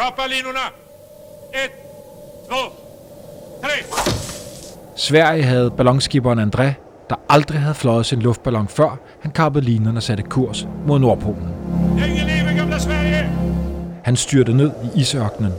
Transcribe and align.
Kappa 0.00 0.26
linorna! 0.26 0.66
Ett, 1.52 1.72
två, 2.48 2.72
tre! 3.62 3.98
Sverige 4.96 5.42
havde 5.42 5.70
ballonskiberen 5.70 6.38
André, 6.38 6.72
der 7.10 7.16
aldrig 7.28 7.60
havde 7.60 7.74
fløjet 7.74 8.06
sin 8.06 8.22
luftballon 8.22 8.68
før, 8.68 8.96
han 9.20 9.30
kappede 9.30 9.64
linerne 9.64 9.98
og 9.98 10.02
satte 10.02 10.22
kurs 10.22 10.66
mod 10.86 10.98
Nordpolen. 10.98 11.48
Länge 11.98 12.24
leve 12.24 12.56
gamla 12.58 12.78
Sverige! 12.78 13.30
Han 14.04 14.16
styrte 14.16 14.52
ned 14.52 14.70
i 14.84 15.00
isørkenen. 15.00 15.52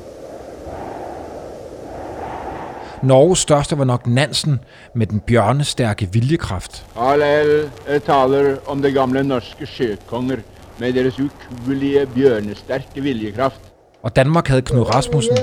Norges 3.04 3.40
største 3.40 3.78
var 3.78 3.86
nok 3.86 4.08
Nansen 4.08 4.60
med 4.94 5.08
den 5.08 5.20
bjørnestærke 5.20 6.10
viljekraft. 6.12 6.86
Carl 6.94 7.22
eh, 7.22 8.02
taler 8.02 8.58
om 8.68 8.82
de 8.82 8.92
gamle 8.92 9.24
norske 9.24 9.66
sjøkonger 9.66 10.38
med 10.80 10.94
deres 10.94 11.20
ukuelige, 11.20 12.06
bjørnestærke 12.06 13.02
viljekraft. 13.02 13.65
Og 14.06 14.16
Danmark 14.16 14.48
havde 14.48 14.62
Knud 14.62 14.96
Rasmussen, 14.96 15.38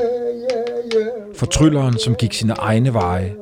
fortrylleren, 1.37 1.99
som 1.99 2.15
gik 2.15 2.33
sine 2.33 2.53
egne 2.53 2.95
veje. 2.95 3.35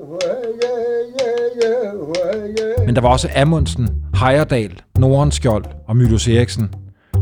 Men 2.86 2.94
der 2.94 3.00
var 3.00 3.08
også 3.08 3.28
Amundsen, 3.36 3.88
Heyerdahl, 4.20 4.82
Nordenskjold 4.98 5.64
og 5.88 5.96
Mylius 5.96 6.28
Eriksen, 6.28 6.74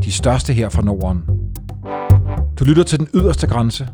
de 0.05 0.13
største 0.13 0.53
her 0.53 0.69
fra 0.69 0.83
Norden. 0.83 1.23
Du 2.59 2.65
lytter 2.65 2.83
til 2.83 2.99
den 2.99 3.09
yderste 3.15 3.47
grænse. 3.47 3.89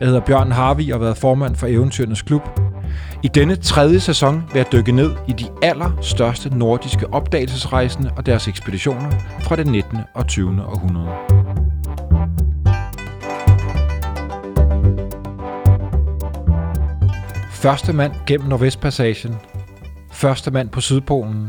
Jeg 0.00 0.08
hedder 0.08 0.20
Bjørn 0.20 0.52
Harvi 0.52 0.90
og 0.90 0.98
har 0.98 1.04
været 1.04 1.16
formand 1.16 1.56
for 1.56 1.66
Eventyrenes 1.66 2.22
Klub. 2.22 2.42
I 3.22 3.28
denne 3.28 3.56
tredje 3.56 4.00
sæson 4.00 4.42
vil 4.52 4.58
jeg 4.58 4.72
dykke 4.72 4.92
ned 4.92 5.10
i 5.28 5.32
de 5.32 5.46
allerstørste 5.62 6.58
nordiske 6.58 7.14
opdagelsesrejsende 7.14 8.10
og 8.16 8.26
deres 8.26 8.48
ekspeditioner 8.48 9.10
fra 9.40 9.56
det 9.56 9.66
19. 9.66 9.98
og 10.14 10.26
20. 10.26 10.66
århundrede. 10.66 11.59
Første 17.60 17.92
mand 17.92 18.12
gennem 18.26 18.48
Nordvestpassagen. 18.48 19.34
Første 20.12 20.50
mand 20.50 20.68
på 20.68 20.80
Sydpolen. 20.80 21.48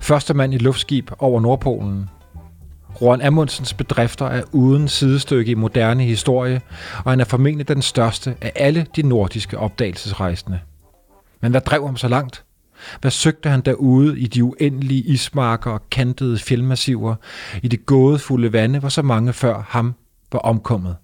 Første 0.00 0.34
mand 0.34 0.54
i 0.54 0.58
luftskib 0.58 1.10
over 1.18 1.40
Nordpolen. 1.40 2.10
Roald 3.00 3.22
Amundsens 3.22 3.74
bedrifter 3.74 4.26
er 4.26 4.42
uden 4.52 4.88
sidestykke 4.88 5.50
i 5.50 5.54
moderne 5.54 6.02
historie, 6.02 6.60
og 7.04 7.12
han 7.12 7.20
er 7.20 7.24
formentlig 7.24 7.68
den 7.68 7.82
største 7.82 8.36
af 8.40 8.52
alle 8.54 8.86
de 8.96 9.02
nordiske 9.02 9.58
opdagelsesrejsende. 9.58 10.60
Men 11.40 11.50
hvad 11.50 11.60
drev 11.60 11.86
ham 11.86 11.96
så 11.96 12.08
langt? 12.08 12.44
Hvad 13.00 13.10
søgte 13.10 13.48
han 13.48 13.60
derude 13.60 14.20
i 14.20 14.26
de 14.26 14.44
uendelige 14.44 15.02
ismarker 15.02 15.70
og 15.70 15.90
kantede 15.90 16.38
fjeldmassiver, 16.38 17.14
i 17.62 17.68
det 17.68 17.86
gådefulde 17.86 18.52
vande, 18.52 18.78
hvor 18.78 18.88
så 18.88 19.02
mange 19.02 19.32
før 19.32 19.64
ham 19.68 19.94
var 20.32 20.38
omkommet? 20.38 20.96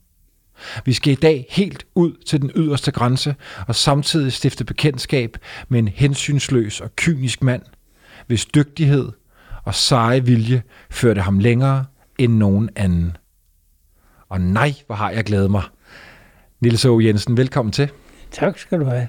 Vi 0.85 0.93
skal 0.93 1.13
i 1.13 1.17
dag 1.17 1.47
helt 1.51 1.87
ud 1.95 2.13
til 2.27 2.43
den 2.43 2.51
yderste 2.57 2.91
grænse 2.91 3.35
og 3.69 3.75
samtidig 3.75 4.33
stifte 4.33 4.65
bekendtskab 4.65 5.37
med 5.69 5.79
en 5.79 5.89
hensynsløs 5.89 6.81
og 6.81 6.97
kynisk 6.97 7.43
mand, 7.43 7.63
hvis 8.27 8.47
dygtighed 8.47 9.09
og 9.65 9.75
seje 9.75 10.25
vilje 10.25 10.63
førte 10.91 11.21
ham 11.21 11.39
længere 11.39 11.85
end 12.19 12.33
nogen 12.33 12.71
anden. 12.77 13.17
Og 14.29 14.41
nej, 14.41 14.75
hvor 14.87 14.95
har 14.95 15.11
jeg 15.11 15.25
glædet 15.25 15.51
mig. 15.51 15.63
Nils 16.61 16.85
O. 16.85 17.01
Jensen, 17.01 17.37
velkommen 17.37 17.73
til. 17.73 17.91
Tak 18.31 18.59
skal 18.59 18.81
du 18.81 18.85
have. 18.85 19.09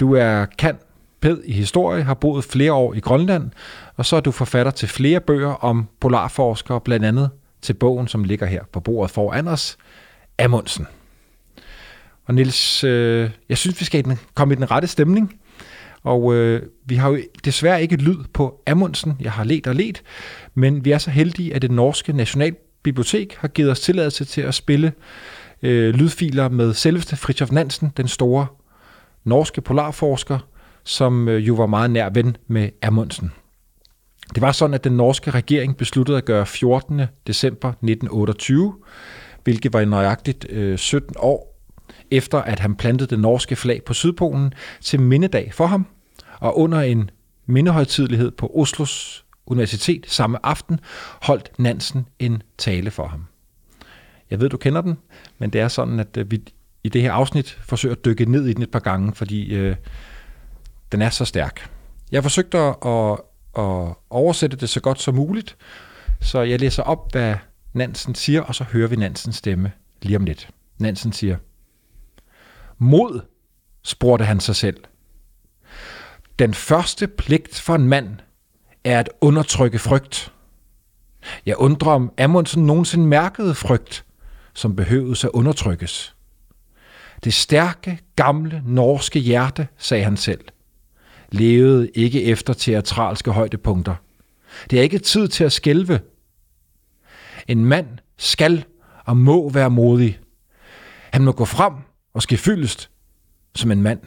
Du 0.00 0.14
er 0.14 0.44
kan 0.44 0.76
ped 1.20 1.42
i 1.44 1.52
historie, 1.52 2.02
har 2.02 2.14
boet 2.14 2.44
flere 2.44 2.72
år 2.72 2.94
i 2.94 3.00
Grønland, 3.00 3.50
og 3.96 4.06
så 4.06 4.16
er 4.16 4.20
du 4.20 4.30
forfatter 4.30 4.72
til 4.72 4.88
flere 4.88 5.20
bøger 5.20 5.64
om 5.64 5.88
polarforskere, 6.00 6.80
blandt 6.80 7.06
andet 7.06 7.30
til 7.62 7.74
bogen, 7.74 8.08
som 8.08 8.24
ligger 8.24 8.46
her 8.46 8.64
på 8.72 8.80
bordet 8.80 9.10
foran 9.10 9.48
os, 9.48 9.76
Amundsen. 10.38 10.86
Og 12.24 12.34
Nils, 12.34 12.84
øh, 12.84 13.30
jeg 13.48 13.58
synes, 13.58 13.80
vi 13.80 13.84
skal 13.84 14.18
komme 14.34 14.54
i 14.54 14.56
den 14.56 14.70
rette 14.70 14.88
stemning. 14.88 15.40
Og 16.02 16.34
øh, 16.34 16.62
vi 16.84 16.94
har 16.94 17.08
jo 17.08 17.18
desværre 17.44 17.82
ikke 17.82 17.96
lyd 17.96 18.18
på 18.32 18.62
Amundsen. 18.66 19.12
Jeg 19.20 19.32
har 19.32 19.44
let 19.44 19.66
og 19.66 19.74
let. 19.74 20.02
Men 20.54 20.84
vi 20.84 20.90
er 20.90 20.98
så 20.98 21.10
heldige, 21.10 21.54
at 21.54 21.62
det 21.62 21.70
norske 21.70 22.12
Nationalbibliotek 22.12 23.36
har 23.38 23.48
givet 23.48 23.70
os 23.70 23.80
tilladelse 23.80 24.24
til 24.24 24.40
at 24.40 24.54
spille 24.54 24.92
øh, 25.62 25.94
lydfiler 25.94 26.48
med 26.48 26.74
selveste 26.74 27.16
Fritjof 27.16 27.50
Nansen, 27.50 27.92
den 27.96 28.08
store 28.08 28.46
norske 29.24 29.60
polarforsker, 29.60 30.38
som 30.84 31.28
øh, 31.28 31.48
jo 31.48 31.54
var 31.54 31.66
meget 31.66 31.90
nær 31.90 32.10
ven 32.10 32.36
med 32.46 32.68
Amundsen. 32.82 33.32
Det 34.34 34.40
var 34.40 34.52
sådan, 34.52 34.74
at 34.74 34.84
den 34.84 34.92
norske 34.92 35.30
regering 35.30 35.76
besluttede 35.76 36.18
at 36.18 36.24
gøre 36.24 36.46
14. 36.46 37.02
december 37.26 37.68
1928, 37.68 38.74
hvilket 39.44 39.72
var 39.72 39.84
nøjagtigt 39.84 40.46
øh, 40.50 40.78
17 40.78 41.14
år 41.18 41.54
efter 42.10 42.38
at 42.38 42.58
han 42.58 42.74
plantede 42.74 43.10
det 43.10 43.18
norske 43.18 43.56
flag 43.56 43.84
på 43.84 43.94
Sydpolen 43.94 44.54
til 44.80 45.00
mindedag 45.00 45.54
for 45.54 45.66
ham, 45.66 45.86
og 46.40 46.58
under 46.58 46.80
en 46.80 47.10
mindehøjtidlighed 47.46 48.30
på 48.30 48.52
Oslos 48.54 49.24
Universitet 49.46 50.06
samme 50.08 50.46
aften 50.46 50.80
holdt 51.22 51.50
Nansen 51.58 52.06
en 52.18 52.42
tale 52.58 52.90
for 52.90 53.06
ham. 53.06 53.26
Jeg 54.30 54.40
ved, 54.40 54.48
du 54.48 54.56
kender 54.56 54.80
den, 54.80 54.98
men 55.38 55.50
det 55.50 55.60
er 55.60 55.68
sådan, 55.68 56.00
at 56.00 56.16
øh, 56.16 56.30
vi 56.30 56.42
i 56.84 56.88
det 56.88 57.02
her 57.02 57.12
afsnit 57.12 57.58
forsøger 57.62 57.94
at 57.94 58.04
dykke 58.04 58.30
ned 58.30 58.46
i 58.46 58.52
den 58.52 58.62
et 58.62 58.70
par 58.70 58.78
gange, 58.78 59.14
fordi 59.14 59.54
øh, 59.54 59.76
den 60.92 61.02
er 61.02 61.10
så 61.10 61.24
stærk. 61.24 61.70
Jeg 62.12 62.22
forsøgte 62.22 62.58
at, 62.58 63.18
at 63.58 63.94
oversætte 64.10 64.56
det 64.56 64.68
så 64.68 64.80
godt 64.80 65.00
som 65.00 65.14
muligt, 65.14 65.56
så 66.20 66.40
jeg 66.40 66.60
læser 66.60 66.82
op, 66.82 67.12
hvad 67.12 67.34
Nansen 67.74 68.14
siger, 68.14 68.42
og 68.42 68.54
så 68.54 68.64
hører 68.64 68.88
vi 68.88 68.96
Nansens 68.96 69.36
stemme 69.36 69.72
lige 70.02 70.16
om 70.16 70.24
lidt. 70.24 70.50
Nansen 70.78 71.12
siger, 71.12 71.36
Mod, 72.78 73.20
spurgte 73.82 74.24
han 74.24 74.40
sig 74.40 74.56
selv. 74.56 74.84
Den 76.38 76.54
første 76.54 77.06
pligt 77.06 77.60
for 77.60 77.74
en 77.74 77.88
mand 77.88 78.16
er 78.84 78.98
at 78.98 79.10
undertrykke 79.20 79.78
frygt. 79.78 80.32
Jeg 81.46 81.56
undrer 81.56 81.92
om 81.92 82.12
Amundsen 82.18 82.66
nogensinde 82.66 83.06
mærkede 83.06 83.54
frygt, 83.54 84.04
som 84.54 84.76
behøvede 84.76 85.16
at 85.24 85.30
undertrykkes. 85.30 86.14
Det 87.24 87.34
stærke, 87.34 87.98
gamle, 88.16 88.62
norske 88.64 89.18
hjerte, 89.18 89.68
sagde 89.78 90.04
han 90.04 90.16
selv, 90.16 90.44
levede 91.30 91.90
ikke 91.94 92.24
efter 92.24 92.52
teatralske 92.52 93.30
højdepunkter. 93.30 93.94
Det 94.70 94.78
er 94.78 94.82
ikke 94.82 94.98
tid 94.98 95.28
til 95.28 95.44
at 95.44 95.52
skælve. 95.52 96.00
En 97.48 97.64
mand 97.64 97.88
skal 98.16 98.64
og 99.04 99.16
må 99.16 99.48
være 99.48 99.70
modig. 99.70 100.20
Han 101.12 101.24
må 101.24 101.32
gå 101.32 101.44
frem 101.44 101.72
og 102.14 102.22
ske 102.22 102.36
fyldest 102.36 102.90
som 103.54 103.70
en 103.70 103.82
mand. 103.82 104.00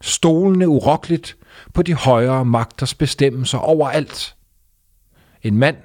Stolende 0.00 0.68
urokkeligt 0.68 1.36
på 1.74 1.82
de 1.82 1.94
højere 1.94 2.44
magters 2.44 2.94
bestemmelser 2.94 3.58
overalt. 3.58 4.36
En 5.42 5.58
mand, 5.58 5.76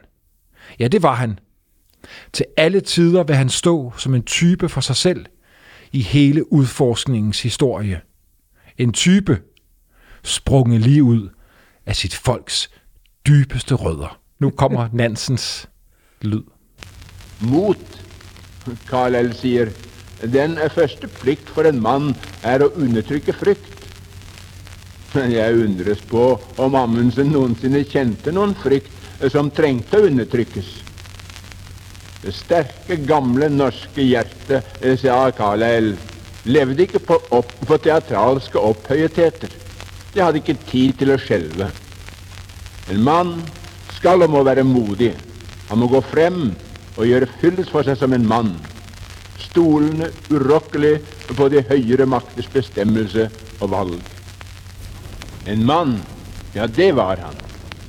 ja 0.80 0.88
det 0.88 1.04
var 1.04 1.16
han. 1.16 1.40
Til 2.34 2.46
alle 2.58 2.82
tider 2.82 3.24
vil 3.24 3.36
han 3.36 3.50
stå 3.50 3.94
som 3.98 4.16
en 4.16 4.24
type 4.24 4.70
for 4.70 4.82
sig 4.82 4.96
selv 4.96 5.26
i 5.92 6.02
hele 6.02 6.54
udforskningens 6.54 7.42
historie. 7.42 8.02
En 8.78 8.94
type, 8.94 9.42
sprunget 10.24 10.82
lige 10.82 11.04
ud 11.04 11.30
af 11.86 11.96
sit 11.96 12.16
folks 12.16 12.72
dybeste 13.28 13.76
rødder. 13.76 14.20
Nu 14.40 14.50
kommer 14.50 14.90
Nansens 14.94 15.70
lyd. 16.22 16.44
Mot, 17.42 17.82
Carl 18.90 19.18
sier 19.34 19.72
den 20.22 20.58
første 20.76 21.10
plikt 21.22 21.50
for 21.50 21.66
en 21.66 21.80
mann 21.82 22.12
er 22.46 22.62
å 22.62 22.70
undertrykke 22.78 23.34
frykt. 23.34 23.88
Men 25.16 25.34
jeg 25.34 25.58
undres 25.66 26.04
på 26.08 26.26
om 26.62 26.78
Amundsen 26.78 27.34
noensinne 27.34 27.82
kjente 27.90 28.32
noen 28.32 28.54
frykt 28.62 29.30
som 29.34 29.50
trengte 29.54 30.00
å 30.00 30.08
undertrykkes. 30.08 30.70
Det 32.22 32.36
sterke, 32.38 33.00
gamle 33.10 33.50
norske 33.50 34.06
hjertet, 34.06 34.78
eh, 34.82 34.98
sa 34.98 35.32
Carlyle, 35.34 35.98
levde 36.46 36.86
ikke 36.86 37.02
på, 37.02 37.18
opp, 37.34 37.52
på 37.66 37.78
teatralske 37.82 38.62
opphøyeteter. 38.62 39.50
Det 40.14 40.22
hadde 40.22 40.42
ikke 40.42 40.60
tid 40.70 41.00
til 41.00 41.16
å 41.16 41.18
skjelve. 41.18 41.72
En 42.94 43.02
mann 43.04 43.34
skal 43.98 44.22
og 44.22 44.30
må 44.30 44.44
være 44.46 44.64
modig. 44.64 45.16
Han 45.70 45.82
må 45.82 45.90
gå 45.90 46.02
frem 46.12 46.52
og 47.02 47.10
gjøre 47.10 47.30
fylles 47.42 47.74
for 47.74 47.84
seg 47.88 47.98
som 47.98 48.14
en 48.14 48.28
mann 48.30 48.54
stolende 49.52 50.12
urokkelig 50.32 51.00
på 51.36 51.48
de 51.52 51.64
høyere 51.68 52.06
makters 52.06 52.48
bestemmelse 52.54 53.28
og 53.60 53.72
valg. 53.74 54.12
En 55.50 55.66
mann, 55.66 55.98
ja, 56.56 56.68
det 56.68 56.94
var 56.96 57.20
han. 57.20 57.36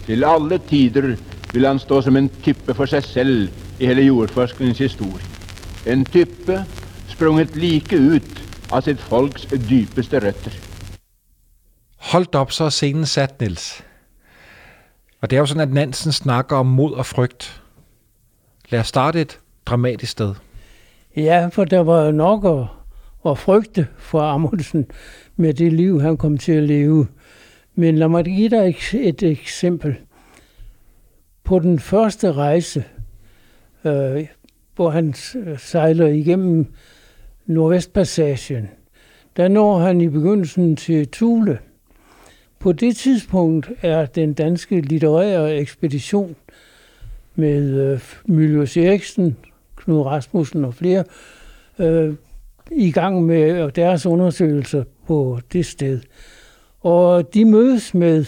Til 0.06 0.24
alle 0.24 0.58
tider 0.68 1.14
vil 1.52 1.66
han 1.66 1.78
stå 1.78 2.00
som 2.02 2.16
en 2.16 2.30
type 2.42 2.74
for 2.74 2.90
seg 2.90 3.04
selv 3.06 3.78
i 3.78 3.86
hele 3.86 4.08
jordforskningens 4.08 4.82
historie. 4.82 5.28
En 5.86 6.04
type 6.04 6.58
sprunget 7.12 7.56
like 7.56 7.96
ut 7.96 8.42
av 8.72 8.82
sitt 8.86 9.00
folks 9.00 9.46
dypeste 9.68 10.18
røtter. 10.24 10.54
Hold 12.12 12.34
op, 12.34 12.50
så 12.50 12.66
er 12.66 12.74
scenen 12.74 13.06
sat, 13.06 13.38
Nils. 13.40 13.82
Og 15.20 15.30
det 15.30 15.36
er 15.36 15.40
jo 15.40 15.46
sådan, 15.46 15.68
at 15.68 15.74
Nansen 15.74 16.12
snakker 16.12 16.56
om 16.56 16.66
mod 16.66 16.92
og 16.98 17.06
frygt. 17.06 17.61
Lad 18.72 18.80
os 18.80 18.88
starte 18.88 19.20
et 19.20 19.40
dramatisk 19.66 20.12
sted. 20.12 20.34
Ja, 21.16 21.48
for 21.52 21.64
der 21.64 21.80
var 21.80 22.10
nok 22.10 22.44
at, 22.44 22.66
at 23.30 23.38
frygte 23.38 23.86
for 23.98 24.20
Amundsen 24.20 24.86
med 25.36 25.54
det 25.54 25.72
liv, 25.72 26.00
han 26.00 26.16
kom 26.16 26.38
til 26.38 26.52
at 26.52 26.62
leve. 26.62 27.06
Men 27.74 27.98
lad 27.98 28.08
mig 28.08 28.24
give 28.24 28.48
dig 28.48 28.76
et, 28.94 29.22
eksempel. 29.22 29.94
På 31.44 31.58
den 31.58 31.78
første 31.78 32.32
rejse, 32.32 32.84
øh, 33.84 34.26
hvor 34.74 34.90
han 34.90 35.14
sejler 35.58 36.06
igennem 36.06 36.66
Nordvestpassagen, 37.46 38.68
der 39.36 39.48
når 39.48 39.78
han 39.78 40.00
i 40.00 40.08
begyndelsen 40.08 40.76
til 40.76 41.08
Thule. 41.08 41.58
På 42.58 42.72
det 42.72 42.96
tidspunkt 42.96 43.70
er 43.82 44.06
den 44.06 44.32
danske 44.32 44.80
litterære 44.80 45.56
ekspedition 45.56 46.36
med 47.34 47.92
øh, 47.92 48.00
Mylius 48.26 48.76
Eriksen, 48.76 49.36
Knud 49.76 50.00
Rasmussen 50.00 50.64
og 50.64 50.74
flere 50.74 51.04
øh, 51.78 52.14
i 52.70 52.90
gang 52.90 53.22
med 53.22 53.64
øh, 53.64 53.70
deres 53.76 54.06
undersøgelser 54.06 54.84
på 55.06 55.38
det 55.52 55.66
sted. 55.66 56.00
Og 56.80 57.34
de 57.34 57.44
mødes 57.44 57.94
med 57.94 58.24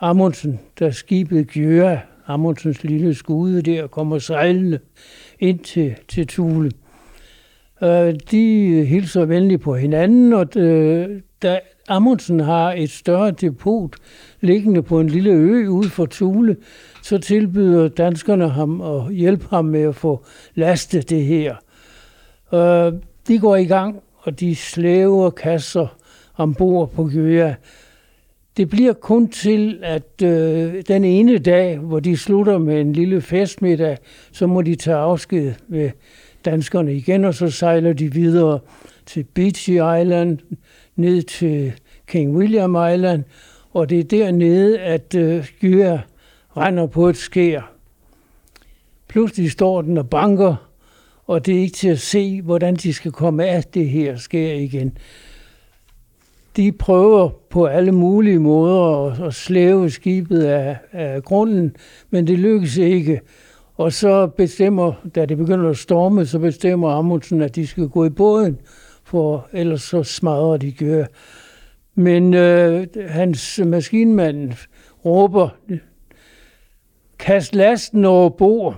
Amundsen, 0.00 0.60
der 0.78 0.90
skibet 0.90 1.48
Gjøa, 1.48 1.98
Amundsens 2.26 2.84
lille 2.84 3.14
skude 3.14 3.62
der, 3.62 3.86
kommer 3.86 4.18
sejlende 4.18 4.78
ind 5.38 5.58
til, 5.58 5.94
til 6.08 6.26
Tule. 6.26 6.70
Øh, 7.82 8.14
de 8.30 8.84
hilser 8.84 9.24
venligt 9.24 9.62
på 9.62 9.76
hinanden, 9.76 10.32
og 10.32 10.56
øh, 10.56 11.20
der, 11.42 11.58
Amundsen 11.88 12.40
har 12.40 12.72
et 12.72 12.90
større 12.90 13.30
depot 13.30 13.96
liggende 14.40 14.82
på 14.82 15.00
en 15.00 15.08
lille 15.08 15.30
ø 15.30 15.68
ude 15.68 15.88
for 15.88 16.06
Tule, 16.06 16.56
så 17.04 17.18
tilbyder 17.18 17.88
danskerne 17.88 18.48
ham 18.48 18.80
at 18.80 19.14
hjælpe 19.14 19.46
ham 19.50 19.64
med 19.64 19.82
at 19.82 19.94
få 19.94 20.24
lastet 20.54 21.10
det 21.10 21.24
her. 21.24 21.56
Øh, 22.54 22.92
de 23.28 23.38
går 23.38 23.56
i 23.56 23.64
gang, 23.64 24.02
og 24.16 24.40
de 24.40 24.56
slæver 24.56 25.30
kasser 25.30 25.96
ombord 26.36 26.90
på 26.90 27.08
Gjøa. 27.08 27.54
Det 28.56 28.68
bliver 28.68 28.92
kun 28.92 29.28
til, 29.28 29.78
at 29.82 30.22
øh, 30.22 30.82
den 30.88 31.04
ene 31.04 31.38
dag, 31.38 31.78
hvor 31.78 32.00
de 32.00 32.16
slutter 32.16 32.58
med 32.58 32.80
en 32.80 32.92
lille 32.92 33.20
festmiddag, 33.20 33.98
så 34.32 34.46
må 34.46 34.62
de 34.62 34.74
tage 34.74 34.96
afsked 34.96 35.52
med 35.68 35.90
danskerne 36.44 36.94
igen, 36.94 37.24
og 37.24 37.34
så 37.34 37.50
sejler 37.50 37.92
de 37.92 38.12
videre 38.12 38.58
til 39.06 39.24
Beachy 39.34 39.70
Island, 39.70 40.38
ned 40.96 41.22
til 41.22 41.72
King 42.06 42.36
William 42.36 42.76
Island, 42.94 43.24
og 43.72 43.90
det 43.90 43.98
er 43.98 44.04
dernede, 44.04 44.80
at 44.80 45.14
øh, 45.14 45.46
Gjøa 45.60 45.98
render 46.56 46.86
på 46.86 47.08
et 47.08 47.16
skær. 47.16 47.72
Pludselig 49.08 49.50
står 49.50 49.82
den 49.82 49.98
og 49.98 50.10
banker, 50.10 50.70
og 51.26 51.46
det 51.46 51.56
er 51.56 51.60
ikke 51.60 51.76
til 51.76 51.88
at 51.88 51.98
se, 51.98 52.42
hvordan 52.42 52.74
de 52.74 52.92
skal 52.92 53.12
komme 53.12 53.44
af 53.46 53.64
det 53.64 53.88
her 53.88 54.16
skær 54.16 54.54
igen. 54.54 54.98
De 56.56 56.72
prøver 56.72 57.30
på 57.50 57.64
alle 57.64 57.92
mulige 57.92 58.38
måder 58.38 59.26
at, 59.26 59.34
slæve 59.34 59.90
skibet 59.90 60.42
af, 60.42 60.76
af 60.92 61.22
grunden, 61.22 61.76
men 62.10 62.26
det 62.26 62.38
lykkes 62.38 62.76
ikke. 62.76 63.20
Og 63.76 63.92
så 63.92 64.26
bestemmer, 64.26 64.92
da 65.14 65.26
det 65.26 65.36
begynder 65.36 65.70
at 65.70 65.76
storme, 65.76 66.26
så 66.26 66.38
bestemmer 66.38 66.90
Amundsen, 66.90 67.42
at 67.42 67.56
de 67.56 67.66
skal 67.66 67.88
gå 67.88 68.04
i 68.04 68.10
båden, 68.10 68.58
for 69.04 69.48
ellers 69.52 69.82
så 69.82 70.02
smadrer 70.02 70.56
de 70.56 70.72
gør. 70.72 71.04
Men 71.94 72.34
øh, 72.34 72.86
hans 73.08 73.60
maskinmand 73.64 74.52
råber, 75.04 75.48
kast 77.24 77.54
lasten 77.54 78.04
over 78.04 78.30
bord. 78.30 78.76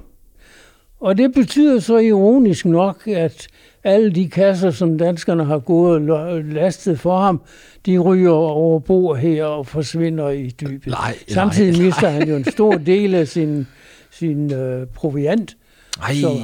Og 1.01 1.19
det 1.19 1.33
betyder 1.35 1.81
så 1.81 1.97
ironisk 1.99 2.67
nok, 2.67 3.09
at 3.09 3.49
alle 3.85 4.11
de 4.13 4.29
kasser, 4.29 4.71
som 4.71 4.99
danskerne 4.99 5.45
har 5.45 5.59
gået 5.59 6.11
og 6.11 6.43
lastet 6.45 7.01
for 7.01 7.19
ham, 7.19 7.43
de 7.87 7.99
ryger 7.99 8.31
over 8.31 8.79
bord 8.79 9.17
her 9.19 9.45
og 9.45 9.67
forsvinder 9.67 10.29
i 10.29 10.49
dybet. 10.49 10.87
Nej, 10.87 11.15
Samtidig 11.29 11.73
nej, 11.73 11.83
mister 11.87 12.09
han 12.09 12.29
jo 12.29 12.37
en 12.37 12.45
stor 12.45 12.73
del 12.73 13.15
af 13.15 13.29
sin, 13.29 13.67
sin 14.11 14.53
øh, 14.53 14.87
proviant. 14.87 15.57
Ej, 16.03 16.15
Så- 16.15 16.37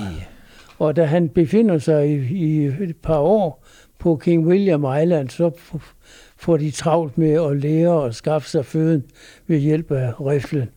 Og 0.78 0.96
da 0.96 1.04
han 1.04 1.28
befinder 1.28 1.78
sig 1.78 2.10
i, 2.10 2.14
i 2.36 2.64
et 2.64 2.96
par 3.02 3.18
år 3.18 3.64
på 3.98 4.16
King 4.16 4.46
William 4.46 4.86
Island, 5.02 5.28
så 5.28 5.50
får 6.36 6.56
de 6.56 6.70
travlt 6.70 7.18
med 7.18 7.32
at 7.50 7.56
lære 7.56 8.06
at 8.06 8.14
skaffe 8.14 8.48
sig 8.50 8.66
føden 8.66 9.04
ved 9.46 9.58
hjælp 9.58 9.90
af 9.90 10.12
riflen. 10.20 10.68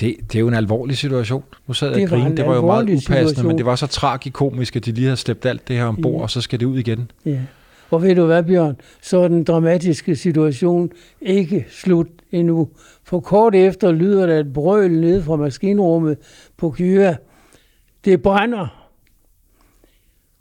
Det, 0.00 0.16
det 0.32 0.34
er 0.34 0.40
jo 0.40 0.48
en 0.48 0.54
alvorlig 0.54 0.96
situation. 0.96 1.44
Nu 1.66 1.74
sad 1.74 1.88
jeg 1.88 1.96
Det 1.96 2.04
og 2.04 2.10
grinede. 2.10 2.36
Det 2.36 2.46
var 2.46 2.54
jo 2.54 2.66
meget 2.66 2.82
upassende, 2.82 3.00
situation. 3.02 3.46
men 3.46 3.58
det 3.58 3.66
var 3.66 3.76
så 3.76 3.86
tragikomisk, 3.86 4.76
at 4.76 4.84
de 4.84 4.92
lige 4.92 5.04
havde 5.04 5.16
slæbt 5.16 5.46
alt 5.46 5.68
det 5.68 5.76
her 5.76 5.84
ombord, 5.84 6.14
Ja. 6.14 6.22
og 6.22 6.30
så 6.30 6.40
skal 6.40 6.60
det 6.60 6.66
ud 6.66 6.78
igen. 6.78 7.10
Ja. 7.24 7.40
Og 7.90 8.02
ved 8.02 8.14
du 8.14 8.26
hvad, 8.26 8.42
Bjørn? 8.42 8.76
Så 9.02 9.18
er 9.18 9.28
den 9.28 9.44
dramatiske 9.44 10.16
situation 10.16 10.90
ikke 11.20 11.66
slut 11.70 12.06
endnu. 12.32 12.68
For 13.04 13.20
kort 13.20 13.54
efter 13.54 13.92
lyder 13.92 14.26
der 14.26 14.38
et 14.40 14.52
brøl 14.52 14.90
ned 14.92 15.22
fra 15.22 15.36
maskinrummet 15.36 16.18
på 16.56 16.70
Gyra. 16.76 17.14
Det 18.04 18.22
brænder. 18.22 18.84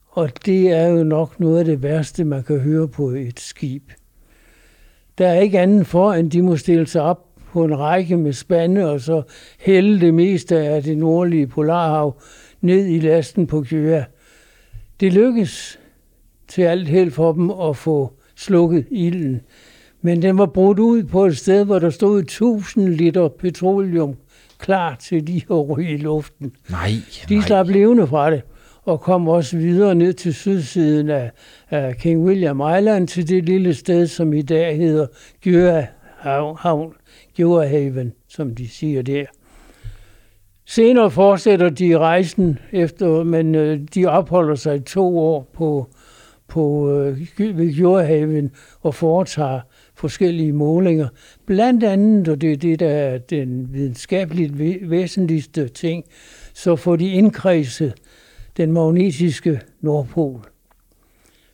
Og 0.09 0.45
det 0.45 0.71
er 0.71 0.87
jo 0.87 1.03
nok 1.03 1.39
noget 1.39 1.59
af 1.59 1.65
det 1.65 1.83
værste, 1.83 2.23
man 2.23 2.43
kan 2.43 2.59
høre 2.59 2.87
på 2.87 3.09
et 3.09 3.39
skib. 3.39 3.83
Der 5.17 5.27
er 5.27 5.39
ikke 5.39 5.59
andet 5.59 5.87
for, 5.87 6.13
end 6.13 6.31
de 6.31 6.41
må 6.41 6.57
stille 6.57 6.87
sig 6.87 7.01
op 7.01 7.26
på 7.53 7.63
en 7.63 7.79
række 7.79 8.17
med 8.17 8.33
spande, 8.33 8.91
og 8.91 9.01
så 9.01 9.21
hælde 9.59 10.01
det 10.01 10.13
meste 10.13 10.57
af 10.59 10.83
det 10.83 10.97
nordlige 10.97 11.47
Polarhav 11.47 12.21
ned 12.61 12.85
i 12.85 12.99
lasten 12.99 13.47
på 13.47 13.61
Gyra. 13.69 14.03
Det 14.99 15.13
lykkes 15.13 15.79
til 16.47 16.61
alt 16.61 16.87
held 16.87 17.11
for 17.11 17.33
dem 17.33 17.51
at 17.51 17.77
få 17.77 18.13
slukket 18.35 18.85
ilden. 18.91 19.41
Men 20.01 20.21
den 20.21 20.37
var 20.37 20.45
brudt 20.45 20.79
ud 20.79 21.03
på 21.03 21.25
et 21.25 21.37
sted, 21.37 21.65
hvor 21.65 21.79
der 21.79 21.89
stod 21.89 22.19
1000 22.19 22.87
liter 22.87 23.27
petroleum 23.27 24.15
klar 24.59 24.95
til 24.95 25.23
lige 25.23 25.45
at 25.51 25.69
ryge 25.69 25.93
i 25.93 25.97
luften. 25.97 26.51
Nej, 26.69 26.91
De 27.29 27.35
nej. 27.35 27.45
slap 27.45 27.67
levende 27.69 28.07
fra 28.07 28.31
det, 28.31 28.41
og 28.83 29.01
kom 29.01 29.27
også 29.27 29.57
videre 29.57 29.95
ned 29.95 30.13
til 30.13 30.33
sydsiden 30.33 31.09
af, 31.09 31.31
af 31.69 31.97
King 31.97 32.25
William 32.25 32.61
Island, 32.77 33.07
til 33.07 33.29
det 33.29 33.45
lille 33.45 33.73
sted, 33.73 34.07
som 34.07 34.33
i 34.33 34.41
dag 34.41 34.77
hedder 34.77 35.07
Gjøa 35.41 35.85
Havn, 36.57 36.93
Gjøahaven, 37.37 38.13
som 38.27 38.55
de 38.55 38.67
siger 38.67 39.01
der. 39.01 39.25
Senere 40.65 41.11
fortsætter 41.11 41.69
de 41.69 41.97
rejsen, 41.97 42.59
efter, 42.71 43.23
men 43.23 43.55
øh, 43.55 43.79
de 43.95 44.05
opholder 44.05 44.55
sig 44.55 44.85
to 44.85 45.19
år 45.19 45.49
på, 45.53 45.87
på 46.47 46.91
øh, 46.91 47.19
ved 47.39 47.75
Gjøahaven 47.75 48.51
og 48.81 48.95
foretager 48.95 49.61
forskellige 49.95 50.53
målinger. 50.53 51.07
Blandt 51.45 51.83
andet, 51.83 52.27
og 52.27 52.41
det 52.41 52.51
er 52.51 52.57
det, 52.57 52.79
der 52.79 52.89
er 52.89 53.17
den 53.17 53.73
videnskabeligt 53.73 54.59
væsentligste 54.89 55.67
ting, 55.67 56.03
så 56.53 56.75
får 56.75 56.95
de 56.95 57.11
indkredset 57.11 57.93
den 58.57 58.71
magnetiske 58.71 59.61
Nordpol, 59.81 60.41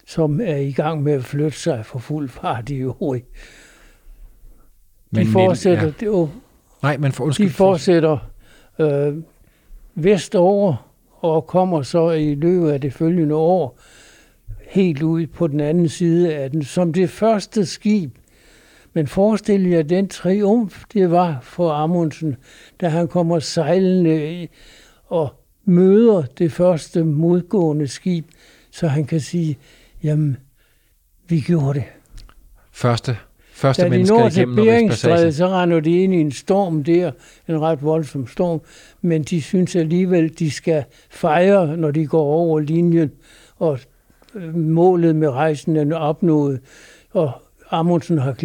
som 0.07 0.41
er 0.41 0.55
i 0.55 0.71
gang 0.71 1.03
med 1.03 1.13
at 1.13 1.23
flytte 1.23 1.57
sig 1.57 1.85
for 1.85 1.99
fuld 1.99 2.29
fart 2.29 2.69
i 2.69 2.75
øvrigt. 2.75 3.25
De 5.15 5.19
Men- 5.19 5.25
men- 5.25 5.33
fortsætter, 5.33 5.83
ja. 6.01 6.05
ja. 6.05 6.09
oh, 6.09 6.29
Nej, 6.83 6.97
men 6.97 7.11
for, 7.11 7.23
undskyld, 7.23 7.47
de 7.47 7.53
fortsætter 7.53 8.17
øh, 8.79 9.13
vestover 9.95 10.89
og 11.21 11.47
kommer 11.47 11.81
så 11.81 12.11
i 12.11 12.35
løbet 12.35 12.71
af 12.71 12.81
det 12.81 12.93
følgende 12.93 13.35
år 13.35 13.79
helt 14.69 15.01
ud 15.03 15.27
på 15.27 15.47
den 15.47 15.59
anden 15.59 15.89
side 15.89 16.35
af 16.35 16.51
den, 16.51 16.63
som 16.63 16.93
det 16.93 17.09
første 17.09 17.65
skib. 17.65 18.15
Men 18.93 19.07
forestil 19.07 19.69
jer 19.69 19.81
den 19.83 20.07
triumf, 20.07 20.83
det 20.93 21.11
var 21.11 21.39
for 21.41 21.71
Amundsen, 21.71 22.35
da 22.81 22.89
han 22.89 23.07
kommer 23.07 23.39
sejlende 23.39 24.47
og 25.05 25.29
møder 25.65 26.21
det 26.21 26.51
første 26.51 27.03
modgående 27.03 27.87
skib, 27.87 28.25
så 28.71 28.87
han 28.87 29.05
kan 29.05 29.19
sige, 29.19 29.57
jamen, 30.03 30.37
vi 31.27 31.39
gjorde 31.39 31.73
det. 31.73 31.83
første, 32.71 33.17
første 33.63 33.81
Da 33.81 33.89
de 33.89 34.03
når 34.03 34.29
til 34.29 34.45
Beringstrædet, 34.55 35.35
så 35.35 35.47
render 35.47 35.79
de 35.79 36.03
ind 36.03 36.13
i 36.13 36.21
en 36.21 36.31
storm 36.31 36.83
der, 36.83 37.11
en 37.49 37.61
ret 37.61 37.83
voldsom 37.83 38.27
storm, 38.27 38.61
men 39.01 39.23
de 39.23 39.41
synes 39.41 39.75
alligevel, 39.75 40.39
de 40.39 40.51
skal 40.51 40.83
fejre, 41.09 41.77
når 41.77 41.91
de 41.91 42.07
går 42.07 42.23
over 42.23 42.59
linjen, 42.59 43.11
og 43.57 43.79
øh, 44.35 44.55
målet 44.55 45.15
med 45.15 45.29
rejsen 45.29 45.75
er 45.75 45.95
opnået, 45.95 46.59
og 47.11 47.31
Amundsen 47.71 48.17
har 48.17 48.35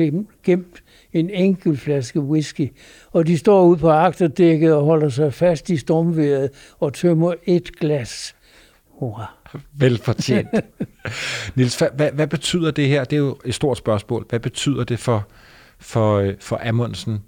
gemt 0.45 0.83
en 1.13 1.31
enkelt 1.31 1.81
flaske 1.81 2.21
whisky, 2.21 2.73
og 3.13 3.27
de 3.27 3.39
står 3.39 3.65
ude 3.65 3.79
på 3.79 3.91
agterdækket 3.91 4.75
og 4.75 4.85
holder 4.85 5.09
sig 5.09 5.35
fast 5.35 5.71
i 5.71 5.77
stormværet 5.77 6.51
og 6.79 6.95
tømmer 6.95 7.35
et 7.47 7.77
glas. 7.77 8.35
Hurra. 8.89 9.38
Velfortjent. 9.73 10.49
Nils, 11.57 11.79
hvad, 11.79 12.13
hvad, 12.13 12.27
betyder 12.27 12.71
det 12.71 12.89
her? 12.89 13.05
Det 13.05 13.17
er 13.17 13.21
jo 13.21 13.37
et 13.45 13.55
stort 13.55 13.79
spørgsmål. 13.79 14.27
Hvad 14.29 14.41
betyder 14.41 14.85
det 14.85 14.99
for, 14.99 15.29
for, 15.79 16.17
øh, 16.17 16.35
for 16.41 16.61
Amundsen 16.65 17.23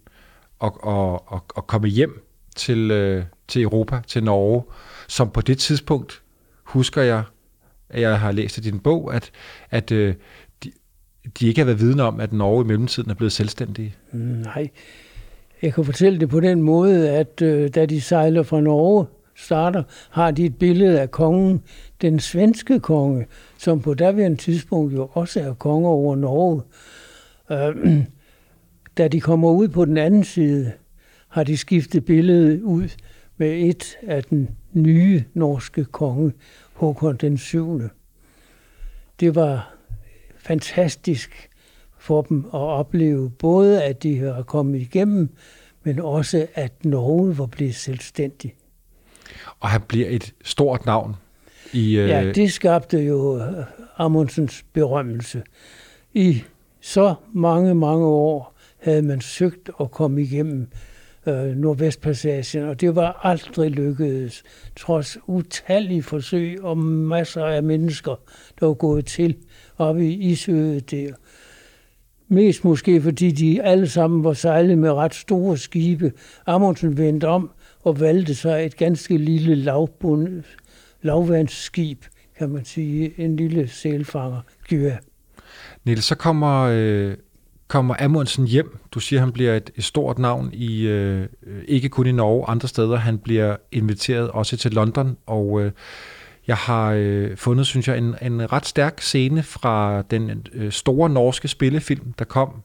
at, 0.65 0.73
at, 0.87 1.19
at, 1.33 1.41
at 1.57 1.67
komme 1.67 1.89
hjem 1.89 2.27
til, 2.57 2.91
øh, 2.91 3.25
til 3.49 3.63
Europa, 3.63 4.01
til 4.07 4.25
Norge, 4.25 4.63
som 5.09 5.31
på 5.31 5.41
det 5.41 5.59
tidspunkt 5.59 6.23
husker 6.65 7.03
jeg, 7.03 7.23
at 7.89 8.01
jeg 8.01 8.21
har 8.21 8.33
læst 8.33 8.59
i 8.59 8.61
din 8.61 8.79
bog, 8.79 9.15
at, 9.15 9.31
at 9.71 9.93
øh, 9.93 10.15
de, 10.65 10.73
de 11.41 11.47
ikke 11.47 11.61
har 11.61 11.65
været 11.65 11.81
vidne 11.81 12.03
om, 12.03 12.21
at 12.21 12.33
Norge 12.33 12.65
i 12.65 12.67
mellemtiden 12.67 13.11
er 13.11 13.15
blevet 13.15 13.33
selvstændige. 13.33 13.95
Mm, 14.13 14.19
nej, 14.21 14.71
jeg 15.63 15.75
kan 15.75 15.85
fortælle 15.85 16.21
det 16.21 16.29
på 16.29 16.41
den 16.41 16.63
måde, 16.63 17.11
at 17.11 17.43
øh, 17.43 17.69
da 17.75 17.87
de 17.87 18.01
sejler 18.01 18.43
fra 18.43 18.61
Norge, 18.61 19.07
starter, 19.45 19.83
har 20.11 20.31
de 20.31 20.45
et 20.45 20.57
billede 20.57 21.01
af 21.01 21.11
kongen, 21.11 21.63
den 22.01 22.21
svenske 22.21 22.81
konge, 22.81 23.27
som 23.59 23.81
på 23.81 23.95
daværende 23.95 24.37
tidspunkt 24.37 24.95
jo 24.95 25.11
også 25.13 25.41
er 25.41 25.55
konge 25.55 25.89
over 25.89 26.17
Norge. 26.17 26.63
Øh, 27.51 28.05
da 28.99 29.09
de 29.09 29.21
kommer 29.21 29.51
ud 29.51 29.69
på 29.69 29.85
den 29.85 29.97
anden 29.97 30.25
side, 30.25 30.73
har 31.29 31.45
de 31.45 31.57
skiftet 31.57 32.05
billedet 32.05 32.63
ud 32.63 32.89
med 33.37 33.53
et 33.53 33.99
af 34.03 34.25
den 34.25 34.49
nye 34.73 35.25
norske 35.35 35.85
konge, 35.85 36.33
Håkon 36.73 37.17
den 37.17 37.39
7. 37.39 37.83
Det 39.21 39.35
var 39.35 39.75
fantastisk 40.39 41.51
for 41.99 42.23
dem 42.23 42.45
at 42.45 42.61
opleve 42.61 43.31
både, 43.31 43.83
at 43.83 44.03
de 44.03 44.19
har 44.19 44.43
kommet 44.43 44.81
igennem, 44.81 45.29
men 45.85 46.01
også, 46.01 46.47
at 46.55 46.85
Norge 46.85 47.39
var 47.39 47.47
blevet 47.47 47.75
selvstændig. 47.75 48.55
Og 49.61 49.69
han 49.69 49.81
bliver 49.89 50.09
et 50.09 50.35
stort 50.45 50.87
navn 50.87 51.17
i... 51.73 51.97
Øh... 51.97 52.09
Ja, 52.09 52.33
det 52.33 52.53
skabte 52.53 52.99
jo 52.99 53.39
øh, 53.39 53.65
Amundsens 53.97 54.65
berømmelse. 54.73 55.43
I 56.15 56.43
så 56.81 57.15
mange, 57.33 57.75
mange 57.75 58.07
år 58.07 58.57
havde 58.79 59.03
man 59.03 59.21
søgt 59.21 59.71
at 59.81 59.91
komme 59.91 60.23
igennem 60.23 60.69
øh, 61.27 61.57
Nordvestpassagen, 61.57 62.69
og 62.69 62.81
det 62.81 62.97
var 62.97 63.21
aldrig 63.23 63.71
lykkedes, 63.71 64.43
trods 64.77 65.19
utallige 65.27 66.03
forsøg 66.03 66.63
og 66.63 66.79
masser 66.79 67.45
af 67.45 67.63
mennesker, 67.63 68.21
der 68.61 68.67
var 68.67 68.75
gået 68.75 69.07
til 69.07 69.37
oppe 69.79 70.09
i 70.09 70.31
Isøet 70.31 70.91
der. 70.91 71.13
Mest 72.29 72.65
måske 72.65 73.03
fordi 73.03 73.31
de 73.31 73.63
alle 73.63 73.89
sammen 73.89 74.25
var 74.25 74.33
sejlet 74.33 74.79
med 74.79 74.93
ret 74.93 75.15
store 75.15 75.57
skibe. 75.57 76.13
Amundsen 76.47 76.99
vendte 76.99 77.29
om 77.29 77.51
og 77.85 78.01
valgte 78.01 78.35
sig 78.35 78.67
et 78.67 78.77
ganske 78.77 79.19
lille 79.19 79.55
lavbund, 79.55 80.43
lavvandsskib, 81.03 82.05
kan 82.39 82.51
man 82.51 82.65
sige, 82.65 83.13
en 83.21 83.37
lille 83.37 83.69
sælfanger, 83.69 84.41
Gyva. 84.69 84.99
Niels, 85.85 86.05
så 86.05 86.15
kommer, 86.15 86.69
øh, 86.73 87.17
kommer 87.69 87.95
Amundsen 87.99 88.47
hjem. 88.47 88.79
Du 88.93 89.01
siger, 89.01 89.21
han 89.21 89.33
bliver 89.33 89.57
et, 89.57 89.71
et 89.77 89.85
stort 89.85 90.19
navn 90.19 90.51
i 90.53 90.87
øh, 90.87 91.29
ikke 91.69 91.89
kun 91.89 92.07
i 92.07 92.13
Norge, 92.13 92.47
andre 92.49 92.69
steder. 92.69 92.97
Han 92.97 93.19
bliver 93.19 93.57
inviteret 93.73 94.31
også 94.31 94.57
til 94.57 94.73
London, 94.73 95.17
og 95.27 95.61
øh, 95.61 95.73
jeg 96.47 96.57
har 96.57 96.93
øh, 96.97 97.37
fundet, 97.37 97.67
synes 97.67 97.89
jeg, 97.89 97.99
en, 97.99 98.15
en 98.23 98.53
ret 98.53 98.67
stærk 98.67 99.01
scene 99.01 99.43
fra 99.43 100.03
den 100.03 100.47
øh, 100.53 100.73
store 100.73 101.11
norske 101.11 101.49
spillefilm, 101.49 102.13
der 102.19 102.25
kom 102.25 102.63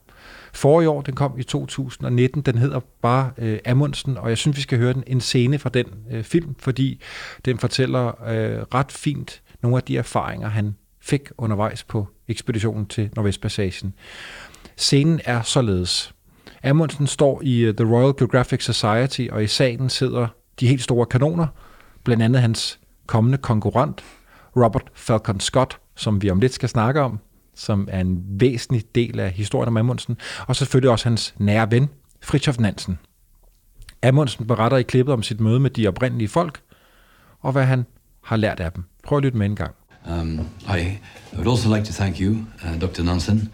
i 0.63 0.85
år. 0.85 1.01
Den 1.01 1.15
kom 1.15 1.39
i 1.39 1.43
2019. 1.43 2.41
Den 2.41 2.57
hedder 2.57 2.79
bare 3.01 3.31
øh, 3.37 3.59
Amundsen, 3.65 4.17
og 4.17 4.29
jeg 4.29 4.37
synes, 4.37 4.57
vi 4.57 4.61
skal 4.61 4.77
høre 4.77 4.93
den, 4.93 5.03
en 5.07 5.21
scene 5.21 5.59
fra 5.59 5.69
den 5.69 5.85
øh, 6.11 6.23
film, 6.23 6.55
fordi 6.59 7.01
den 7.45 7.59
fortæller 7.59 8.07
øh, 8.07 8.61
ret 8.73 8.91
fint 8.91 9.41
nogle 9.61 9.77
af 9.77 9.83
de 9.83 9.97
erfaringer, 9.97 10.47
han 10.47 10.75
fik 11.01 11.29
undervejs 11.37 11.83
på 11.83 12.07
ekspeditionen 12.27 12.85
til 12.85 13.09
Nordvestpassagen. 13.15 13.93
Scenen 14.75 15.21
er 15.25 15.41
således. 15.41 16.13
Amundsen 16.63 17.07
står 17.07 17.41
i 17.43 17.69
uh, 17.69 17.75
The 17.75 17.95
Royal 17.95 18.13
Geographic 18.17 18.63
Society, 18.63 19.27
og 19.31 19.43
i 19.43 19.47
salen 19.47 19.89
sidder 19.89 20.27
de 20.59 20.67
helt 20.67 20.83
store 20.83 21.05
kanoner, 21.05 21.47
blandt 22.03 22.23
andet 22.23 22.41
hans 22.41 22.79
kommende 23.07 23.37
konkurrent, 23.37 24.03
Robert 24.55 24.91
Falcon 24.93 25.39
Scott, 25.39 25.79
som 25.95 26.21
vi 26.21 26.29
om 26.29 26.39
lidt 26.39 26.53
skal 26.53 26.69
snakke 26.69 27.01
om, 27.01 27.19
som 27.55 27.87
er 27.91 27.99
en 27.99 28.23
væsentlig 28.27 28.83
del 28.95 29.19
af 29.19 29.31
historien 29.31 29.67
om 29.67 29.77
Amundsen, 29.77 30.17
og 30.47 30.55
selvfølgelig 30.55 30.89
også 30.89 31.09
hans 31.09 31.35
nære 31.37 31.71
ven, 31.71 31.89
Fritjof 32.21 32.57
Nansen. 32.59 32.99
Amundsen 34.03 34.47
beretter 34.47 34.77
i 34.77 34.83
klippet 34.83 35.13
om 35.13 35.23
sit 35.23 35.39
møde 35.39 35.59
med 35.59 35.69
de 35.69 35.87
oprindelige 35.87 36.27
folk, 36.27 36.61
og 37.41 37.51
hvad 37.51 37.65
han 37.65 37.85
har 38.23 38.35
lært 38.35 38.59
af 38.59 38.71
dem. 38.71 38.83
Prøv 39.03 39.17
at 39.17 39.23
lytte 39.23 39.37
med 39.37 39.45
en 39.45 39.55
gang. 39.55 39.75
Um, 40.11 40.49
I 40.77 40.99
would 41.33 41.47
also 41.47 41.75
like 41.75 41.85
to 41.85 41.93
thank 41.93 42.19
you, 42.19 42.45
uh, 42.63 42.81
Dr. 42.81 43.03
Nansen. 43.03 43.49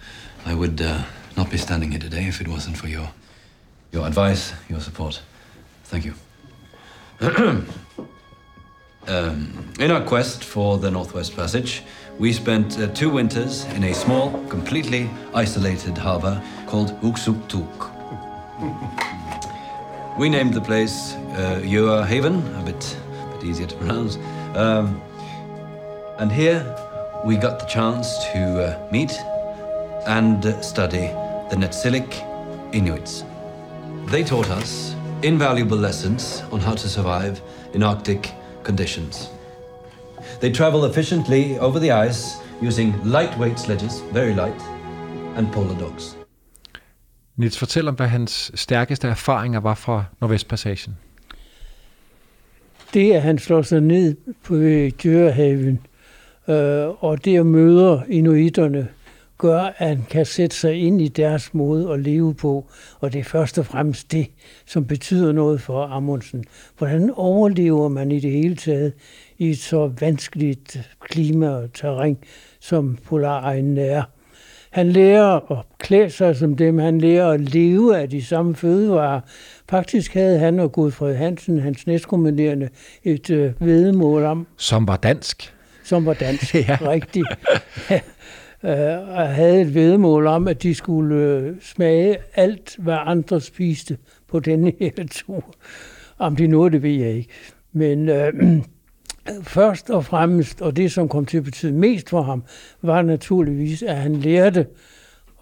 I 0.46 0.54
would 0.54 0.82
uh, 0.82 0.88
not 1.38 1.50
be 1.50 1.58
standing 1.58 1.94
here 1.94 2.10
today 2.10 2.28
if 2.28 2.42
it 2.42 2.48
wasn't 2.48 2.78
for 2.78 2.88
your 2.88 3.14
your 3.94 4.06
advice, 4.06 4.56
your 4.70 4.80
support. 4.80 5.24
Thank 5.86 6.06
you. 6.06 6.14
um, 9.08 9.74
in 9.80 9.92
our 9.92 10.06
quest 10.06 10.44
for 10.44 10.78
the 10.78 10.92
Northwest 10.92 11.36
Passage, 11.36 11.84
we 12.22 12.32
spent 12.32 12.78
uh, 12.78 12.86
two 12.90 13.10
winters 13.10 13.66
in 13.74 13.84
a 13.84 13.94
small, 13.96 14.30
completely 14.48 15.10
isolated 15.34 15.98
harbor 15.98 16.40
called 16.68 16.92
Uksuktuk. 17.02 17.90
we 20.20 20.30
named 20.30 20.54
the 20.54 20.62
place 20.62 21.16
uh, 21.36 21.60
Ua 21.64 22.06
Haven, 22.06 22.36
a 22.58 22.64
bit, 22.64 22.98
bit 23.34 23.44
easier 23.44 23.66
to 23.66 23.76
pronounce. 23.76 24.18
Um, 24.54 25.02
and 26.20 26.32
here 26.32 26.64
we 27.26 27.38
got 27.38 27.58
the 27.58 27.66
chance 27.66 28.08
to 28.34 28.66
uh, 28.66 28.92
meet 28.92 29.14
and 30.06 30.46
uh, 30.46 30.62
study 30.62 31.08
the 31.50 31.56
Netsilik 31.56 32.14
Inuits. 32.72 33.24
They 34.12 34.24
taught 34.24 34.52
us 34.52 34.96
invaluable 35.24 35.78
lessons 35.78 36.44
on 36.52 36.60
how 36.60 36.76
to 36.76 36.88
survive 36.88 37.42
in 37.74 37.82
Arctic 37.82 38.32
conditions. 38.64 39.32
They 40.42 40.54
travel 40.54 40.90
efficiently 40.90 41.58
over 41.60 41.80
the 41.80 41.92
ice 42.10 42.38
using 42.62 42.96
lightweight 43.06 43.60
sledges, 43.60 44.04
very 44.14 44.34
light, 44.34 44.62
and 45.38 45.48
polar 45.54 45.80
dogs. 45.80 46.18
Nils, 47.36 47.58
fortæl 47.58 47.88
om, 47.88 47.96
hvad 47.96 48.08
hans 48.08 48.52
stærkeste 48.56 49.08
erfaringer 49.08 49.60
var 49.60 49.74
fra 49.74 50.06
Nordvestpassagen. 50.22 50.98
Det 52.94 53.14
er, 53.14 53.16
at 53.16 53.22
han 53.22 53.38
slår 53.38 53.62
sig 53.62 53.82
ned 53.82 54.16
på 54.44 54.56
Djørehaven, 55.04 55.80
øh, 56.48 57.04
og 57.04 57.26
det 57.26 57.38
at 57.38 57.46
møde 57.46 58.04
inuiterne, 58.10 58.88
gør, 59.42 59.60
at 59.78 59.88
han 59.88 60.06
kan 60.10 60.26
sætte 60.26 60.56
sig 60.56 60.76
ind 60.76 61.02
i 61.02 61.08
deres 61.08 61.54
måde 61.54 61.94
at 61.94 62.00
leve 62.00 62.34
på. 62.34 62.66
Og 63.00 63.14
det 63.14 63.20
er 63.20 63.24
først 63.24 63.58
og 63.58 63.66
fremmest 63.66 64.12
det, 64.12 64.28
som 64.66 64.86
betyder 64.86 65.32
noget 65.32 65.62
for 65.62 65.86
Amundsen. 65.86 66.44
Hvordan 66.78 67.12
overlever 67.16 67.88
man 67.88 68.12
i 68.12 68.20
det 68.20 68.32
hele 68.32 68.56
taget 68.56 68.94
i 69.42 69.50
et 69.50 69.58
så 69.58 69.92
vanskeligt 70.00 70.92
klima 71.00 71.50
og 71.50 71.74
terræn, 71.74 72.18
som 72.60 72.98
polaregnen 73.06 73.78
er? 73.78 74.04
Han 74.72 74.92
lærer 74.92 75.52
at 75.52 75.66
klæde 75.80 76.10
sig 76.10 76.36
som 76.36 76.56
dem, 76.56 76.78
han 76.78 77.02
lærer 77.02 77.30
at 77.30 77.42
leve 77.42 77.98
af 77.98 78.10
de 78.10 78.26
samme 78.26 78.56
fødevarer. 78.56 79.22
Faktisk 79.70 80.14
havde 80.14 80.40
han 80.40 80.60
og 80.60 80.72
Godfred 80.72 81.16
Hansen, 81.16 81.60
hans 81.60 81.88
næstkommanderende, 81.88 82.70
et 83.04 83.30
øh, 83.30 83.54
vedemål 83.60 84.24
om. 84.24 84.48
Som 84.58 84.88
var 84.88 84.98
dansk. 84.98 85.54
Som 85.84 86.06
var 86.06 86.14
dansk, 86.14 86.56
ja. 86.70 86.78
rigtigt. 86.82 87.28
øh, 88.64 88.72
havde 89.18 89.62
et 89.62 89.74
vedmål 89.74 90.28
om, 90.28 90.48
at 90.48 90.64
de 90.64 90.76
skulle 90.76 91.16
øh, 91.16 91.56
smage 91.62 92.18
alt, 92.36 92.76
hvad 92.80 92.98
andre 93.06 93.42
spiste 93.42 93.98
på 94.28 94.40
denne 94.40 94.74
her 94.80 94.92
tur. 95.12 95.56
Om 96.18 96.36
de 96.36 96.48
nåede 96.48 96.72
det, 96.72 96.84
ved 96.84 96.92
jeg 96.92 97.12
ikke. 97.12 97.30
Men 97.74 98.10
øh, 98.10 98.34
først 99.44 99.90
og 99.90 100.06
fremmest, 100.06 100.62
og 100.62 100.76
det 100.76 100.92
som 100.92 101.10
kom 101.10 101.26
til 101.26 101.38
at 101.38 101.44
betyde 101.44 101.74
mest 101.74 102.10
for 102.10 102.22
ham, 102.22 102.44
var 102.82 103.02
naturligvis, 103.02 103.84
at 103.84 103.98
han 103.98 104.16
lærte 104.16 104.68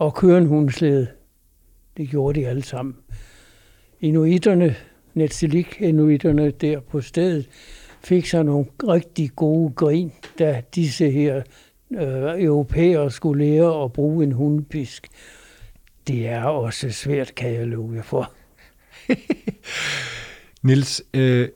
at 0.02 0.14
køre 0.14 0.38
en 0.38 0.46
hundslede. 0.46 1.08
Det 1.98 2.10
gjorde 2.10 2.40
de 2.40 2.48
alle 2.48 2.64
sammen. 2.64 2.96
Inuiterne, 4.02 4.76
Netsilik 5.14 5.82
inuiterne 5.82 6.52
der 6.52 6.80
på 6.80 7.02
stedet, 7.02 7.50
fik 8.04 8.26
sig 8.26 8.44
nogle 8.44 8.66
rigtig 8.88 9.32
gode 9.36 9.74
grin, 9.74 10.12
da 10.40 10.62
disse 10.76 11.10
her 11.10 11.42
øh, 11.92 12.44
europæere 12.44 13.12
skulle 13.12 13.46
lære 13.46 13.84
at 13.84 13.94
bruge 13.94 14.24
en 14.24 14.32
hundepisk. 14.32 15.08
Det 16.08 16.28
er 16.28 16.44
også 16.44 16.92
svært, 16.92 17.36
kan 17.36 17.54
jeg 17.54 17.68
love 17.68 17.96
jer 17.96 18.02
for. 18.02 18.34
Nils, 20.68 21.04
øh, 21.14 21.50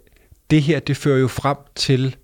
det 0.54 0.62
her 0.62 0.80
det 0.80 0.98
fører 0.98 1.20
jo 1.20 1.28
frem 1.28 1.58
til, 1.76 2.16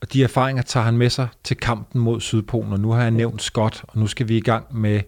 og 0.00 0.12
de 0.12 0.24
erfaringer 0.24 0.62
tager 0.62 0.84
han 0.84 0.96
med 0.96 1.10
sig 1.10 1.28
til 1.44 1.56
kampen 1.56 2.00
mod 2.00 2.20
Sydpolen, 2.20 2.72
og 2.72 2.80
nu 2.80 2.90
har 2.90 3.02
jeg 3.02 3.10
nævnt 3.10 3.42
Scott, 3.42 3.84
og 3.88 3.98
nu 3.98 4.06
skal 4.06 4.28
vi 4.28 4.36
i 4.36 4.40
gang 4.40 4.78
med 4.78 5.00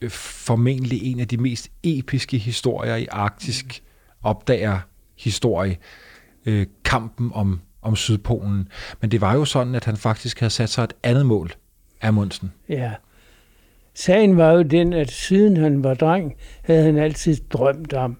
øh, 0.00 0.10
formentlig 0.10 1.02
en 1.02 1.20
af 1.20 1.28
de 1.28 1.36
mest 1.36 1.70
episke 1.82 2.38
historier 2.38 2.96
i 2.96 3.06
arktisk 3.10 3.82
opdager 4.22 4.78
historie, 5.16 5.76
øh, 6.46 6.66
kampen 6.84 7.30
om 7.34 7.60
om 7.82 7.96
Sydpolen. 7.96 8.68
Men 9.00 9.10
det 9.10 9.20
var 9.20 9.34
jo 9.34 9.44
sådan, 9.44 9.74
at 9.74 9.84
han 9.84 9.96
faktisk 9.96 10.40
havde 10.40 10.50
sat 10.50 10.70
sig 10.70 10.84
et 10.84 10.92
andet 11.02 11.26
mål, 11.26 11.52
Amundsen. 12.02 12.52
Ja. 12.68 12.92
Sagen 13.94 14.36
var 14.36 14.52
jo 14.52 14.62
den, 14.62 14.92
at 14.92 15.10
siden 15.10 15.56
han 15.56 15.84
var 15.84 15.94
dreng, 15.94 16.36
havde 16.62 16.82
han 16.82 16.96
altid 16.96 17.36
drømt 17.50 17.92
om 17.92 18.16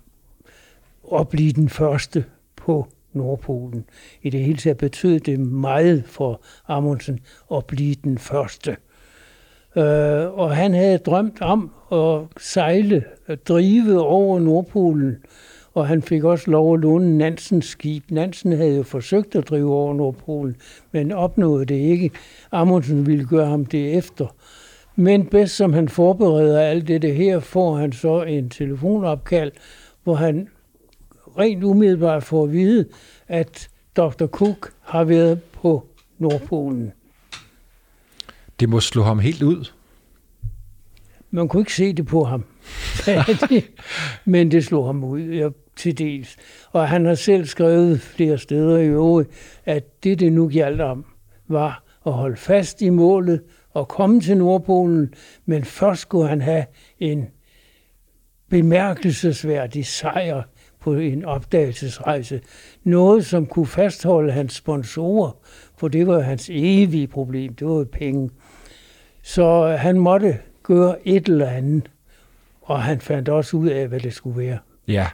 at 1.14 1.28
blive 1.28 1.52
den 1.52 1.69
første 1.69 2.25
på 2.57 2.88
Nordpolen. 3.12 3.85
I 4.23 4.31
det 4.31 4.41
hele 4.41 4.59
taget 4.59 4.77
betød 4.77 5.21
det 5.21 5.41
meget 5.41 6.05
for 6.07 6.41
Amundsen 6.69 7.21
at 7.55 7.65
blive 7.67 7.95
den 7.95 8.19
første. 8.19 8.77
Øh, 9.77 10.38
og 10.38 10.57
han 10.57 10.75
havde 10.75 10.99
drømt 10.99 11.43
om 11.43 11.71
at 11.93 12.21
sejle, 12.43 13.05
at 13.27 13.49
drive 13.49 14.00
over 14.00 14.41
Nordpolen, 14.41 15.17
og 15.75 15.87
han 15.87 16.03
fik 16.03 16.25
også 16.25 16.50
lov 16.50 16.75
at 16.75 16.81
låne 16.81 17.19
Nansens 17.19 17.67
skib. 17.67 18.05
Nansen 18.11 18.53
havde 18.53 18.77
jo 18.77 18.83
forsøgt 18.83 19.37
at 19.37 19.49
drive 19.49 19.75
over 19.75 19.95
Nordpolen, 19.95 20.57
men 20.93 21.12
opnåede 21.12 21.65
det 21.65 21.75
ikke. 21.75 22.11
Amundsen 22.53 23.07
ville 23.07 23.27
gøre 23.27 23.47
ham 23.47 23.65
det 23.67 23.99
efter. 23.99 24.27
Men 24.97 25.27
bedst 25.27 25.57
som 25.57 25.73
han 25.73 25.88
forbereder 25.88 26.61
alt 26.61 26.88
det 26.88 27.15
her, 27.15 27.41
får 27.41 27.77
han 27.77 27.93
så 27.93 28.23
en 28.23 28.50
telefonopkald, 28.50 29.53
hvor 30.05 30.15
han 30.15 30.49
rent 31.38 31.64
umiddelbart 31.64 32.23
får 32.23 32.45
at 32.45 32.52
vide, 32.52 32.88
at 33.28 33.68
Dr. 33.97 34.26
Cook 34.26 34.73
har 34.80 35.04
været 35.04 35.42
på 35.42 35.87
Nordpolen. 36.18 36.92
Det 38.61 38.68
må 38.68 38.80
slå 38.80 39.02
ham 39.02 39.18
helt 39.18 39.42
ud. 39.42 39.73
Man 41.30 41.49
kunne 41.49 41.61
ikke 41.61 41.75
se 41.75 41.92
det 41.92 42.07
på 42.07 42.25
ham, 42.25 42.45
men 44.25 44.50
det 44.50 44.64
slog 44.64 44.87
ham 44.87 45.04
ud 45.04 45.21
ja, 45.21 45.49
til 45.76 45.99
dels. 45.99 46.37
Og 46.73 46.88
han 46.88 47.04
har 47.04 47.14
selv 47.14 47.47
skrevet 47.47 48.00
flere 48.00 48.38
steder 48.38 48.78
i 48.78 48.87
øvrigt, 48.87 49.30
at 49.64 50.04
det, 50.04 50.21
det 50.21 50.33
nu 50.33 50.49
gjaldt 50.49 50.80
om, 50.80 51.04
var 51.49 51.83
at 52.07 52.12
holde 52.12 52.37
fast 52.37 52.83
i 52.83 52.90
målet 52.90 53.42
og 53.71 53.88
komme 53.88 54.21
til 54.21 54.37
Nordpolen, 54.37 55.14
men 55.47 55.64
først 55.64 56.00
skulle 56.00 56.28
han 56.28 56.40
have 56.40 56.64
en 56.99 57.26
bemærkelsesværdig 58.50 59.87
sejr 59.87 60.42
på 60.81 60.95
en 60.95 61.25
opdagelsesrejse. 61.25 62.41
Noget, 62.85 63.27
som 63.27 63.47
kunne 63.47 63.67
fastholde 63.67 64.33
hans 64.33 64.55
sponsorer, 64.55 65.31
for 65.77 65.89
det 65.89 66.07
var 66.07 66.21
hans 66.21 66.51
evige 66.53 67.07
problem, 67.07 67.55
det 67.55 67.67
var 67.67 67.85
penge. 67.85 68.31
Så 69.23 69.77
han 69.79 69.99
måtte 69.99 70.39
gøre 70.63 71.09
et 71.09 71.29
eller 71.29 71.49
andet, 71.49 71.91
og 72.63 72.83
han 72.83 73.01
fandt 73.01 73.29
også 73.29 73.57
ud 73.57 73.69
af, 73.69 73.89
hvad 73.89 74.01
det 74.01 74.15
skulle 74.15 74.39
være. 74.39 74.59
Ja, 74.89 75.07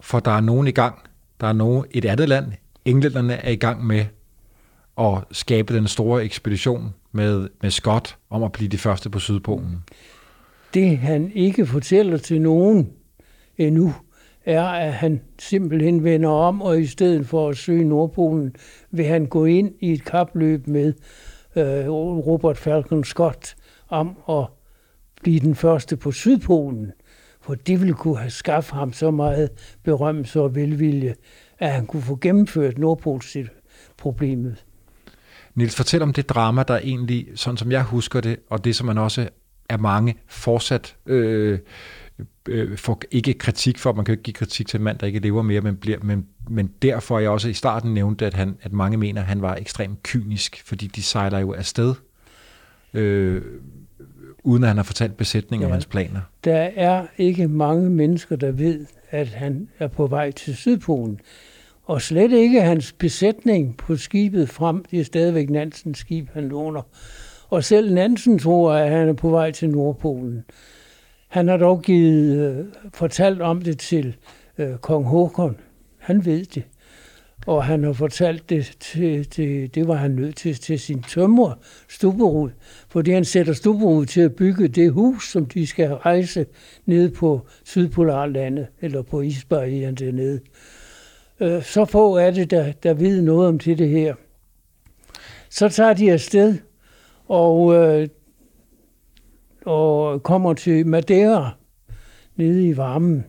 for 0.00 0.20
der 0.20 0.30
er 0.30 0.40
nogen 0.40 0.66
i 0.66 0.70
gang. 0.70 0.98
Der 1.40 1.46
er 1.46 1.52
nogen, 1.52 1.84
et 1.90 2.04
andet 2.04 2.28
land, 2.28 2.52
englænderne 2.84 3.34
er 3.34 3.50
i 3.50 3.56
gang 3.56 3.86
med 3.86 4.04
at 4.98 5.24
skabe 5.32 5.74
den 5.74 5.86
store 5.86 6.24
ekspedition 6.24 6.94
med, 7.12 7.48
med 7.62 7.70
Scott 7.70 8.16
om 8.30 8.42
at 8.42 8.52
blive 8.52 8.68
de 8.68 8.78
første 8.78 9.10
på 9.10 9.18
Sydpolen. 9.18 9.84
Det 10.74 10.98
han 10.98 11.32
ikke 11.34 11.66
fortæller 11.66 12.16
til 12.18 12.40
nogen 12.40 12.92
endnu, 13.58 13.94
er, 14.46 14.64
at 14.64 14.92
han 14.92 15.20
simpelthen 15.38 16.04
vender 16.04 16.28
om, 16.28 16.62
og 16.62 16.80
i 16.80 16.86
stedet 16.86 17.26
for 17.26 17.48
at 17.48 17.56
søge 17.56 17.84
Nordpolen, 17.84 18.56
vil 18.90 19.04
han 19.04 19.26
gå 19.26 19.44
ind 19.44 19.72
i 19.80 19.92
et 19.92 20.04
kapløb 20.04 20.66
med 20.66 20.92
øh, 21.56 21.88
Robert 21.90 22.58
Falcon 22.58 23.04
Scott 23.04 23.56
om 23.88 24.16
at 24.28 24.46
blive 25.22 25.40
den 25.40 25.54
første 25.54 25.96
på 25.96 26.12
Sydpolen. 26.12 26.92
For 27.40 27.54
det 27.54 27.80
ville 27.80 27.94
kunne 27.94 28.18
have 28.18 28.30
skaffet 28.30 28.74
ham 28.78 28.92
så 28.92 29.10
meget 29.10 29.50
berømmelse 29.82 30.40
og 30.40 30.54
velvilje, 30.54 31.14
at 31.58 31.72
han 31.72 31.86
kunne 31.86 32.02
få 32.02 32.18
gennemført 32.20 32.78
Nordpolsproblemet. 32.78 34.64
Nils, 35.54 35.76
fortæl 35.76 36.02
om 36.02 36.12
det 36.12 36.28
drama, 36.28 36.62
der 36.62 36.78
egentlig, 36.78 37.26
sådan 37.34 37.56
som 37.56 37.72
jeg 37.72 37.82
husker 37.82 38.20
det, 38.20 38.36
og 38.50 38.64
det 38.64 38.76
som 38.76 38.86
man 38.86 38.98
også 38.98 39.28
er 39.68 39.76
mange 39.76 40.14
fortsat 40.26 40.96
øh, 41.06 41.58
øh, 42.48 42.78
får 42.78 43.00
ikke 43.10 43.34
kritik 43.34 43.78
for. 43.78 43.92
Man 43.92 44.04
kan 44.04 44.12
jo 44.12 44.14
ikke 44.14 44.22
give 44.22 44.34
kritik 44.34 44.66
til 44.68 44.78
en 44.78 44.84
mand, 44.84 44.98
der 44.98 45.06
ikke 45.06 45.18
lever 45.18 45.42
mere, 45.42 45.60
men, 45.60 45.76
bliver, 45.76 45.98
men, 46.02 46.26
men 46.50 46.70
derfor 46.82 47.18
jeg 47.18 47.30
også 47.30 47.48
i 47.48 47.52
starten 47.52 47.94
nævnte, 47.94 48.26
at, 48.26 48.34
han, 48.34 48.56
at 48.62 48.72
mange 48.72 48.96
mener, 48.96 49.20
at 49.20 49.26
han 49.26 49.42
var 49.42 49.54
ekstremt 49.54 50.02
kynisk, 50.02 50.62
fordi 50.66 50.86
de 50.86 51.02
sejler 51.02 51.38
jo 51.38 51.52
afsted, 51.52 51.94
øh, 52.94 53.42
uden 54.44 54.62
at 54.62 54.68
han 54.68 54.76
har 54.76 54.84
fortalt 54.84 55.16
besætningen 55.16 55.62
ja. 55.62 55.66
om 55.66 55.72
hans 55.72 55.86
planer. 55.86 56.20
Der 56.44 56.70
er 56.76 57.06
ikke 57.18 57.48
mange 57.48 57.90
mennesker, 57.90 58.36
der 58.36 58.50
ved, 58.50 58.86
at 59.10 59.28
han 59.28 59.68
er 59.78 59.88
på 59.88 60.06
vej 60.06 60.30
til 60.30 60.56
Sydpolen. 60.56 61.20
Og 61.84 62.02
slet 62.02 62.32
ikke 62.32 62.62
hans 62.62 62.92
besætning 62.92 63.76
på 63.76 63.96
skibet 63.96 64.48
frem. 64.48 64.84
Det 64.90 65.00
er 65.00 65.04
stadigvæk 65.04 65.50
Nansens 65.50 65.98
skib, 65.98 66.28
han 66.32 66.48
låner. 66.48 66.82
Og 67.48 67.64
selv 67.64 67.94
Nansen 67.94 68.38
tror, 68.38 68.72
at 68.72 68.90
han 68.90 69.08
er 69.08 69.12
på 69.12 69.30
vej 69.30 69.50
til 69.50 69.70
Nordpolen. 69.70 70.44
Han 71.34 71.48
har 71.48 71.56
dog 71.56 71.82
givet, 71.82 72.38
øh, 72.38 72.66
fortalt 72.92 73.42
om 73.42 73.62
det 73.62 73.78
til 73.78 74.16
øh, 74.58 74.76
kong 74.76 75.04
Håkon. 75.04 75.56
Han 75.98 76.24
ved 76.24 76.44
det. 76.44 76.62
Og 77.46 77.64
han 77.64 77.84
har 77.84 77.92
fortalt 77.92 78.50
det 78.50 78.76
til, 78.80 79.30
til 79.30 79.74
det 79.74 79.88
var 79.88 79.94
han 79.94 80.10
nødt 80.10 80.36
til, 80.36 80.54
til 80.54 80.80
sin 80.80 81.02
tømrer, 81.02 81.54
Stubberud. 81.88 82.50
Fordi 82.88 83.10
han 83.10 83.24
sætter 83.24 83.52
Stubberud 83.52 84.06
til 84.06 84.20
at 84.20 84.34
bygge 84.34 84.68
det 84.68 84.92
hus, 84.92 85.30
som 85.30 85.46
de 85.46 85.66
skal 85.66 85.94
rejse 85.94 86.46
ned 86.86 87.10
på 87.10 87.46
Sydpolarlandet, 87.64 88.66
eller 88.80 89.02
på 89.02 89.20
Isbergen 89.20 89.94
dernede. 89.94 90.40
Øh, 91.40 91.62
så 91.62 91.84
få 91.84 92.16
er 92.16 92.30
det, 92.30 92.50
der, 92.50 92.72
der 92.72 92.94
ved 92.94 93.22
noget 93.22 93.48
om 93.48 93.58
det, 93.58 93.78
det 93.78 93.88
her. 93.88 94.14
Så 95.50 95.68
tager 95.68 95.94
de 95.94 96.12
afsted, 96.12 96.58
og 97.28 97.74
øh, 97.74 98.08
og 99.64 100.22
kommer 100.22 100.54
til 100.54 100.86
Madeira 100.86 101.50
nede 102.36 102.68
i 102.68 102.76
varmen. 102.76 103.24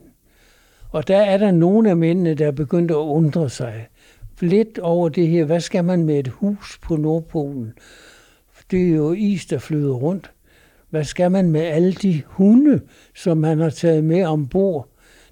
Og 0.92 1.08
der 1.08 1.18
er 1.18 1.38
der 1.38 1.52
nogle 1.52 1.90
af 1.90 1.98
mændene, 1.98 2.34
der 2.34 2.48
er 2.48 2.52
begyndt 2.52 2.92
at 2.92 2.96
undre 2.96 3.50
sig 3.50 3.88
lidt 4.42 4.80
over 4.80 5.10
det 5.10 5.28
her. 5.28 5.46
Hvad 5.46 5.60
skal 5.60 5.84
man 5.84 6.04
med 6.04 6.20
et 6.20 6.28
hus 6.28 6.80
på 6.82 6.96
Nordpolen? 6.96 7.74
Det 8.72 8.90
er 8.90 8.96
jo 8.96 9.14
is, 9.14 9.46
der 9.46 9.58
flyder 9.58 9.94
rundt. 9.94 10.32
Hvad 10.90 11.04
skal 11.04 11.32
man 11.32 11.52
med 11.52 11.62
alle 11.62 11.94
de 11.94 12.22
hunde, 12.26 12.82
som 13.16 13.38
man 13.38 13.60
har 13.60 13.70
taget 13.70 14.04
med 14.04 14.26
ombord? 14.26 14.90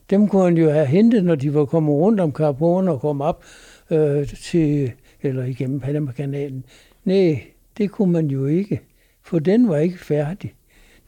Dem 0.09 0.27
kunne 0.27 0.43
han 0.43 0.57
jo 0.57 0.69
have 0.69 0.85
hentet, 0.85 1.23
når 1.23 1.35
de 1.35 1.53
var 1.53 1.65
kommet 1.65 1.93
rundt 1.93 2.19
om 2.19 2.31
Kap 2.31 2.61
og 2.61 3.01
kom 3.01 3.21
op 3.21 3.43
øh, 3.91 4.27
til, 4.27 4.91
eller 5.21 5.43
igennem 5.43 5.79
Panama-kanalen. 5.79 6.65
Nej, 7.05 7.43
det 7.77 7.91
kunne 7.91 8.11
man 8.11 8.27
jo 8.27 8.45
ikke, 8.45 8.81
for 9.23 9.39
den 9.39 9.69
var 9.69 9.77
ikke 9.77 9.99
færdig. 9.99 10.53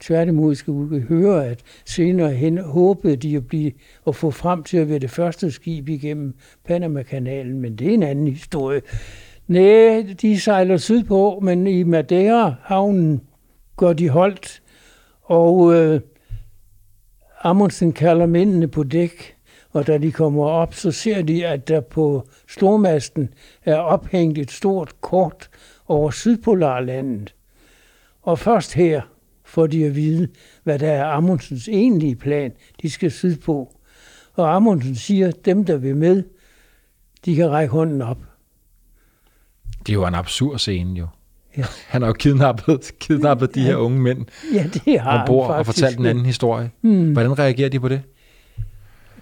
Tværtimod 0.00 0.54
skal 0.54 0.74
vi 0.90 1.00
høre, 1.00 1.46
at 1.46 1.62
senere 1.84 2.32
hen 2.32 2.58
håbede 2.58 3.16
de 3.16 3.36
at, 3.36 3.46
blive, 3.46 3.72
at 4.06 4.16
få 4.16 4.30
frem 4.30 4.62
til 4.62 4.76
at 4.76 4.88
være 4.88 4.98
det 4.98 5.10
første 5.10 5.50
skib 5.50 5.88
igennem 5.88 6.34
Panama-kanalen, 6.64 7.60
men 7.60 7.76
det 7.76 7.88
er 7.88 7.94
en 7.94 8.02
anden 8.02 8.26
historie. 8.26 8.80
Nej, 9.46 10.06
de 10.22 10.40
sejler 10.40 10.76
sydpå, 10.76 11.40
men 11.42 11.66
i 11.66 11.82
Madeira-havnen 11.82 13.20
går 13.76 13.92
de 13.92 14.08
holdt, 14.08 14.62
og 15.22 15.74
øh, 15.74 16.00
Amundsen 17.42 17.92
kalder 17.92 18.26
mændene 18.26 18.68
på 18.68 18.82
dæk, 18.82 19.36
og 19.70 19.86
da 19.86 19.98
de 19.98 20.12
kommer 20.12 20.44
op, 20.44 20.74
så 20.74 20.90
ser 20.90 21.22
de, 21.22 21.46
at 21.46 21.68
der 21.68 21.80
på 21.80 22.28
stormasten 22.48 23.34
er 23.64 23.76
ophængt 23.76 24.38
et 24.38 24.50
stort 24.50 25.00
kort 25.00 25.48
over 25.88 26.10
Sydpolarlandet. 26.10 27.34
Og 28.22 28.38
først 28.38 28.74
her, 28.74 29.02
får 29.56 29.66
de 29.66 29.84
at 29.84 29.96
vide, 29.96 30.28
hvad 30.64 30.78
der 30.78 30.92
er 30.92 31.04
Amundsens 31.04 31.68
egentlige 31.68 32.16
plan, 32.16 32.52
de 32.82 32.90
skal 32.90 33.10
sydpå. 33.10 33.76
Og 34.34 34.54
Amundsen 34.54 34.94
siger, 34.94 35.28
at 35.28 35.44
dem, 35.44 35.64
der 35.64 35.76
vil 35.76 35.96
med, 35.96 36.22
de 37.24 37.36
kan 37.36 37.50
række 37.50 37.72
hånden 37.72 38.02
op. 38.02 38.18
Det 39.78 39.88
er 39.88 39.94
jo 39.94 40.06
en 40.06 40.14
absurd 40.14 40.58
scene, 40.58 40.98
jo. 40.98 41.06
Ja. 41.56 41.64
Han 41.92 42.02
har 42.02 42.08
jo 42.08 42.12
kidnappet, 42.12 42.92
kidnappet 43.00 43.54
de 43.54 43.60
her 43.60 43.76
unge 43.76 44.00
mænd 44.00 44.26
ja, 44.54 44.66
det 44.74 45.00
har 45.00 45.20
ombord 45.20 45.50
og 45.50 45.66
fortalt 45.66 45.98
en 45.98 46.06
anden 46.06 46.26
historie. 46.26 46.70
Hmm. 46.80 47.12
Hvordan 47.12 47.38
reagerer 47.38 47.68
de 47.68 47.80
på 47.80 47.88
det? 47.88 48.02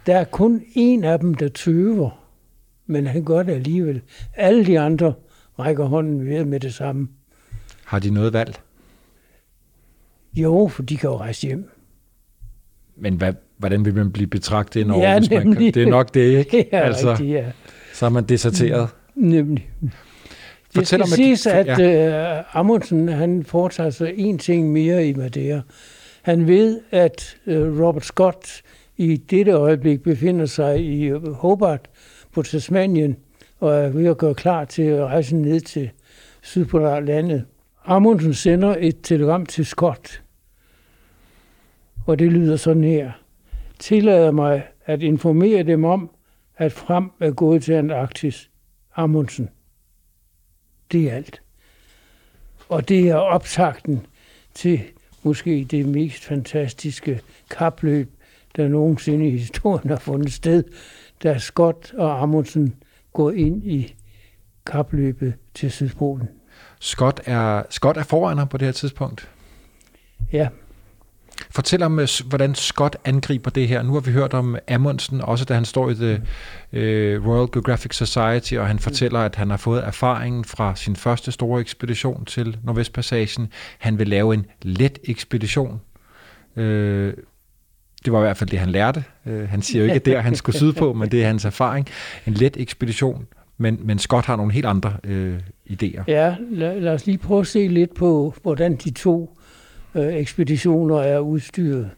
Der 0.07 0.17
er 0.17 0.25
kun 0.25 0.63
en 0.75 1.05
af 1.05 1.19
dem, 1.19 1.35
der 1.35 1.49
tøver, 1.49 2.11
men 2.87 3.07
han 3.07 3.25
gør 3.25 3.43
det 3.43 3.53
alligevel. 3.53 4.01
Alle 4.35 4.67
de 4.67 4.81
andre 4.81 5.15
rækker 5.59 5.85
hånden 5.85 6.27
ved 6.27 6.45
med 6.45 6.61
det 6.61 6.75
samme. 6.75 7.09
Har 7.85 7.99
de 7.99 8.11
noget 8.11 8.33
valgt? 8.33 8.64
Jo, 10.37 10.69
for 10.69 10.83
de 10.83 10.97
kan 10.97 11.11
jo 11.11 11.17
rejse 11.17 11.47
hjem. 11.47 11.71
Men 12.97 13.15
hvad, 13.15 13.33
hvordan 13.59 13.85
vil 13.85 13.95
man 13.95 14.13
blive 14.13 14.27
betragtet 14.27 14.81
i 14.81 14.85
Norge? 14.85 15.11
Ja, 15.11 15.19
hvis 15.19 15.31
man 15.31 15.55
kan? 15.55 15.63
Det 15.63 15.77
er 15.77 15.87
nok 15.87 16.15
det, 16.15 16.39
ikke? 16.39 16.69
Ja, 16.73 16.79
altså, 16.81 17.11
rigtigt, 17.11 17.31
ja. 17.31 17.45
Så 17.93 18.07
er 18.07 18.11
man 18.11 18.25
deserteret. 18.25 18.89
Nemlig. 19.15 19.71
Det 20.75 20.87
skal 20.87 21.07
siges, 21.07 21.47
at 21.47 21.79
ja. 21.79 22.39
uh, 22.39 22.57
Amundsen 22.57 23.09
han 23.09 23.45
foretager 23.45 23.91
sig 23.91 24.13
en 24.17 24.39
ting 24.39 24.73
mere 24.73 25.09
i 25.09 25.15
Madeira. 25.15 25.61
Han 26.23 26.47
ved, 26.47 26.81
at 26.91 27.37
uh, 27.47 27.81
Robert 27.81 28.05
Scott 28.05 28.63
i 28.97 29.17
dette 29.17 29.53
øjeblik 29.53 30.03
befinder 30.03 30.47
sig 30.47 30.81
i 30.81 31.11
Hobart 31.11 31.89
på 32.33 32.43
Tasmanien 32.43 33.17
og 33.61 33.75
er 33.75 33.89
ved 33.89 34.07
at 34.07 34.19
gøre 34.19 34.35
klar 34.35 34.65
til 34.65 34.83
at 34.83 35.05
rejse 35.05 35.37
ned 35.37 35.61
til 35.61 35.91
Sydpolarlandet. 36.43 37.45
Amundsen 37.85 38.35
sender 38.35 38.77
et 38.79 38.97
telegram 39.03 39.47
til 39.47 39.67
Scott, 39.67 40.23
og 42.07 42.19
det 42.19 42.33
lyder 42.33 42.57
sådan 42.57 42.85
her. 42.85 43.13
Tillader 43.79 44.31
mig 44.31 44.67
at 44.85 45.03
informere 45.03 45.63
dem 45.63 45.85
om, 45.85 46.11
at 46.57 46.73
frem 46.73 47.11
er 47.21 47.31
gået 47.31 47.63
til 47.63 47.73
Antarktis. 47.73 48.51
Amundsen. 48.97 49.49
Det 50.93 51.11
er 51.11 51.15
alt. 51.15 51.43
Og 52.69 52.89
det 52.89 53.09
er 53.09 53.15
optakten 53.17 54.07
til 54.55 54.81
måske 55.23 55.67
det 55.71 55.89
mest 55.89 56.25
fantastiske 56.25 57.21
kapløb, 57.51 58.11
der 58.57 58.69
nogensinde 58.69 59.29
i 59.29 59.31
historien 59.31 59.89
har 59.89 59.97
fundet 59.97 60.33
sted, 60.33 60.65
da 61.23 61.39
Scott 61.39 61.95
og 61.95 62.23
Amundsen 62.23 62.75
går 63.13 63.31
ind 63.31 63.65
i 63.65 63.95
kapløbet 64.67 65.35
til 65.55 65.71
Sydpolen. 65.71 66.29
Scott 66.81 67.21
er, 67.25 67.63
Scott 67.71 67.97
er 67.97 68.03
foran 68.03 68.39
ham 68.39 68.49
på 68.49 68.59
det 68.59 68.67
her 68.67 68.73
tidspunkt. 68.73 69.31
Ja, 70.33 70.49
Fortæl 71.51 71.83
om, 71.83 71.99
øh, 71.99 72.09
hvordan 72.25 72.55
Scott 72.55 72.97
angriber 73.05 73.51
det 73.51 73.69
her. 73.69 73.83
Nu 73.83 73.93
har 73.93 74.01
vi 74.01 74.11
hørt 74.11 74.35
om 74.35 74.57
Amundsen, 74.69 75.21
også 75.21 75.45
da 75.45 75.55
han 75.55 75.65
står 75.65 75.91
i 75.91 75.95
The 75.95 76.23
øh, 76.73 77.27
Royal 77.27 77.49
Geographic 77.53 77.97
Society, 77.97 78.55
og 78.55 78.67
han 78.67 78.79
fortæller, 78.79 79.21
at 79.21 79.37
han 79.37 79.51
har 79.51 79.57
fået 79.57 79.85
erfaringen 79.85 80.45
fra 80.45 80.77
sin 80.77 80.97
første 80.97 81.33
store 81.33 81.61
ekspedition 81.61 82.25
til 82.25 82.57
Nordvestpassagen. 82.63 83.49
Han 83.79 83.99
vil 83.99 84.09
lave 84.09 84.35
en 84.35 84.47
let 84.63 84.99
ekspedition. 85.05 85.81
Øh, 86.57 87.15
det 88.05 88.13
var 88.13 88.19
i 88.19 88.23
hvert 88.23 88.37
fald 88.37 88.51
det, 88.51 88.59
han 88.59 88.71
lærte. 88.71 89.05
Øh, 89.27 89.49
han 89.49 89.63
siger 89.63 89.81
jo 89.81 89.85
ikke, 89.85 89.95
at 89.95 90.07
der 90.07 90.21
han 90.21 90.37
skulle 90.37 90.59
sydpå, 90.65 90.93
men 90.93 91.11
det 91.11 91.23
er 91.23 91.27
hans 91.27 91.45
erfaring. 91.45 91.87
En 92.27 92.35
let 92.35 92.57
ekspedition, 92.57 93.27
men, 93.59 93.79
men 93.83 93.99
Scott 93.99 94.27
har 94.27 94.37
nogle 94.37 94.53
helt 94.53 94.67
andre 94.67 94.93
øh, 95.05 95.39
idéer. 95.71 96.03
ja 96.09 96.37
lad, 96.51 96.81
lad 96.81 96.93
os 96.93 97.07
lige 97.07 97.19
prøve 97.19 97.41
at 97.41 97.47
se 97.47 97.69
lidt 97.69 97.95
på, 97.95 98.35
hvordan 98.43 98.77
de 98.77 98.91
to 98.91 99.39
øh, 99.95 100.15
ekspeditioner 100.15 100.97
er 100.97 101.19
udstyret 101.19 101.91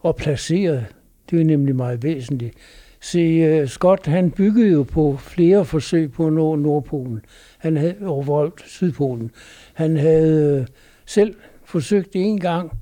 og 0.00 0.16
placeret. 0.16 0.86
Det 1.30 1.40
er 1.40 1.44
nemlig 1.44 1.76
meget 1.76 2.02
væsentligt. 2.02 2.54
Se, 3.00 3.18
øh, 3.18 3.68
Scott 3.68 4.06
han 4.06 4.30
byggede 4.30 4.72
jo 4.72 4.82
på 4.82 5.16
flere 5.16 5.64
forsøg 5.64 6.12
på 6.12 6.26
at 6.26 6.32
nå 6.32 6.56
Nordpolen. 6.56 7.24
Han 7.58 7.76
havde 7.76 7.96
overvoldt 8.06 8.62
Sydpolen. 8.66 9.30
Han 9.74 9.96
havde 9.96 10.60
øh, 10.60 10.66
selv 11.06 11.34
forsøgt 11.64 12.10
en 12.14 12.40
gang, 12.40 12.72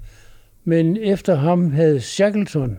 men 0.64 0.96
efter 0.96 1.34
ham 1.34 1.70
havde 1.70 2.00
Shackleton, 2.00 2.78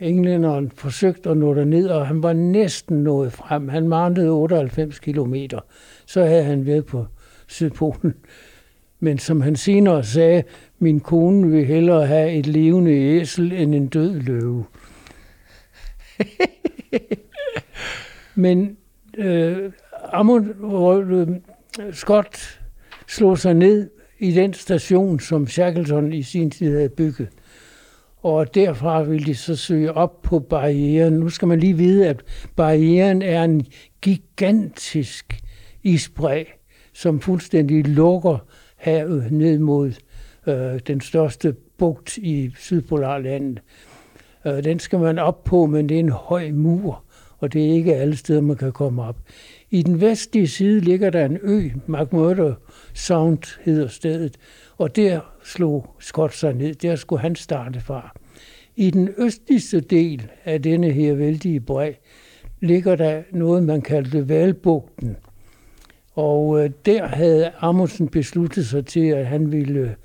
englænderen, 0.00 0.70
forsøgt 0.74 1.26
at 1.26 1.36
nå 1.36 1.54
derned, 1.54 1.88
og 1.88 2.06
han 2.06 2.22
var 2.22 2.32
næsten 2.32 3.02
nået 3.02 3.32
frem. 3.32 3.68
Han 3.68 3.88
manglede 3.88 4.30
98 4.30 4.98
kilometer. 4.98 5.60
Så 6.06 6.24
havde 6.24 6.44
han 6.44 6.66
været 6.66 6.86
på 6.86 7.06
Sydpolen. 7.46 8.14
Men 9.00 9.18
som 9.18 9.40
han 9.40 9.56
senere 9.56 10.04
sagde, 10.04 10.42
min 10.78 11.00
kone 11.00 11.50
vil 11.50 11.66
hellere 11.66 12.06
have 12.06 12.32
et 12.32 12.46
levende 12.46 12.92
æsel 12.92 13.52
end 13.52 13.74
en 13.74 13.86
død 13.86 14.20
løve. 14.20 14.64
Men 18.34 18.76
øh, 19.18 19.72
Amund, 20.12 20.54
øh, 21.80 21.92
Scott 21.92 22.60
slog 23.08 23.38
sig 23.38 23.54
ned 23.54 23.90
i 24.18 24.32
den 24.32 24.52
station, 24.52 25.20
som 25.20 25.46
Shackleton 25.46 26.12
i 26.12 26.22
sin 26.22 26.50
tid 26.50 26.76
havde 26.76 26.88
bygget. 26.88 27.28
Og 28.16 28.54
derfra 28.54 29.02
ville 29.02 29.26
de 29.26 29.34
så 29.34 29.56
søge 29.56 29.92
op 29.92 30.22
på 30.22 30.38
barrieren. 30.38 31.12
Nu 31.12 31.28
skal 31.28 31.48
man 31.48 31.60
lige 31.60 31.76
vide, 31.76 32.08
at 32.08 32.22
barrieren 32.56 33.22
er 33.22 33.44
en 33.44 33.66
gigantisk 34.02 35.42
isbræ, 35.82 36.44
som 36.92 37.20
fuldstændig 37.20 37.86
lukker 37.86 38.38
havet 38.86 39.32
ned 39.32 39.58
mod 39.58 39.92
øh, 40.46 40.80
den 40.86 41.00
største 41.00 41.54
bugt 41.78 42.16
i 42.16 42.50
Sydpolarlandet. 42.58 43.62
Øh, 44.46 44.64
den 44.64 44.78
skal 44.78 44.98
man 44.98 45.18
op 45.18 45.44
på, 45.44 45.66
men 45.66 45.88
det 45.88 45.94
er 45.94 45.98
en 46.00 46.08
høj 46.08 46.50
mur, 46.50 47.04
og 47.38 47.52
det 47.52 47.66
er 47.66 47.72
ikke 47.72 47.94
alle 47.94 48.16
steder, 48.16 48.40
man 48.40 48.56
kan 48.56 48.72
komme 48.72 49.02
op. 49.02 49.16
I 49.70 49.82
den 49.82 50.00
vestlige 50.00 50.48
side 50.48 50.80
ligger 50.80 51.10
der 51.10 51.24
en 51.24 51.38
ø, 51.42 51.68
McMurdo 51.86 52.52
Sound 52.94 53.58
hedder 53.64 53.88
stedet, 53.88 54.36
og 54.78 54.96
der 54.96 55.20
slog 55.44 55.94
Scott 56.00 56.34
sig 56.34 56.54
ned. 56.54 56.74
Der 56.74 56.96
skulle 56.96 57.22
han 57.22 57.36
starte 57.36 57.80
fra. 57.80 58.16
I 58.76 58.90
den 58.90 59.08
østligste 59.18 59.80
del 59.80 60.30
af 60.44 60.62
denne 60.62 60.90
her 60.90 61.14
vældige 61.14 61.60
bræ 61.60 61.92
ligger 62.60 62.96
der 62.96 63.22
noget, 63.32 63.62
man 63.62 63.82
kaldte 63.82 64.28
Valbugten. 64.28 65.16
Og 66.16 66.64
øh, 66.64 66.70
der 66.86 67.06
havde 67.06 67.52
Amundsen 67.60 68.08
besluttet 68.08 68.66
sig 68.66 68.86
til, 68.86 69.06
at 69.06 69.26
han 69.26 69.52
ville 69.52 69.96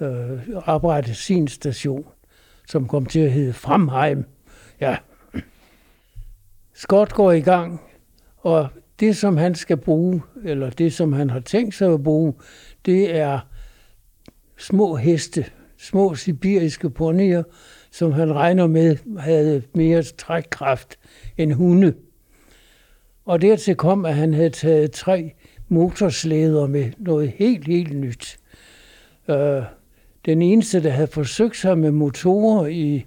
øh, 0.00 0.38
oprette 0.66 1.14
sin 1.14 1.48
station, 1.48 2.06
som 2.68 2.88
kom 2.88 3.06
til 3.06 3.20
at 3.20 3.32
hedde 3.32 3.52
Fremheim. 3.52 4.24
Ja. 4.80 4.96
Scott 6.74 7.12
går 7.12 7.32
i 7.32 7.40
gang, 7.40 7.80
og 8.36 8.68
det, 9.00 9.16
som 9.16 9.36
han 9.36 9.54
skal 9.54 9.76
bruge, 9.76 10.22
eller 10.44 10.70
det, 10.70 10.92
som 10.92 11.12
han 11.12 11.30
har 11.30 11.40
tænkt 11.40 11.74
sig 11.74 11.92
at 11.92 12.02
bruge, 12.02 12.34
det 12.86 13.16
er 13.16 13.40
små 14.58 14.96
heste, 14.96 15.44
små 15.78 16.14
sibiriske 16.14 16.90
ponyer, 16.90 17.42
som 17.90 18.12
han 18.12 18.34
regner 18.34 18.66
med 18.66 18.96
havde 19.18 19.62
mere 19.74 20.02
trækkraft 20.02 20.98
end 21.36 21.52
hunde. 21.52 21.94
Og 23.24 23.42
dertil 23.42 23.76
kom, 23.76 24.04
at 24.04 24.14
han 24.14 24.34
havde 24.34 24.50
taget 24.50 24.92
tre 24.92 25.34
motorslæder 25.68 26.66
med 26.66 26.92
noget 26.98 27.32
helt, 27.36 27.66
helt 27.66 28.00
nyt. 28.00 28.38
Øh, 29.28 29.62
den 30.26 30.42
eneste, 30.42 30.82
der 30.82 30.90
havde 30.90 31.06
forsøgt 31.06 31.56
sig 31.56 31.78
med 31.78 31.90
motorer 31.90 32.66
i, 32.66 33.06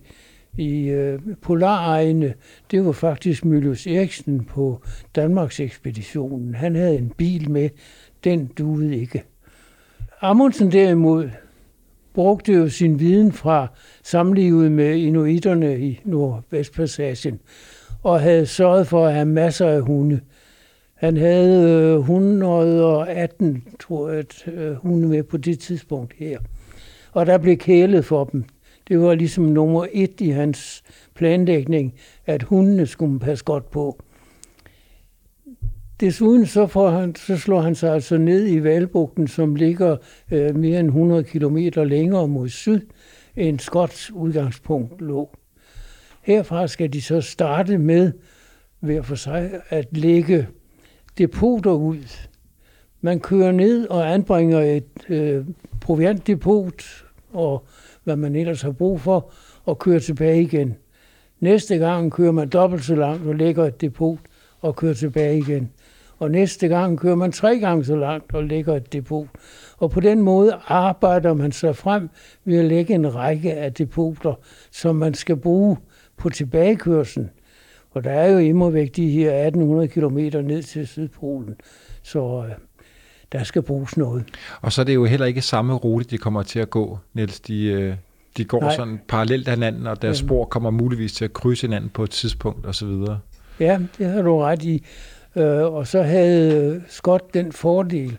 i 0.58 0.90
øh, 0.90 1.20
polaregne, 1.42 2.34
det 2.72 2.86
var 2.86 2.92
faktisk 2.92 3.46
Mylius 3.46 3.88
Eriksen 3.88 4.46
på 4.46 4.82
Danmarks 5.16 5.60
ekspeditionen. 5.60 6.56
Han 6.56 6.76
havde 6.76 6.98
en 6.98 7.10
bil 7.18 7.52
med, 7.52 7.70
den 8.24 8.46
duede 8.58 8.98
ikke. 8.98 9.24
Amundsen 10.22 10.72
derimod 10.72 11.30
brugte 12.14 12.54
jo 12.54 12.70
sin 12.70 13.00
viden 13.00 13.32
fra 13.32 13.68
samlivet 14.04 14.72
med 14.72 14.96
inuiterne 14.96 15.80
i 15.80 16.02
Nordvestpassagen, 16.06 17.40
og 18.04 18.22
havde 18.22 18.46
sørget 18.46 18.88
for 18.88 19.08
at 19.08 19.14
have 19.14 19.26
masser 19.26 19.68
af 19.68 19.82
hunde. 19.82 20.20
Han 20.98 21.18
havde 21.18 21.94
øh, 21.94 22.00
118, 22.00 23.64
tror 23.80 24.10
jeg, 24.10 24.20
at, 24.20 24.48
øh, 24.48 24.74
hunde 24.76 25.08
med 25.08 25.24
på 25.24 25.38
det 25.38 25.60
tidspunkt 25.60 26.14
her. 26.18 26.40
Og 27.12 27.26
der 27.26 27.38
blev 27.38 27.58
kælet 27.58 28.06
for 28.06 28.24
dem. 28.24 28.44
Det 28.88 29.00
var 29.00 29.16
ligesom 29.16 29.44
nummer 29.44 29.88
et 29.92 30.22
i 30.22 30.30
hans 30.30 30.84
planlægning, 31.16 31.94
at 32.26 32.44
hundene 32.44 32.86
skulle 32.86 33.12
man 33.12 33.20
passe 33.20 33.46
godt 33.46 33.72
på. 33.72 34.02
Desuden 36.00 36.46
så, 36.46 36.68
får 36.68 36.90
han, 36.90 37.16
så 37.16 37.38
slår 37.38 37.62
han 37.62 37.76
sig 37.76 37.94
altså 37.94 38.18
ned 38.18 38.48
i 38.48 38.64
Valbugten, 38.64 39.28
som 39.28 39.56
ligger 39.56 39.98
øh, 40.32 40.56
mere 40.56 40.80
end 40.80 40.88
100 40.88 41.24
km 41.24 41.58
længere 41.76 42.28
mod 42.28 42.50
syd, 42.50 42.82
end 43.36 43.60
Skots 43.60 44.12
udgangspunkt 44.12 45.02
lå. 45.02 45.38
Herfra 46.22 46.68
skal 46.68 46.94
de 46.94 47.02
så 47.02 47.22
starte 47.22 47.78
med 47.78 48.12
hver 48.80 49.02
for 49.02 49.16
sig 49.16 49.52
at 49.70 49.88
lægge 49.92 50.48
depoter 51.18 51.72
ud. 51.72 52.28
Man 53.02 53.20
kører 53.20 53.52
ned 53.52 53.88
og 53.88 54.14
anbringer 54.14 54.60
et 54.60 55.10
øh, 55.10 55.46
proviantdepot 55.82 57.04
og 57.34 57.64
hvad 58.04 58.16
man 58.16 58.36
ellers 58.36 58.62
har 58.62 58.72
brug 58.72 59.02
for, 59.02 59.32
og 59.66 59.80
kører 59.80 60.00
tilbage 60.00 60.42
igen. 60.42 60.76
Næste 61.40 61.78
gang 61.78 62.12
kører 62.12 62.32
man 62.32 62.50
dobbelt 62.50 62.84
så 62.84 62.96
langt 62.96 63.28
og 63.28 63.36
lægger 63.36 63.66
et 63.66 63.82
depot 63.82 64.20
og 64.62 64.76
kører 64.76 64.94
tilbage 64.94 65.38
igen. 65.38 65.72
Og 66.20 66.32
næste 66.32 66.68
gang 66.68 67.00
kører 67.00 67.16
man 67.16 67.32
tre 67.32 67.60
gange 67.60 67.86
så 67.86 67.96
langt 67.96 68.34
og 68.34 68.44
lægger 68.44 68.76
et 68.76 68.94
depot. 68.94 69.28
Og 69.78 69.92
på 69.92 70.00
den 70.00 70.22
måde 70.22 70.58
arbejder 70.68 71.34
man 71.34 71.52
sig 71.52 71.76
frem 71.76 72.10
ved 72.46 72.60
at 72.60 72.66
lægge 72.66 72.94
en 72.94 73.16
række 73.16 73.54
af 73.54 73.74
depoter, 73.74 74.34
som 74.72 74.96
man 74.96 75.14
skal 75.14 75.36
bruge 75.36 75.78
på 76.18 76.30
tilbagekørselen. 76.30 77.30
Og 77.92 78.04
der 78.04 78.12
er 78.12 78.32
jo 78.32 78.38
immer 78.38 78.70
væk 78.70 78.96
de 78.96 79.10
her 79.10 79.32
1800 79.32 79.88
km 79.88 80.18
ned 80.48 80.64
til 80.64 80.88
Sydpolen. 80.88 81.56
Så 82.04 82.46
øh, 82.48 82.56
der 83.32 83.44
skal 83.44 83.62
bruges 83.62 83.98
noget. 83.98 84.24
Og 84.62 84.72
så 84.72 84.82
er 84.82 84.86
det 84.86 84.96
jo 84.96 85.06
heller 85.06 85.26
ikke 85.26 85.42
samme 85.42 85.74
rute, 85.74 86.06
de 86.06 86.18
kommer 86.18 86.44
til 86.44 86.60
at 86.60 86.70
gå, 86.70 87.00
Niels. 87.14 87.40
De, 87.40 87.66
øh, 87.66 87.96
de 88.38 88.46
går 88.46 88.62
Nej. 88.62 88.76
Sådan 88.76 89.02
parallelt 89.08 89.50
hinanden, 89.50 89.88
og 89.88 90.02
deres 90.02 90.20
Jamen. 90.20 90.28
spor 90.28 90.46
kommer 90.46 90.70
muligvis 90.70 91.14
til 91.14 91.26
at 91.26 91.34
krydse 91.34 91.68
hinanden 91.68 91.90
på 91.90 92.04
et 92.04 92.10
tidspunkt 92.10 92.66
osv. 92.66 92.94
Ja, 93.60 93.80
det 93.98 94.08
har 94.08 94.22
du 94.22 94.40
ret 94.40 94.64
i. 94.64 94.86
Øh, 95.36 95.74
og 95.74 95.88
så 95.88 96.02
havde 96.04 96.84
Scott 96.88 97.34
den 97.34 97.52
fordel, 97.52 98.18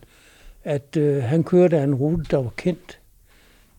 at 0.65 0.97
øh, 0.97 1.23
han 1.23 1.45
kørte 1.45 1.79
af 1.79 1.85
en 1.85 1.95
rute, 1.95 2.25
der 2.31 2.37
var 2.37 2.53
kendt. 2.57 2.99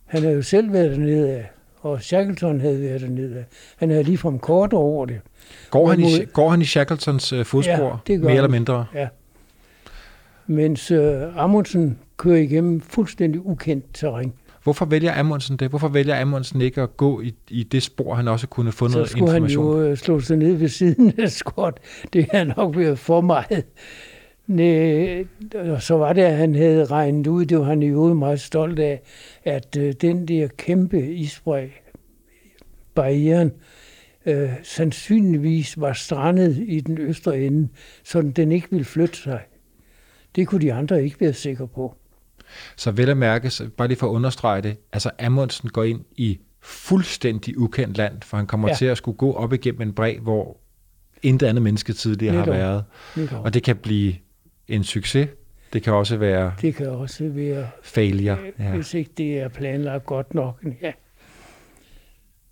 Han 0.06 0.22
havde 0.22 0.36
jo 0.36 0.42
selv 0.42 0.74
været 0.74 0.92
dernede 0.92 1.30
af, 1.32 1.52
og 1.82 2.02
Shackleton 2.02 2.60
havde 2.60 2.82
været 2.82 3.02
dernede 3.02 3.38
af. 3.38 3.46
Han 3.78 3.90
havde 3.90 4.04
ligefrem 4.04 4.40
kort 4.40 4.74
over 4.74 5.06
det. 5.06 5.22
Går, 5.70 5.90
han 5.90 6.00
i, 6.00 6.26
går 6.34 6.50
han 6.50 6.62
i 6.62 6.66
Shackletons 6.66 7.34
øh, 7.34 7.46
fodspor, 7.46 8.02
Ja, 8.10 8.18
mere 8.18 8.30
eller 8.30 8.42
han. 8.42 8.52
mindre? 8.52 8.86
Ja. 8.96 9.08
Mens 10.48 10.92
øh, 10.92 11.38
Amundsen 11.44 12.00
kører 12.18 12.38
igennem 12.38 12.82
fuldstændig 12.82 13.46
ukendt 13.46 13.86
terræn. 13.94 14.34
Hvorfor 14.64 14.86
vælger 14.86 15.20
Amundsen 15.20 15.58
det? 15.58 15.70
Hvorfor 15.70 15.88
vælger 15.88 16.22
Amundsen 16.22 16.62
ikke 16.62 16.82
at 16.82 16.98
gå 16.98 17.22
i, 17.22 17.34
i 17.50 17.64
det 17.64 17.84
spor, 17.84 18.14
han 18.16 18.28
også 18.28 18.48
kunne 18.48 18.72
få 18.72 18.88
Så 18.90 18.94
noget 18.98 19.10
skulle 19.10 19.32
han 19.32 19.44
information? 19.44 19.78
jo 19.84 19.90
øh, 19.90 19.98
slå 19.98 20.20
sig 20.20 20.38
ned 20.38 20.54
ved 20.54 20.68
siden 20.68 21.14
af 21.18 21.30
Scott. 21.32 21.80
Det 22.14 22.28
har 22.32 22.44
nok 22.58 22.78
været 22.78 23.00
for 23.00 23.22
meget. 23.22 23.66
Næ, 24.48 25.24
og 25.56 25.82
så 25.82 25.98
var 25.98 26.14
det, 26.14 26.22
at 26.22 26.38
han 26.38 26.56
havde 26.56 26.86
regnet 26.86 27.28
ud, 27.28 27.46
det 27.46 27.58
var 27.60 27.64
han 27.66 27.84
i 27.84 27.88
øvrigt 27.88 28.18
meget 28.18 28.42
stolt 28.42 28.80
af, 28.80 29.02
at 29.44 29.78
øh, 29.80 29.94
den 30.02 30.28
der 30.28 30.48
kæmpe 30.58 31.14
isbræ, 31.14 31.68
barrieren, 32.96 33.48
øh, 33.48 33.54
sandsynligvis 34.64 35.82
var 35.82 35.94
strandet 35.94 36.58
i 36.68 36.80
den 36.80 36.98
østre 36.98 37.40
ende, 37.40 37.70
så 38.04 38.22
den 38.22 38.52
ikke 38.52 38.68
ville 38.72 38.86
flytte 38.86 39.18
sig. 39.18 39.42
Det 40.36 40.48
kunne 40.48 40.62
de 40.62 40.74
andre 40.74 41.04
ikke 41.04 41.22
være 41.22 41.34
sikre 41.34 41.68
på. 41.68 41.96
Så 42.76 42.92
vel 42.92 43.10
at 43.10 43.18
mærke, 43.18 43.52
bare 43.78 43.88
lige 43.88 43.98
for 43.98 44.08
at 44.08 44.12
understrege 44.12 44.62
det, 44.62 44.78
altså 44.94 45.12
Amundsen 45.20 45.70
går 45.70 45.84
ind 45.84 46.02
i 46.16 46.40
fuldstændig 46.62 47.58
ukendt 47.58 47.98
land, 47.98 48.22
for 48.22 48.38
han 48.38 48.48
kommer 48.48 48.68
ja. 48.70 48.76
Til 48.76 48.86
at 48.86 48.98
skulle 48.98 49.18
gå 49.18 49.34
op 49.34 49.54
igennem 49.54 49.82
en 49.82 49.94
bræ, 49.94 50.18
hvor 50.22 50.58
intet 51.24 51.48
andet 51.48 51.62
menneske 51.62 51.94
tidligere 51.94 52.36
har 52.36 52.46
været. 52.46 52.84
Netop. 53.18 53.46
Og 53.46 53.54
det 53.54 53.64
kan 53.64 53.76
blive 53.76 54.14
en 54.68 54.84
succes. 54.84 55.30
Det 55.74 55.84
kan 55.84 55.94
også 55.94 56.18
være 56.18 56.54
Det 56.62 56.76
kan 56.76 56.90
også 56.90 57.28
være 57.30 57.68
failure. 57.84 58.38
ja. 58.60 58.64
Ja. 58.64 58.76
hvis 58.76 58.94
ikke 58.94 59.12
det 59.18 59.40
er 59.40 59.48
planlagt 59.48 60.06
godt 60.06 60.34
nok. 60.34 60.66
Ja. 60.82 60.92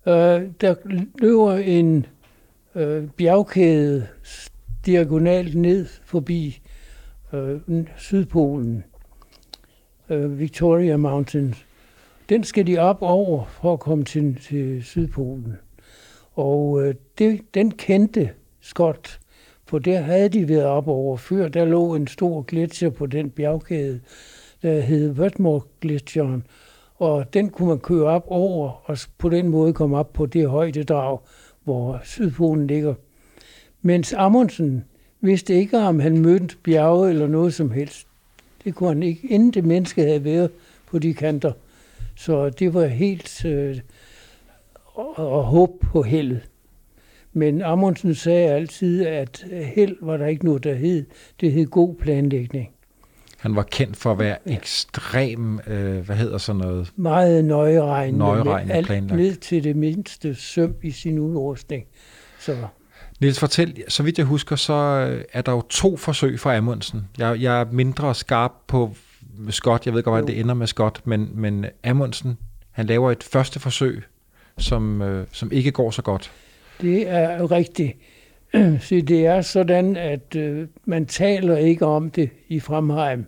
Øh, 0.08 0.42
der 0.60 0.74
løber 1.18 1.52
en 1.52 2.06
øh, 2.74 3.04
bjergkæde 3.16 4.06
diagonalt 4.86 5.54
ned 5.54 5.86
forbi 6.04 6.60
øh, 7.32 7.60
Sydpolen, 7.96 8.84
øh, 10.10 10.38
Victoria 10.38 10.96
Mountains. 10.96 11.66
Den 12.28 12.44
skal 12.44 12.66
de 12.66 12.78
op 12.78 13.02
over 13.02 13.44
for 13.44 13.72
at 13.72 13.80
komme 13.80 14.04
til, 14.04 14.38
til 14.42 14.84
Sydpolen. 14.84 15.56
Og 16.34 16.82
øh, 16.82 16.94
det, 17.18 17.40
den 17.54 17.70
kendte 17.70 18.30
Scott, 18.60 19.20
for 19.66 19.78
der 19.78 20.00
havde 20.00 20.28
de 20.28 20.48
været 20.48 20.64
op 20.64 20.88
over 20.88 21.16
før. 21.16 21.48
Der 21.48 21.64
lå 21.64 21.94
en 21.94 22.06
stor 22.06 22.42
gletsjer 22.42 22.90
på 22.90 23.06
den 23.06 23.30
bjergkæde, 23.30 24.00
der 24.62 24.80
hed 24.80 25.10
Wetmore 25.10 25.60
Gletsjeren. 25.80 26.44
Og 26.98 27.34
den 27.34 27.50
kunne 27.50 27.68
man 27.68 27.78
køre 27.78 28.04
op 28.04 28.24
over, 28.26 28.82
og 28.84 28.98
på 29.18 29.28
den 29.28 29.48
måde 29.48 29.72
komme 29.72 29.96
op 29.96 30.12
på 30.12 30.26
det 30.26 30.48
højdedrag, 30.48 31.18
hvor 31.64 32.00
Sydpolen 32.04 32.66
ligger. 32.66 32.94
Mens 33.82 34.12
Amundsen 34.12 34.84
vidste 35.20 35.54
ikke, 35.54 35.78
om 35.78 36.00
han 36.00 36.18
mødte 36.18 36.56
bjerge 36.64 37.10
eller 37.10 37.26
noget 37.26 37.54
som 37.54 37.70
helst. 37.70 38.06
Det 38.64 38.74
kunne 38.74 38.88
han 38.88 39.02
ikke, 39.02 39.28
inden 39.28 39.50
det 39.50 39.64
menneske 39.64 40.02
havde 40.02 40.24
været 40.24 40.50
på 40.86 40.98
de 40.98 41.14
kanter. 41.14 41.52
Så 42.16 42.50
det 42.50 42.74
var 42.74 42.86
helt 42.86 43.44
øh, 43.44 43.78
og, 44.84 45.18
og 45.18 45.44
håb 45.44 45.80
på 45.80 46.02
heldet. 46.02 46.40
Men 47.32 47.62
Amundsen 47.62 48.14
sagde 48.14 48.48
altid, 48.48 49.06
at 49.06 49.46
held 49.74 49.96
var 50.00 50.16
der 50.16 50.26
ikke 50.26 50.44
noget, 50.44 50.64
der 50.64 50.74
hed. 50.74 51.06
Det 51.40 51.52
hed 51.52 51.66
god 51.66 51.94
planlægning. 51.94 52.70
Han 53.38 53.56
var 53.56 53.62
kendt 53.62 53.96
for 53.96 54.12
at 54.12 54.18
være 54.18 54.36
ekstrem, 54.46 55.60
øh, 55.66 55.98
hvad 55.98 56.16
hedder 56.16 56.38
sådan 56.38 56.60
noget? 56.60 56.92
Meget 56.96 57.44
nøjeregnende, 57.44 58.18
Nøjeregnende 58.18 58.74
alt 58.74 58.86
planlagt. 58.86 59.16
ned 59.20 59.36
til 59.36 59.64
det 59.64 59.76
mindste 59.76 60.34
søm 60.34 60.74
i 60.82 60.90
sin 60.90 61.18
udrustning. 61.18 61.84
Så 62.40 62.56
Niels, 63.20 63.38
fortæl, 63.40 63.84
så 63.88 64.02
vidt 64.02 64.18
jeg 64.18 64.26
husker, 64.26 64.56
så 64.56 64.72
øh, 65.10 65.24
er 65.32 65.42
der 65.42 65.52
jo 65.52 65.60
to 65.60 65.96
forsøg 65.96 66.40
for 66.40 66.50
Amundsen. 66.52 67.08
Jeg, 67.18 67.40
jeg 67.40 67.60
er 67.60 67.64
mindre 67.72 68.14
skarp 68.14 68.52
på 68.66 68.94
Scott, 69.50 69.86
jeg 69.86 69.94
ved 69.94 70.02
godt, 70.02 70.12
hvordan 70.12 70.26
det 70.34 70.40
ender 70.40 70.54
med 70.54 70.66
Scott, 70.66 71.06
men, 71.06 71.30
men 71.34 71.66
Amundsen, 71.84 72.38
han 72.70 72.86
laver 72.86 73.10
et 73.10 73.22
første 73.22 73.60
forsøg, 73.60 74.02
som, 74.58 75.02
øh, 75.02 75.26
som 75.32 75.52
ikke 75.52 75.70
går 75.70 75.90
så 75.90 76.02
godt. 76.02 76.32
det 76.80 77.08
er 77.08 77.50
rigtigt. 77.50 77.92
Så 78.80 79.02
det 79.08 79.26
er 79.26 79.40
sådan, 79.40 79.96
at 79.96 80.36
øh, 80.36 80.68
man 80.84 81.06
taler 81.06 81.56
ikke 81.56 81.86
om 81.86 82.10
det 82.10 82.30
i 82.48 82.60
Fremheim, 82.60 83.24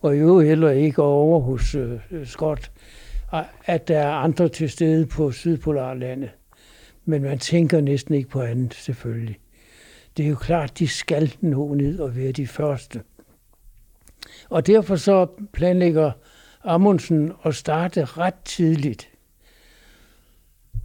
og 0.00 0.16
i 0.16 0.18
øvrigt 0.18 0.48
heller 0.48 0.70
ikke 0.70 1.02
over 1.02 1.40
hos 1.40 1.74
øh, 1.74 2.00
Skot, 2.24 2.70
at 3.64 3.88
der 3.88 3.98
er 3.98 4.12
andre 4.12 4.48
til 4.48 4.70
stede 4.70 5.06
på 5.06 5.30
Sydpolarlandet. 5.30 6.30
Men 7.04 7.22
man 7.22 7.38
tænker 7.38 7.80
næsten 7.80 8.14
ikke 8.14 8.28
på 8.28 8.40
andet, 8.40 8.74
selvfølgelig. 8.74 9.38
Det 10.16 10.24
er 10.24 10.28
jo 10.28 10.36
klart, 10.36 10.78
de 10.78 10.88
skal 10.88 11.34
nå 11.40 11.74
ned 11.74 11.98
og 11.98 12.16
være 12.16 12.32
de 12.32 12.46
første. 12.46 13.00
Og 14.50 14.66
derfor 14.66 14.96
så 14.96 15.26
planlægger 15.52 16.12
Amundsen 16.64 17.32
at 17.44 17.54
starte 17.54 18.04
ret 18.04 18.34
tidligt. 18.44 19.08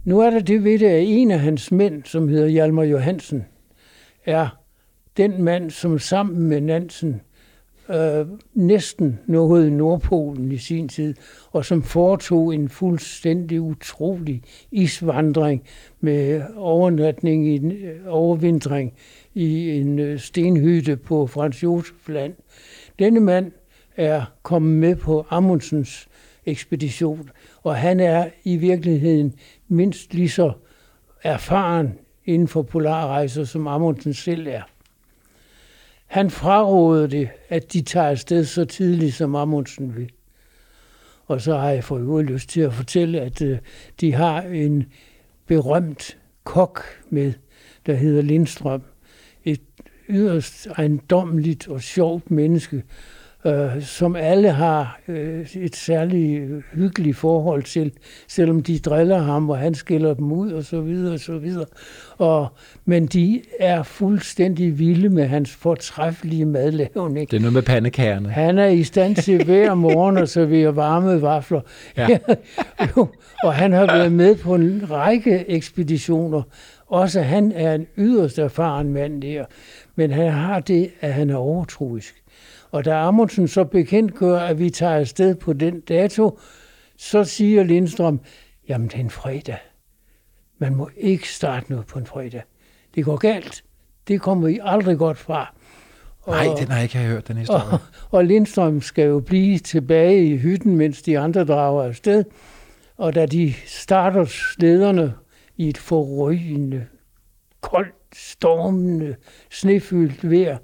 Nu 0.04 0.20
er 0.20 0.30
der 0.30 0.40
det 0.40 0.64
ved 0.64 0.78
det, 0.78 0.86
at 0.86 1.02
en 1.06 1.30
af 1.30 1.40
hans 1.40 1.72
mænd, 1.72 2.04
som 2.04 2.28
hedder 2.28 2.46
Hjalmar 2.46 2.82
Johansen, 2.82 3.44
er 4.24 4.48
den 5.16 5.42
mand, 5.42 5.70
som 5.70 5.98
sammen 5.98 6.48
med 6.48 6.60
Nansen 6.60 7.20
øh, 7.90 8.26
næsten 8.54 9.18
nåede 9.26 9.70
Nordpolen 9.70 10.52
i 10.52 10.58
sin 10.58 10.88
tid, 10.88 11.14
og 11.52 11.64
som 11.64 11.82
foretog 11.82 12.54
en 12.54 12.68
fuldstændig 12.68 13.60
utrolig 13.60 14.42
isvandring 14.70 15.62
med 16.00 16.42
overnatning 16.56 17.48
i 17.48 17.54
en, 17.54 17.72
øh, 17.72 18.00
overvintring 18.06 18.94
i 19.34 19.70
en 19.70 19.98
øh, 19.98 20.18
stenhytte 20.18 20.96
på 20.96 21.26
Frans 21.26 21.62
Josef 21.62 22.08
land. 22.08 22.34
Denne 22.98 23.20
mand 23.20 23.52
er 23.96 24.24
kommet 24.42 24.78
med 24.78 24.96
på 24.96 25.26
Amundsens 25.30 26.08
ekspedition, 26.46 27.30
og 27.62 27.76
han 27.76 28.00
er 28.00 28.28
i 28.44 28.56
virkeligheden 28.56 29.34
mindst 29.68 30.14
lige 30.14 30.28
så 30.28 30.52
erfaren 31.22 31.98
inden 32.26 32.48
for 32.48 32.62
polarrejser, 32.62 33.44
som 33.44 33.66
Amundsen 33.66 34.14
selv 34.14 34.46
er. 34.46 34.62
Han 36.06 36.30
frarådede 36.30 37.08
det, 37.08 37.28
at 37.48 37.72
de 37.72 37.82
tager 37.82 38.08
afsted 38.08 38.44
så 38.44 38.64
tidligt, 38.64 39.14
som 39.14 39.34
Amundsen 39.34 39.96
vil. 39.96 40.12
Og 41.26 41.40
så 41.40 41.56
har 41.56 41.70
jeg 41.70 41.84
for 41.84 41.98
øvrigt 41.98 42.30
lyst 42.30 42.48
til 42.48 42.60
at 42.60 42.72
fortælle, 42.72 43.20
at 43.20 43.42
øh, 43.42 43.58
de 44.00 44.12
har 44.12 44.42
en 44.42 44.84
berømt 45.46 46.18
kok 46.44 46.82
med, 47.10 47.32
der 47.86 47.94
hedder 47.94 48.22
Lindstrøm. 48.22 48.82
Et 49.44 49.60
yderst 50.08 50.66
ejendomligt 50.66 51.68
og 51.68 51.82
sjovt 51.82 52.30
menneske, 52.30 52.82
øh, 53.46 53.82
som 53.82 54.16
alle 54.16 54.50
har 54.50 55.00
øh, 55.08 55.46
et 55.56 55.76
særligt 55.76 56.64
hyggeligt 56.72 57.16
forhold 57.16 57.62
til, 57.62 57.92
selvom 58.28 58.62
de 58.62 58.78
driller 58.78 59.18
ham, 59.18 59.50
og 59.50 59.58
han 59.58 59.74
skiller 59.74 60.14
dem 60.14 60.32
ud, 60.32 60.52
og 60.52 60.64
så 60.64 60.80
videre, 60.80 61.14
og 61.14 61.20
så 61.20 61.38
videre. 61.38 61.66
Og, 62.18 62.48
men 62.84 63.06
de 63.06 63.42
er 63.60 63.82
fuldstændig 63.82 64.78
vilde 64.78 65.08
med 65.08 65.26
hans 65.26 65.50
fortræffelige 65.50 66.44
madlavning. 66.44 67.30
Det 67.30 67.36
er 67.36 67.40
noget 67.40 67.52
med 67.52 67.62
pandekagerne. 67.62 68.28
Han 68.28 68.58
er 68.58 68.66
i 68.66 68.82
stand 68.82 69.16
til 69.16 69.44
hver 69.44 69.74
morgen 69.84 70.18
at 70.18 70.28
servere 70.28 70.76
varme 70.76 71.22
vafler. 71.22 71.60
Ja. 71.96 72.08
jo, 72.96 73.06
og 73.42 73.54
han 73.54 73.72
har 73.72 73.86
været 73.86 74.12
med 74.12 74.36
på 74.36 74.54
en 74.54 74.90
række 74.90 75.50
ekspeditioner. 75.50 76.42
Også 76.86 77.20
han 77.20 77.52
er 77.52 77.74
en 77.74 77.86
yderst 77.98 78.38
erfaren 78.38 78.92
mand 78.92 79.22
der. 79.22 79.44
Men 79.96 80.10
han 80.10 80.32
har 80.32 80.60
det, 80.60 80.90
at 81.00 81.14
han 81.14 81.30
er 81.30 81.36
overtroisk. 81.36 82.23
Og 82.74 82.84
da 82.84 82.94
Amundsen 82.94 83.48
så 83.48 83.64
bekendt 83.64 84.14
gør, 84.14 84.38
at 84.38 84.58
vi 84.58 84.70
tager 84.70 84.94
afsted 84.94 85.34
på 85.34 85.52
den 85.52 85.80
dato, 85.80 86.38
så 86.96 87.24
siger 87.24 87.62
Lindstrøm, 87.62 88.20
jamen 88.68 88.88
det 88.88 88.94
er 88.94 89.00
en 89.00 89.10
fredag. 89.10 89.58
Man 90.58 90.74
må 90.74 90.90
ikke 90.96 91.32
starte 91.32 91.70
noget 91.70 91.86
på 91.86 91.98
en 91.98 92.06
fredag. 92.06 92.42
Det 92.94 93.04
går 93.04 93.16
galt. 93.16 93.64
Det 94.08 94.20
kommer 94.20 94.48
I 94.48 94.58
aldrig 94.62 94.98
godt 94.98 95.18
fra. 95.18 95.54
Nej, 96.26 96.46
den 96.58 96.68
har 96.68 96.74
jeg 96.74 96.82
ikke 96.82 96.98
hørt, 96.98 97.28
den 97.28 97.36
historie. 97.36 97.62
Og, 97.72 97.80
og 98.10 98.24
Lindstrøm 98.24 98.80
skal 98.80 99.04
jo 99.06 99.20
blive 99.20 99.58
tilbage 99.58 100.26
i 100.26 100.36
hytten, 100.36 100.76
mens 100.76 101.02
de 101.02 101.18
andre 101.18 101.44
drager 101.44 101.82
afsted. 101.82 102.24
Og 102.96 103.14
da 103.14 103.26
de 103.26 103.54
starter 103.66 104.24
slederne 104.24 105.14
i 105.56 105.68
et 105.68 105.78
forrygende, 105.78 106.86
koldt, 107.60 107.94
stormende, 108.12 109.16
snefyldt 109.50 110.30
vejr, 110.30 110.58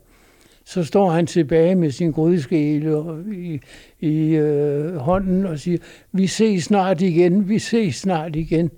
så 0.71 0.85
står 0.85 1.11
han 1.11 1.27
tilbage 1.27 1.75
med 1.75 1.91
sin 1.91 2.13
grydeskele 2.13 3.25
i, 3.35 3.61
i 4.01 4.37
øh, 4.37 4.97
hånden 4.97 5.47
og 5.47 5.59
siger, 5.59 5.79
vi 6.13 6.27
ses 6.27 6.65
snart 6.65 7.01
igen, 7.01 7.49
vi 7.49 7.59
ses 7.59 7.97
snart 7.97 8.37
igen. 8.37 8.71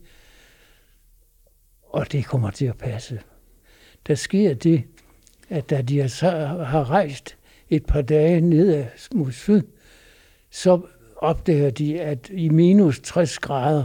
Og 1.83 2.13
det 2.13 2.25
kommer 2.25 2.51
til 2.51 2.67
at 2.67 2.79
passe. 2.79 3.21
Der 4.07 4.15
sker 4.15 4.55
det, 4.55 4.85
at 5.49 5.71
da 5.71 5.83
de 5.83 6.01
har 6.01 6.91
rejst 6.91 7.37
et 7.71 7.87
par 7.87 8.03
dage 8.03 8.41
ned 8.41 8.85
mod 9.15 9.33
syd, 9.33 9.63
så 10.51 10.81
opdager 11.17 11.71
de, 11.71 12.01
at 12.01 12.31
i 12.31 12.49
minus 12.49 13.01
60 13.01 13.39
grader 13.39 13.85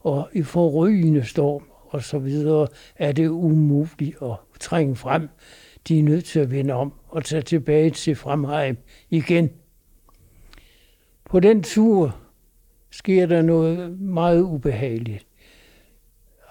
og 0.00 0.28
i 0.32 0.42
forrygende 0.42 1.24
storm 1.24 1.62
og 1.88 2.02
så 2.02 2.18
videre, 2.18 2.68
er 2.96 3.12
det 3.12 3.28
umuligt 3.28 4.16
at 4.22 4.36
trænge 4.60 4.96
frem. 4.96 5.28
De 5.88 5.98
er 5.98 6.02
nødt 6.02 6.24
til 6.24 6.40
at 6.40 6.50
vende 6.50 6.74
om 6.74 6.92
og 7.08 7.24
tage 7.24 7.42
tilbage 7.42 7.90
til 7.90 8.16
Fremheim 8.16 8.76
igen. 9.10 9.50
På 11.24 11.40
den 11.40 11.62
tur 11.62 12.16
sker 12.90 13.26
der 13.26 13.42
noget 13.42 14.00
meget 14.00 14.40
ubehageligt. 14.40 15.26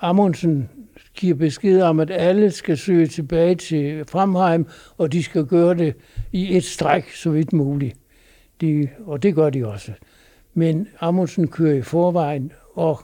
Amundsen 0.02 0.70
giver 1.14 1.36
besked 1.36 1.82
om, 1.82 2.00
at 2.00 2.12
alle 2.12 2.52
skal 2.52 2.78
søge 2.78 3.08
tilbage 3.08 3.56
til 3.56 4.06
Fremheim, 4.06 4.68
og 4.98 5.12
de 5.12 5.24
skal 5.24 5.46
gøre 5.46 5.74
det 5.74 5.96
i 6.32 6.58
et 6.58 6.64
stræk, 6.64 7.10
så 7.10 7.30
vidt 7.30 7.54
muligt. 7.54 7.98
De, 8.62 8.90
og 9.06 9.24
det 9.24 9.36
gør 9.36 9.50
de 9.50 9.68
også. 9.68 9.92
Men 10.54 10.88
Amundsen 11.00 11.48
kører 11.48 11.76
i 11.76 11.82
forvejen 11.82 12.52
og 12.74 13.00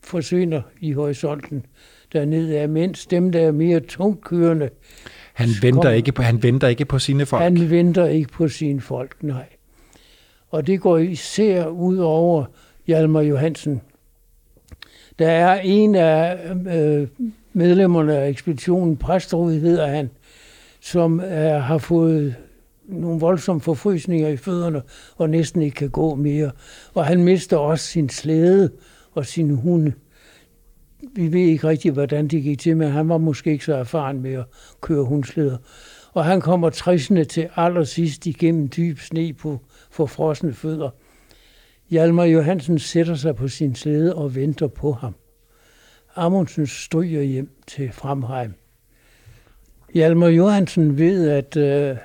forsvinder 0.00 0.62
i 0.80 0.92
horisonten 0.92 1.66
dernede 2.12 2.58
af, 2.58 2.68
mens 2.68 3.06
dem, 3.06 3.32
der 3.32 3.40
er 3.40 3.52
mere 3.52 3.80
tungt 3.80 4.24
kørende, 4.24 4.70
han 5.36 5.48
venter, 5.62 5.90
ikke 5.90 6.12
på, 6.12 6.22
han 6.22 6.42
venter 6.42 6.68
ikke 6.68 6.84
på 6.84 6.98
sine 6.98 7.26
folk. 7.26 7.42
han 7.42 7.70
venter 7.70 8.06
ikke 8.06 8.28
på 8.28 8.48
sine 8.48 8.80
folk, 8.80 9.22
nej. 9.22 9.46
Og 10.50 10.66
det 10.66 10.80
går 10.80 10.98
især 10.98 11.66
ud 11.66 11.96
over 11.96 12.44
Hjalmar 12.86 13.20
Johansen. 13.20 13.80
Der 15.18 15.28
er 15.28 15.60
en 15.60 15.94
af 15.94 16.38
øh, 16.74 17.08
medlemmerne 17.52 18.16
af 18.16 18.28
ekspeditionen, 18.28 18.96
Præsterud 18.96 19.60
hedder 19.60 19.86
han, 19.86 20.10
som 20.80 21.20
er, 21.24 21.58
har 21.58 21.78
fået 21.78 22.34
nogle 22.88 23.20
voldsomme 23.20 23.60
forfrysninger 23.60 24.28
i 24.28 24.36
fødderne 24.36 24.82
og 25.16 25.30
næsten 25.30 25.62
ikke 25.62 25.74
kan 25.74 25.90
gå 25.90 26.14
mere. 26.14 26.50
Og 26.94 27.06
han 27.06 27.24
mister 27.24 27.56
også 27.56 27.86
sin 27.86 28.08
slæde 28.08 28.70
og 29.14 29.26
sin 29.26 29.50
hunde. 29.50 29.92
Vi 31.14 31.32
ved 31.32 31.40
ikke 31.40 31.68
rigtig, 31.68 31.90
hvordan 31.92 32.28
det 32.28 32.42
gik 32.42 32.58
til, 32.58 32.76
men 32.76 32.90
han 32.90 33.08
var 33.08 33.18
måske 33.18 33.52
ikke 33.52 33.64
så 33.64 33.74
erfaren 33.74 34.22
med 34.22 34.32
at 34.32 34.44
køre 34.80 35.04
hundsleder. 35.04 35.58
Og 36.12 36.24
han 36.24 36.40
kommer 36.40 36.70
træsende 36.70 37.24
til 37.24 37.48
allersidst 37.56 38.26
igennem 38.26 38.68
dyb 38.68 38.98
sne 38.98 39.32
på 39.32 39.60
forfrosne 39.90 40.52
fødder. 40.52 40.90
Hjalmar 41.90 42.24
Johansen 42.24 42.78
sætter 42.78 43.14
sig 43.14 43.36
på 43.36 43.48
sin 43.48 43.74
slæde 43.74 44.14
og 44.14 44.34
venter 44.34 44.66
på 44.66 44.92
ham. 44.92 45.14
Amundsen 46.16 46.66
stryger 46.66 47.22
hjem 47.22 47.50
til 47.66 47.92
Fremheim. 47.92 48.54
Hjalmar 49.94 50.28
Johansen 50.28 50.98
ved, 50.98 51.28
at 51.28 51.56
øh, 51.56 51.96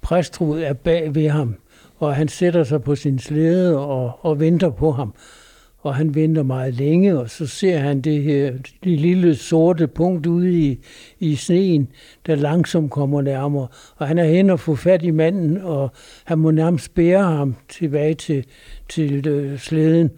præstrud 0.00 0.60
er 0.60 0.72
bag 0.72 1.14
ved 1.14 1.28
ham, 1.28 1.56
og 1.98 2.16
han 2.16 2.28
sætter 2.28 2.64
sig 2.64 2.82
på 2.82 2.94
sin 2.94 3.18
slæde 3.18 3.78
og, 3.78 4.24
og 4.24 4.40
venter 4.40 4.70
på 4.70 4.92
ham. 4.92 5.14
Og 5.84 5.94
han 5.94 6.14
venter 6.14 6.42
meget 6.42 6.74
længe, 6.74 7.18
og 7.18 7.30
så 7.30 7.46
ser 7.46 7.78
han 7.78 8.00
det 8.00 8.22
her 8.22 8.52
det 8.84 9.00
lille 9.00 9.34
sorte 9.34 9.86
punkt 9.86 10.26
ude 10.26 10.52
i, 10.52 10.78
i 11.20 11.34
sneen, 11.36 11.88
der 12.26 12.34
langsomt 12.34 12.90
kommer 12.90 13.22
nærmere. 13.22 13.66
Og 13.96 14.08
han 14.08 14.18
er 14.18 14.24
hen 14.24 14.50
og 14.50 14.60
får 14.60 14.74
fat 14.74 15.02
i 15.02 15.10
manden, 15.10 15.56
og 15.56 15.92
han 16.24 16.38
må 16.38 16.50
nærmest 16.50 16.94
bære 16.94 17.22
ham 17.22 17.54
tilbage 17.68 18.14
til, 18.14 18.44
til 18.88 19.26
øh, 19.26 19.58
slæden. 19.58 20.10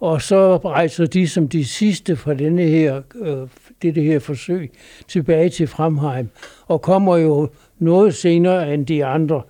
Og 0.00 0.22
så 0.22 0.56
rejser 0.56 1.06
de 1.06 1.28
som 1.28 1.48
de 1.48 1.64
sidste 1.64 2.16
fra 2.16 2.34
denne 2.34 2.62
her, 2.62 3.02
øh, 3.22 3.48
dette 3.82 4.00
her 4.02 4.18
forsøg 4.18 4.70
tilbage 5.08 5.48
til 5.48 5.66
Fremheim, 5.66 6.28
og 6.66 6.82
kommer 6.82 7.16
jo 7.16 7.48
noget 7.78 8.14
senere 8.14 8.74
end 8.74 8.86
de 8.86 9.04
andre. 9.04 9.42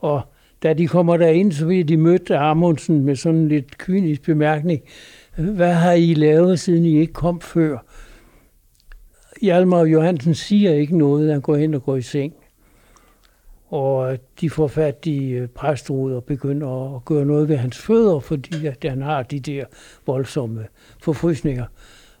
Og 0.00 0.20
da 0.62 0.72
de 0.72 0.86
kommer 0.86 1.16
derind, 1.16 1.52
så 1.52 1.66
bliver 1.66 1.84
de 1.84 1.96
mødt 1.96 2.30
af 2.30 2.50
Amundsen 2.50 3.04
med 3.04 3.16
sådan 3.16 3.38
en 3.38 3.48
lidt 3.48 3.78
kynisk 3.78 4.22
bemærkning. 4.22 4.80
Hvad 5.36 5.72
har 5.72 5.92
I 5.92 6.14
lavet, 6.14 6.60
siden 6.60 6.84
I 6.84 7.00
ikke 7.00 7.12
kom 7.12 7.40
før? 7.40 7.78
Hjalmar 9.42 9.84
Johansen 9.84 10.34
siger 10.34 10.72
ikke 10.72 10.98
noget, 10.98 11.32
han 11.32 11.40
går 11.40 11.56
hen 11.56 11.74
og 11.74 11.82
går 11.82 11.96
i 11.96 12.02
seng. 12.02 12.32
Og 13.68 14.18
de 14.40 14.50
får 14.50 14.66
fat 14.66 15.06
i 15.06 15.30
øh, 15.30 15.48
og 15.88 16.24
begynder 16.24 16.96
at 16.96 17.04
gøre 17.04 17.26
noget 17.26 17.48
ved 17.48 17.56
hans 17.56 17.78
fødder, 17.78 18.20
fordi 18.20 18.66
at 18.66 18.84
han 18.84 19.02
har 19.02 19.22
de 19.22 19.40
der 19.40 19.64
voldsomme 20.06 20.66
forfrysninger. 21.02 21.64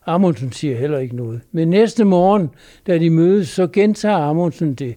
Amundsen 0.06 0.52
siger 0.52 0.76
heller 0.76 0.98
ikke 0.98 1.16
noget. 1.16 1.40
Men 1.52 1.68
næste 1.68 2.04
morgen, 2.04 2.50
da 2.86 2.98
de 2.98 3.10
mødes, 3.10 3.48
så 3.48 3.66
gentager 3.66 4.16
Amundsen 4.16 4.74
det. 4.74 4.96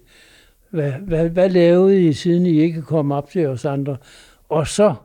Hvad, 0.71 0.91
hvad, 0.91 1.29
hvad 1.29 1.49
lavede 1.49 2.07
I, 2.07 2.13
siden 2.13 2.45
I 2.45 2.59
ikke 2.59 2.81
kom 2.81 3.11
op 3.11 3.29
til 3.29 3.47
os 3.47 3.65
andre? 3.65 3.97
Og 4.49 4.67
så 4.67 4.95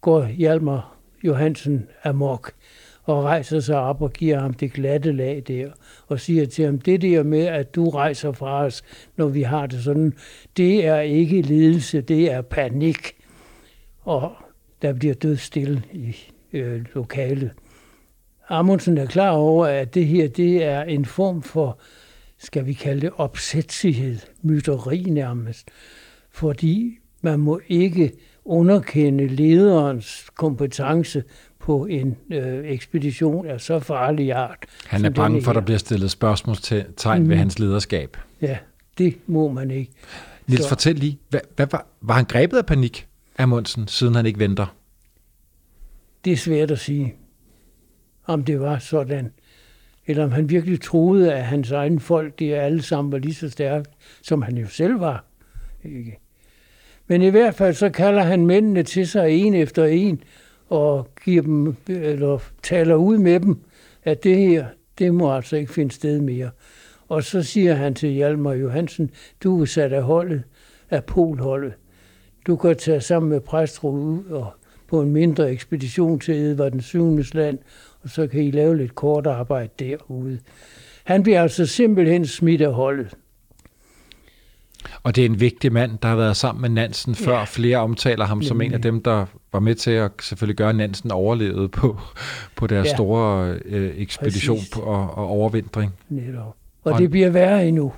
går 0.00 0.26
Hjalmar 0.26 0.96
Johansen 1.24 1.88
amok 2.04 2.52
og 3.04 3.24
rejser 3.24 3.60
sig 3.60 3.76
op 3.76 4.02
og 4.02 4.12
giver 4.12 4.40
ham 4.40 4.54
det 4.54 4.72
glatte 4.72 5.12
lag 5.12 5.42
der, 5.48 5.70
og 6.06 6.20
siger 6.20 6.46
til 6.46 6.64
ham, 6.64 6.78
det 6.78 7.02
der 7.02 7.22
med, 7.22 7.46
at 7.46 7.74
du 7.74 7.90
rejser 7.90 8.32
fra 8.32 8.64
os, 8.64 8.82
når 9.16 9.26
vi 9.26 9.42
har 9.42 9.66
det 9.66 9.82
sådan, 9.84 10.14
det 10.56 10.86
er 10.86 11.00
ikke 11.00 11.42
lidelse, 11.42 12.00
det 12.00 12.32
er 12.32 12.42
panik. 12.42 13.12
Og 14.00 14.32
der 14.82 14.92
bliver 14.92 15.14
død 15.14 15.36
stille 15.36 15.82
i 15.92 16.16
øh, 16.52 16.84
lokalet. 16.94 17.50
Amundsen 18.48 18.98
er 18.98 19.06
klar 19.06 19.30
over, 19.30 19.66
at 19.66 19.94
det 19.94 20.06
her 20.06 20.28
det 20.28 20.64
er 20.64 20.82
en 20.82 21.04
form 21.04 21.42
for, 21.42 21.78
skal 22.38 22.66
vi 22.66 22.72
kalde 22.72 23.00
det, 23.00 23.10
opsætsighed, 23.16 24.18
myteri 24.42 24.98
nærmest. 25.02 25.68
Fordi 26.30 26.98
man 27.22 27.40
må 27.40 27.60
ikke 27.68 28.12
underkende 28.44 29.26
lederens 29.28 30.30
kompetence 30.36 31.24
på 31.58 31.86
en 31.86 32.16
øh, 32.32 32.64
ekspedition 32.70 33.46
af 33.46 33.60
så 33.60 33.78
farlig 33.78 34.32
art. 34.32 34.58
Han 34.86 35.04
er 35.04 35.10
bange 35.10 35.42
for, 35.42 35.50
at 35.50 35.54
der 35.54 35.60
bliver 35.60 35.78
stillet 35.78 36.10
spørgsmålstegn 36.10 37.22
mm. 37.22 37.28
ved 37.28 37.34
Mhm. 37.36 37.38
hans 37.38 37.58
lederskab. 37.58 38.16
Ja, 38.42 38.58
det 38.98 39.18
må 39.26 39.48
man 39.52 39.70
ikke. 39.70 39.92
Nils, 40.46 40.62
Så- 40.62 40.68
fortæl 40.68 40.94
lige, 40.94 41.18
hvad, 41.28 41.40
hvad 41.56 41.66
var, 41.72 41.86
var 42.00 42.14
han 42.14 42.24
grebet 42.24 42.56
af 42.58 42.66
panik 42.66 43.06
af 43.38 43.48
Mundsen, 43.48 43.88
siden 43.88 44.14
han 44.14 44.26
ikke 44.26 44.38
venter? 44.38 44.76
Det 46.24 46.32
er 46.32 46.36
svært 46.36 46.70
at 46.70 46.78
sige, 46.78 47.14
om 48.26 48.44
det 48.44 48.60
var 48.60 48.78
sådan. 48.78 49.32
Eller 50.08 50.24
om 50.24 50.32
han 50.32 50.50
virkelig 50.50 50.80
troede, 50.80 51.34
at 51.34 51.44
hans 51.44 51.70
egne 51.70 52.00
folk, 52.00 52.38
de 52.38 52.54
alle 52.54 52.82
sammen 52.82 53.12
var 53.12 53.18
lige 53.18 53.34
så 53.34 53.50
stærke, 53.50 53.90
som 54.22 54.42
han 54.42 54.56
jo 54.56 54.66
selv 54.66 55.00
var. 55.00 55.24
Ikke? 55.84 56.18
Men 57.06 57.22
i 57.22 57.28
hvert 57.28 57.54
fald 57.54 57.74
så 57.74 57.90
kalder 57.90 58.22
han 58.22 58.46
mændene 58.46 58.82
til 58.82 59.08
sig 59.08 59.30
en 59.30 59.54
efter 59.54 59.84
en, 59.84 60.22
og 60.68 61.08
giver 61.24 61.42
dem, 61.42 61.76
eller 61.88 62.38
taler 62.62 62.94
ud 62.94 63.18
med 63.18 63.40
dem, 63.40 63.58
at 64.04 64.24
det 64.24 64.36
her, 64.36 64.66
det 64.98 65.14
må 65.14 65.34
altså 65.34 65.56
ikke 65.56 65.72
finde 65.72 65.94
sted 65.94 66.20
mere. 66.20 66.50
Og 67.08 67.24
så 67.24 67.42
siger 67.42 67.74
han 67.74 67.94
til 67.94 68.08
Hjalmar 68.08 68.52
Johansen, 68.52 69.10
du 69.42 69.62
er 69.62 69.66
sat 69.66 69.92
af 69.92 70.02
holdet, 70.02 70.42
af 70.90 71.04
polholdet. 71.04 71.72
Du 72.46 72.56
kan 72.56 72.76
tage 72.76 73.00
sammen 73.00 73.30
med 73.30 73.40
præstrud 73.40 74.00
ud 74.00 74.24
og 74.24 74.52
på 74.88 75.02
en 75.02 75.12
mindre 75.12 75.50
ekspedition 75.52 76.20
til 76.20 76.34
Edvard 76.34 76.72
den 76.72 76.80
7. 76.80 77.18
land, 77.32 77.58
og 78.02 78.10
så 78.10 78.26
kan 78.26 78.42
I 78.42 78.50
lave 78.50 78.76
lidt 78.76 78.94
kort 78.94 79.26
arbejde 79.26 79.68
derude. 79.78 80.38
Han 81.04 81.22
bliver 81.22 81.42
altså 81.42 81.66
simpelthen 81.66 82.26
smidt 82.26 82.60
af 82.62 82.72
holdet. 82.72 83.14
Og 85.02 85.16
det 85.16 85.22
er 85.22 85.26
en 85.26 85.40
vigtig 85.40 85.72
mand, 85.72 85.98
der 86.02 86.08
har 86.08 86.16
været 86.16 86.36
sammen 86.36 86.62
med 86.62 86.68
Nansen 86.68 87.14
før. 87.14 87.38
Ja. 87.38 87.44
Flere 87.44 87.76
omtaler 87.78 88.24
ham 88.24 88.42
som 88.42 88.60
en 88.60 88.74
af 88.74 88.82
dem, 88.82 89.02
der 89.02 89.26
var 89.52 89.60
med 89.60 89.74
til 89.74 89.90
at 89.90 90.10
selvfølgelig 90.20 90.56
gøre, 90.56 90.68
at 90.68 90.76
Nansen 90.76 91.10
overlevede 91.10 91.68
på, 91.68 92.00
på 92.56 92.66
deres 92.66 92.86
ja. 92.88 92.94
Store 92.94 93.58
øh, 93.64 93.92
ekspedition 93.96 94.56
Præcis. 94.58 94.76
og, 94.76 95.18
og 95.18 95.26
overvintring. 95.28 95.94
Netop. 96.08 96.56
Og 96.84 96.92
Og- 96.92 96.98
det 96.98 97.10
bliver 97.10 97.30
værre 97.30 97.68
endnu. 97.68 97.92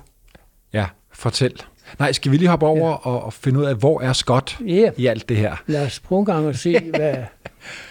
Ja, 0.73 0.85
fortæl. 1.13 1.61
Nej, 1.99 2.11
skal 2.11 2.31
vi 2.31 2.37
lige 2.37 2.49
hoppe 2.49 2.65
over 2.65 2.89
ja. 2.89 2.95
og, 2.95 3.23
og 3.23 3.33
finde 3.33 3.59
ud 3.59 3.65
af, 3.65 3.75
hvor 3.75 4.01
er 4.01 4.13
Scott 4.13 4.57
Ja, 4.67 4.91
i 4.97 5.05
alt 5.07 5.29
det 5.29 5.37
her? 5.37 5.55
lad 5.67 5.85
os 5.85 5.99
prøve 5.99 6.19
en 6.19 6.25
gang 6.25 6.47
og 6.47 6.55
se, 6.55 6.79
hvad, 6.95 7.15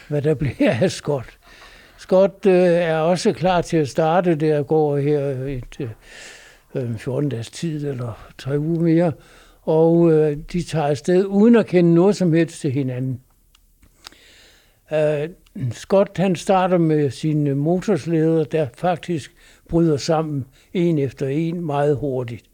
hvad 0.08 0.22
der 0.22 0.34
bliver 0.34 0.70
af 0.80 0.90
Scott. 0.90 1.26
Scott 2.00 2.46
øh, 2.46 2.52
er 2.54 2.96
også 2.96 3.32
klar 3.32 3.62
til 3.62 3.76
at 3.76 3.88
starte. 3.88 4.34
Der 4.34 4.62
går 4.62 4.98
her 4.98 5.20
et 5.20 5.80
øh, 5.80 5.90
øh 6.74 6.98
14 6.98 7.28
dages 7.28 7.50
tid 7.50 7.88
eller 7.88 8.30
tre 8.38 8.58
uger 8.58 8.80
mere. 8.80 9.12
Og 9.62 10.12
øh, 10.12 10.36
de 10.52 10.62
tager 10.62 10.86
afsted 10.86 11.24
uden 11.26 11.56
at 11.56 11.66
kende 11.66 11.94
noget 11.94 12.16
som 12.16 12.32
helst 12.32 12.60
til 12.60 12.72
hinanden. 12.72 13.20
Øh, 14.92 15.28
Scott 15.72 16.18
han 16.18 16.36
starter 16.36 16.78
med 16.78 17.10
sine 17.10 17.54
motorsleder, 17.54 18.44
der 18.44 18.66
faktisk 18.74 19.34
bryder 19.68 19.96
sammen 19.96 20.46
en 20.72 20.98
efter 20.98 21.28
en 21.28 21.64
meget 21.64 21.96
hurtigt. 21.96 22.44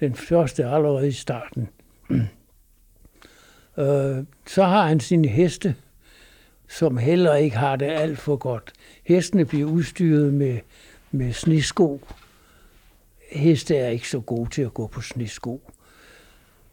Den 0.00 0.14
første 0.14 0.64
allerede 0.64 1.08
i 1.08 1.12
starten. 1.12 1.68
Øh, 3.78 4.24
så 4.46 4.64
har 4.64 4.86
han 4.86 5.00
sine 5.00 5.28
heste, 5.28 5.74
som 6.68 6.96
heller 6.96 7.34
ikke 7.34 7.56
har 7.56 7.76
det 7.76 7.86
alt 7.86 8.18
for 8.18 8.36
godt. 8.36 8.72
Hestene 9.04 9.44
bliver 9.44 9.70
udstyret 9.70 10.34
med, 10.34 10.58
med 11.10 11.32
snisko. 11.32 12.00
Heste 13.32 13.76
er 13.76 13.88
ikke 13.88 14.08
så 14.08 14.20
gode 14.20 14.50
til 14.50 14.62
at 14.62 14.74
gå 14.74 14.86
på 14.86 15.00
snisko. 15.00 15.60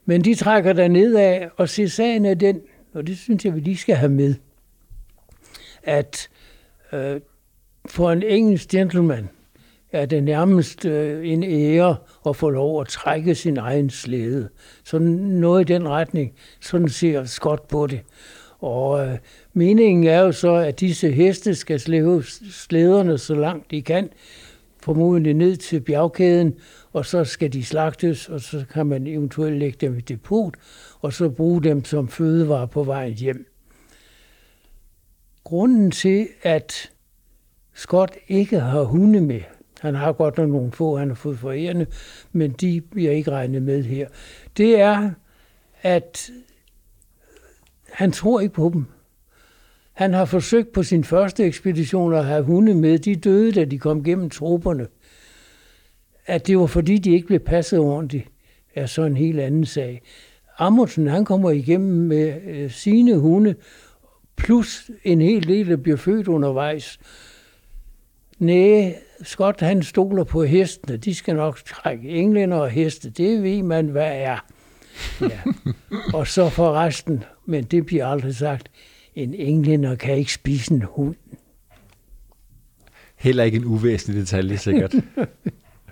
Men 0.06 0.22
de 0.22 0.36
trækker 0.36 0.74
der 0.74 0.88
nedad, 0.88 1.50
og 1.58 1.70
se 1.70 1.90
sagen 1.90 2.26
er 2.26 2.34
den, 2.34 2.62
og 2.94 3.08
det 3.08 3.18
synes 3.18 3.46
jeg, 3.46 3.56
vi 3.56 3.60
lige 3.60 3.78
skal 3.78 3.96
have 3.96 4.12
med, 4.12 4.36
at 5.84 6.30
øh, 6.94 7.22
for 7.86 8.12
en 8.12 8.24
engelsk 8.24 8.70
gentleman 8.70 9.30
er 9.92 10.06
det 10.06 10.24
nærmest 10.24 10.86
øh, 10.86 11.30
en 11.30 11.44
ære 11.44 11.96
at 12.26 12.36
få 12.36 12.50
lov 12.50 12.82
at 12.82 12.88
trække 12.88 13.36
sin 13.36 13.58
egen 13.58 13.90
slæde. 13.90 14.50
Sådan 14.84 15.08
noget 15.08 15.70
i 15.70 15.74
den 15.74 15.90
retning. 15.90 16.34
Sådan 16.62 16.90
ser 16.90 17.26
Scott 17.26 17.68
på 17.68 17.88
det. 17.88 18.02
Og 18.60 19.08
øh, 19.08 19.18
meningen 19.54 20.04
er 20.04 20.20
jo 20.20 20.32
så, 20.32 20.54
at 20.54 20.80
disse 20.80 21.12
heste 21.12 21.56
skal 21.56 21.80
slæve 21.80 22.24
slæderne 22.52 23.18
så 23.18 23.36
langt 23.36 23.72
de 23.72 23.82
kan, 23.82 24.10
formodentlig 24.82 25.34
ned 25.34 25.56
til 25.58 25.82
bjergkæden, 25.82 26.56
og 26.94 27.06
så 27.06 27.24
skal 27.24 27.54
de 27.54 27.66
slagtes, 27.66 28.30
og 28.30 28.42
så 28.42 28.66
kan 28.74 28.86
man 28.86 29.08
eventuelt 29.08 29.58
lægge 29.58 29.78
dem 29.82 29.98
i 29.98 30.02
depot, 30.02 30.54
og 31.02 31.14
så 31.14 31.30
bruge 31.30 31.64
dem 31.64 31.86
som 31.86 32.08
fødevare 32.08 32.68
på 32.68 32.84
vejen 32.84 33.14
hjem. 33.14 33.52
Grunden 35.44 35.92
til, 35.92 36.28
at 36.44 36.92
Scott 37.74 38.18
ikke 38.28 38.60
har 38.60 38.84
hunde 38.84 39.22
med, 39.22 39.42
han 39.80 39.96
har 39.96 40.14
godt 40.14 40.38
nok 40.38 40.50
nogle 40.50 40.72
få, 40.72 40.98
han 40.98 41.08
har 41.08 41.16
fået 41.16 41.40
forærende, 41.40 41.86
men 42.32 42.52
de 42.52 42.82
bliver 42.82 43.12
ikke 43.12 43.32
regnet 43.32 43.62
med 43.62 43.84
her, 43.84 44.08
det 44.58 44.80
er, 44.80 45.12
at 45.82 46.30
han 47.96 48.12
tror 48.12 48.40
ikke 48.40 48.54
på 48.54 48.70
dem. 48.74 48.86
Han 49.94 50.14
har 50.14 50.26
forsøgt 50.26 50.72
på 50.72 50.84
sin 50.84 51.04
første 51.04 51.44
ekspedition 51.44 52.14
at 52.14 52.26
have 52.26 52.44
hunde 52.44 52.76
med. 52.76 53.00
De 53.00 53.16
døde, 53.16 53.52
da 53.52 53.66
de 53.66 53.80
kom 53.80 54.04
gennem 54.04 54.30
trupperne. 54.30 54.88
At 56.26 56.48
det 56.48 56.58
var 56.58 56.66
fordi, 56.66 56.98
de 56.98 57.12
ikke 57.12 57.28
blev 57.28 57.40
passet 57.40 57.80
ordentligt, 57.80 58.28
er 58.76 58.86
så 58.86 59.04
en 59.04 59.18
helt 59.18 59.40
anden 59.40 59.66
sag. 59.66 60.02
Amundsen, 60.58 61.08
han 61.08 61.26
kommer 61.26 61.52
igennem 61.52 62.08
med 62.08 62.42
øh, 62.48 62.72
sine 62.72 63.18
hunde, 63.18 63.56
plus 64.38 64.92
en 65.04 65.22
hel 65.22 65.48
del, 65.48 65.70
der 65.70 65.76
bliver 65.76 65.98
født 65.98 66.28
undervejs. 66.28 67.00
Næh, 68.40 68.92
Scott 69.24 69.62
han 69.62 69.84
stoler 69.84 70.24
på 70.24 70.44
hestene. 70.44 70.98
De 70.98 71.16
skal 71.16 71.36
nok 71.36 71.66
trække 71.66 72.10
englænder 72.10 72.58
og 72.58 72.70
heste. 72.70 73.10
Det 73.10 73.44
ved 73.44 73.64
man, 73.64 73.88
hvad 73.88 74.12
er. 74.14 74.46
Ja. 75.22 75.40
Og 76.14 76.28
så 76.28 76.50
for 76.50 76.74
resten, 76.74 77.24
men 77.46 77.64
det 77.64 77.86
bliver 77.86 78.08
aldrig 78.08 78.36
sagt, 78.36 78.70
en 79.16 79.34
englænder 79.34 79.96
kan 79.96 80.18
ikke 80.18 80.34
spise 80.34 80.74
en 80.74 80.82
hund. 80.82 81.16
Heller 83.16 83.44
ikke 83.44 83.58
en 83.58 83.66
uvæsentlig 83.66 84.22
detalje, 84.22 84.58
sikkert. 84.58 84.96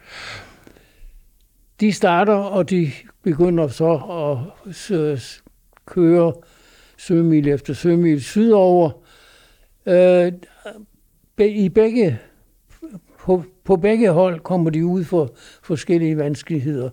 de 1.80 1.92
starter, 1.92 2.34
og 2.34 2.70
de 2.70 2.92
begynder 3.24 3.68
så 3.68 3.94
at 3.94 5.42
køre 5.86 6.34
sømil 6.98 7.48
efter 7.48 7.74
sømil 7.74 8.24
sydover. 8.24 8.92
Øh, 9.86 10.34
I 11.40 11.70
begge, 11.70 12.20
på, 13.20 13.44
på 13.64 13.76
begge 13.76 14.12
hold 14.12 14.40
kommer 14.40 14.70
de 14.70 14.86
ud 14.86 15.04
for 15.04 15.36
forskellige 15.64 16.18
vanskeligheder 16.18 16.90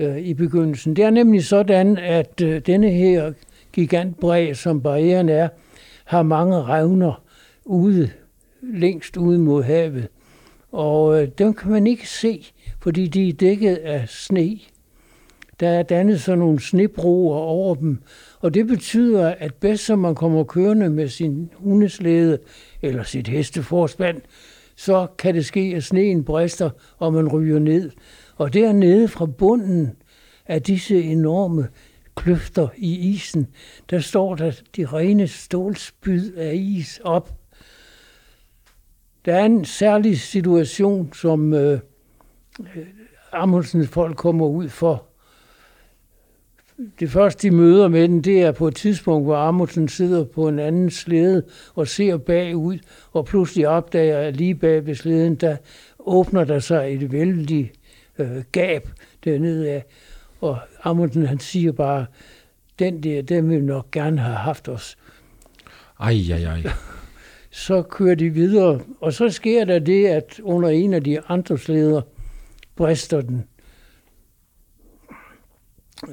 øh, 0.00 0.18
i 0.18 0.34
begyndelsen. 0.34 0.96
Det 0.96 1.04
er 1.04 1.10
nemlig 1.10 1.44
sådan, 1.44 1.98
at 1.98 2.40
øh, 2.42 2.60
denne 2.66 2.90
her 2.90 3.32
gigantbræ, 3.72 4.52
som 4.54 4.80
barrieren 4.82 5.28
er, 5.28 5.48
har 6.04 6.22
mange 6.22 6.56
revner 6.56 7.22
ude, 7.64 8.10
længst 8.62 9.16
ude 9.16 9.38
mod 9.38 9.62
havet. 9.62 10.08
Og 10.72 11.22
øh, 11.22 11.28
dem 11.38 11.54
kan 11.54 11.70
man 11.70 11.86
ikke 11.86 12.08
se, 12.08 12.52
fordi 12.82 13.06
de 13.06 13.28
er 13.28 13.32
dækket 13.32 13.76
af 13.76 14.08
sne. 14.08 14.58
Der 15.60 15.68
er 15.68 15.82
dannet 15.82 16.20
sådan 16.20 16.38
nogle 16.38 16.60
snebroer 16.60 17.36
over 17.36 17.74
dem, 17.74 17.98
og 18.40 18.54
det 18.54 18.66
betyder, 18.66 19.34
at 19.38 19.54
bedst 19.54 19.84
som 19.84 19.98
man 19.98 20.14
kommer 20.14 20.44
kørende 20.44 20.90
med 20.90 21.08
sin 21.08 21.50
hundeslede 21.54 22.38
eller 22.82 23.02
sit 23.02 23.28
hesteforspand, 23.28 24.20
så 24.76 25.06
kan 25.18 25.34
det 25.34 25.46
ske, 25.46 25.72
at 25.76 25.84
sneen 25.84 26.24
brister, 26.24 26.70
og 26.98 27.12
man 27.12 27.28
ryger 27.28 27.58
ned. 27.58 27.90
Og 28.40 28.54
dernede 28.54 29.08
fra 29.08 29.26
bunden 29.26 29.96
af 30.46 30.62
disse 30.62 31.02
enorme 31.02 31.68
kløfter 32.14 32.68
i 32.76 33.10
isen, 33.10 33.46
der 33.90 34.00
står 34.00 34.34
der 34.34 34.52
de 34.76 34.86
rene 34.86 35.28
stålspyd 35.28 36.32
af 36.32 36.54
is 36.54 37.00
op. 37.04 37.32
Der 39.24 39.34
er 39.34 39.44
en 39.44 39.64
særlig 39.64 40.20
situation, 40.20 41.12
som 41.12 41.54
øh, 41.54 41.80
øh 42.60 42.86
Amundsens 43.32 43.88
folk 43.88 44.16
kommer 44.16 44.46
ud 44.46 44.68
for. 44.68 45.06
Det 47.00 47.10
første, 47.10 47.48
de 47.48 47.54
møder 47.54 47.88
med 47.88 48.08
den, 48.08 48.22
det 48.22 48.42
er 48.42 48.52
på 48.52 48.68
et 48.68 48.76
tidspunkt, 48.76 49.26
hvor 49.26 49.36
Amundsen 49.36 49.88
sidder 49.88 50.24
på 50.24 50.48
en 50.48 50.58
anden 50.58 50.90
slede 50.90 51.42
og 51.74 51.88
ser 51.88 52.16
bagud, 52.16 52.78
og 53.12 53.24
pludselig 53.24 53.68
opdager, 53.68 54.18
at 54.18 54.36
lige 54.36 54.54
bag 54.54 54.86
ved 54.86 54.94
sleden, 54.94 55.34
der 55.34 55.56
åbner 55.98 56.44
der 56.44 56.58
sig 56.58 56.94
et 56.94 57.12
vældigt 57.12 57.79
øh, 58.18 58.42
gab 58.52 58.88
dernede 59.24 59.70
af. 59.70 59.84
Og 60.40 60.58
Amundsen, 60.82 61.26
han 61.26 61.38
siger 61.38 61.72
bare, 61.72 62.06
den 62.78 63.02
der, 63.02 63.22
den 63.22 63.50
vil 63.50 63.64
nok 63.64 63.90
gerne 63.90 64.20
have 64.20 64.36
haft 64.36 64.68
os. 64.68 64.96
Ej, 66.00 66.12
ej, 66.30 66.42
ej. 66.42 66.62
Så 67.50 67.82
kører 67.82 68.14
de 68.14 68.30
videre, 68.30 68.80
og 69.00 69.12
så 69.12 69.28
sker 69.28 69.64
der 69.64 69.78
det, 69.78 70.06
at 70.06 70.40
under 70.42 70.68
en 70.68 70.94
af 70.94 71.04
de 71.04 71.20
andre 71.20 71.58
slæder 71.58 72.02
brister 72.76 73.20
den. 73.20 73.44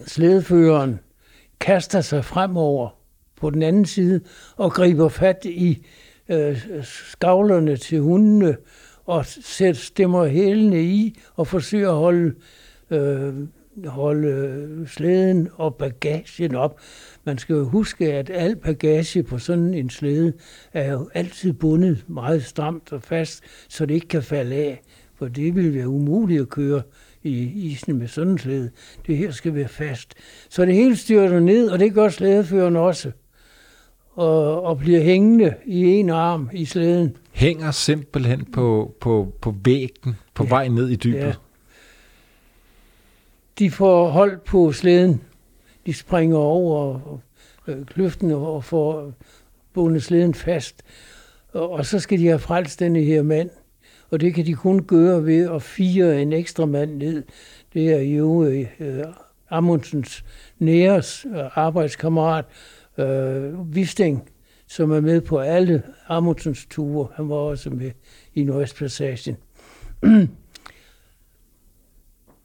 Slædeføreren 0.06 1.00
kaster 1.60 2.02
sig 2.02 2.26
fremover 2.26 2.90
på 3.36 3.50
den 3.50 3.62
anden 3.62 3.86
side 3.86 4.22
og 4.56 4.72
griber 4.72 5.10
fat 5.10 5.46
i 5.46 5.86
øh, 6.30 6.58
skavlerne 6.84 7.78
til 7.78 8.00
hundene 8.00 8.58
og 9.08 9.26
sætte 9.26 9.82
stemmer 9.82 10.26
hælene 10.26 10.84
i 10.84 11.20
og 11.36 11.48
forsøge 11.48 11.88
at 11.88 11.94
holde 11.94 12.34
øh, 12.92 13.34
holde 13.86 14.88
slæden 14.88 15.50
og 15.54 15.76
bagagen 15.76 16.56
op. 16.56 16.80
Man 17.24 17.38
skal 17.38 17.54
jo 17.54 17.64
huske, 17.70 18.14
at 18.14 18.30
al 18.30 18.56
bagage 18.56 19.24
på 19.24 19.38
sådan 19.38 19.74
en 19.74 19.90
slæde 19.90 20.34
er 20.74 20.92
jo 20.92 21.10
altid 21.14 21.54
bundet 21.54 22.06
meget 22.08 22.44
stramt 22.44 22.94
og 22.94 23.04
fast, 23.04 23.44
så 23.70 23.86
det 23.86 23.94
ikke 23.94 24.08
kan 24.08 24.24
falde 24.24 24.56
af. 24.56 24.82
For 25.16 25.28
det 25.28 25.56
vil 25.56 25.76
være 25.76 25.88
umuligt 25.88 26.42
at 26.42 26.50
køre 26.50 26.82
i 27.24 27.52
isen 27.72 27.98
med 27.98 28.08
sådan 28.08 28.32
en 28.32 28.38
slæde. 28.38 28.72
Det 29.08 29.18
her 29.18 29.32
skal 29.32 29.56
være 29.56 29.68
fast. 29.68 30.14
Så 30.50 30.66
det 30.66 30.74
hele 30.74 30.96
styrter 30.96 31.40
ned, 31.40 31.70
og 31.70 31.80
det 31.80 31.94
gør 31.94 32.10
slædeføreren 32.10 32.76
også. 32.76 33.12
Og, 34.14 34.64
og 34.64 34.78
bliver 34.78 35.02
hængende 35.02 35.54
i 35.66 35.86
en 35.86 36.10
arm 36.10 36.50
i 36.54 36.66
slæden. 36.66 37.18
Hænger 37.38 37.72
simpelthen 37.72 38.46
på, 38.46 38.96
på, 39.02 39.34
på 39.42 39.56
væggen 39.64 40.16
på 40.34 40.44
ja. 40.44 40.50
vej 40.50 40.68
ned 40.68 40.90
i 40.90 40.96
dybet. 40.96 41.20
Ja 41.20 41.34
de 43.60 43.72
får 43.72 44.10
hold 44.10 44.40
på 44.46 44.72
slæden. 44.72 45.22
De 45.86 45.94
springer 45.94 46.38
over 46.38 47.00
øh, 47.68 47.86
kløften 47.86 48.32
og 48.32 48.64
får 48.64 49.12
bundet 49.74 50.04
slæden 50.04 50.34
fast. 50.34 50.84
Og, 51.54 51.70
og 51.70 51.86
så 51.86 52.00
skal 52.00 52.20
de 52.20 52.28
have 52.28 52.40
frelst 52.40 52.80
denne 52.80 53.02
her 53.02 53.22
mand. 53.22 53.50
Og 54.10 54.22
det 54.22 54.34
kan 54.34 54.46
de 54.46 54.54
kun 54.54 54.84
gøre 54.84 55.26
ved 55.26 55.50
at 55.50 55.62
fire 55.62 56.22
en 56.22 56.34
ekstra 56.34 56.66
mand 56.66 56.96
ned. 56.96 57.24
Det 57.74 57.94
er 57.94 58.02
jo 58.02 58.44
øh, 58.44 59.06
Amundsens 59.50 60.26
næres 60.60 61.26
øh, 61.26 61.58
arbejdskammerat, 61.58 62.46
øh, 62.98 63.76
Visteng, 63.76 64.30
som 64.68 64.92
er 64.92 65.02
med 65.02 65.22
på 65.22 65.40
alle 65.40 65.84
Amundsens 66.08 66.66
ture. 66.70 67.08
Han 67.16 67.30
var 67.30 67.36
også 67.36 67.70
med 67.70 67.92
i 68.34 68.44
Nordøstpassagen. 68.44 69.38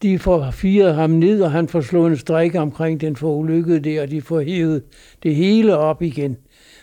de 0.03 0.19
får 0.19 0.51
firet 0.51 0.95
ham 0.95 1.11
ned, 1.11 1.43
og 1.43 1.51
han 1.51 1.69
får 1.69 1.81
slået 1.81 2.11
en 2.11 2.17
strik 2.17 2.55
omkring 2.55 3.01
den 3.01 3.17
for 3.17 3.35
ulykket 3.35 3.85
der, 3.85 4.03
og 4.03 4.11
de 4.11 4.23
får 4.23 4.41
hævet 4.41 4.83
det 5.23 5.35
hele 5.35 5.77
op 5.77 6.03
igen. 6.03 6.37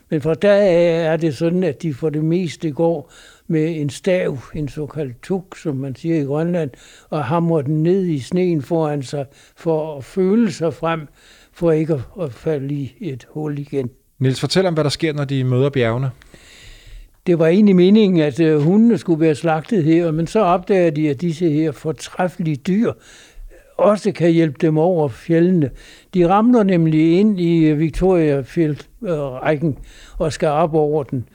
Men 0.10 0.22
fra 0.22 0.34
der 0.34 0.54
af 0.54 1.14
er 1.14 1.18
det 1.18 1.36
sådan, 1.36 1.64
at 1.64 1.82
de 1.82 1.94
for 1.94 2.10
det 2.10 2.24
meste 2.24 2.72
går 2.72 3.12
med 3.48 3.82
en 3.82 3.90
stav, 3.90 4.38
en 4.56 4.68
såkaldt 4.68 5.22
tuk, 5.22 5.58
som 5.58 5.76
man 5.76 5.96
siger 5.96 6.22
i 6.22 6.24
Grønland, 6.24 6.72
og 7.10 7.26
hamrer 7.26 7.62
den 7.62 7.84
ned 7.84 8.06
i 8.06 8.20
sneen 8.20 8.62
foran 8.62 9.04
sig, 9.04 9.26
for 9.56 9.98
at 9.98 10.04
føle 10.04 10.52
sig 10.52 10.74
frem, 10.74 11.08
for 11.52 11.72
ikke 11.72 12.02
at 12.22 12.34
falde 12.34 12.76
i 12.76 12.94
et 13.00 13.28
hul 13.30 13.60
igen. 13.60 13.90
Nils, 14.20 14.40
fortæl 14.40 14.66
om, 14.66 14.74
hvad 14.74 14.84
der 14.84 14.90
sker, 14.90 15.14
når 15.14 15.26
de 15.26 15.44
møder 15.44 15.70
bjergene. 15.70 16.12
Det 17.28 17.40
var 17.40 17.48
egentlig 17.48 17.76
meningen, 17.76 18.20
at 18.20 18.40
øh, 18.40 18.62
hundene 18.62 18.98
skulle 18.98 19.20
være 19.20 19.36
slagtet 19.36 19.84
her, 19.84 20.12
men 20.12 20.28
så 20.28 20.40
opdager 20.40 20.90
de, 20.90 21.10
at 21.10 21.22
disse 21.22 21.50
her 21.50 21.72
fortræffelige 21.72 22.56
dyr 22.56 22.94
også 23.80 24.12
kan 24.12 24.32
hjælpe 24.32 24.58
dem 24.62 24.78
over 24.78 25.08
fjellene. 25.08 25.70
De 26.14 26.30
ramler 26.30 26.64
nemlig 26.64 27.20
ind 27.20 27.40
i 27.40 27.66
øh, 27.66 27.80
Victoria-rækken 27.80 29.78
og 30.18 30.34
skal 30.34 30.48
op 30.48 30.74
over 30.74 31.04
den. 31.04 31.26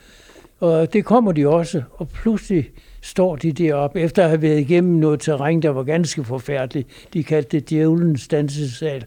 Og 0.60 0.92
det 0.92 1.04
kommer 1.04 1.32
de 1.32 1.48
også, 1.48 1.82
og 1.92 2.08
pludselig 2.08 2.70
står 3.02 3.36
de 3.36 3.52
deroppe, 3.52 4.00
efter 4.00 4.22
at 4.22 4.28
have 4.28 4.42
været 4.42 4.60
igennem 4.60 4.92
noget 4.92 5.20
terræn, 5.20 5.62
der 5.62 5.70
var 5.70 5.82
ganske 5.82 6.24
forfærdeligt. 6.24 6.88
De 7.12 7.24
kaldte 7.24 7.60
det 7.60 7.70
djævelens 7.70 8.28
dansesal. 8.28 9.04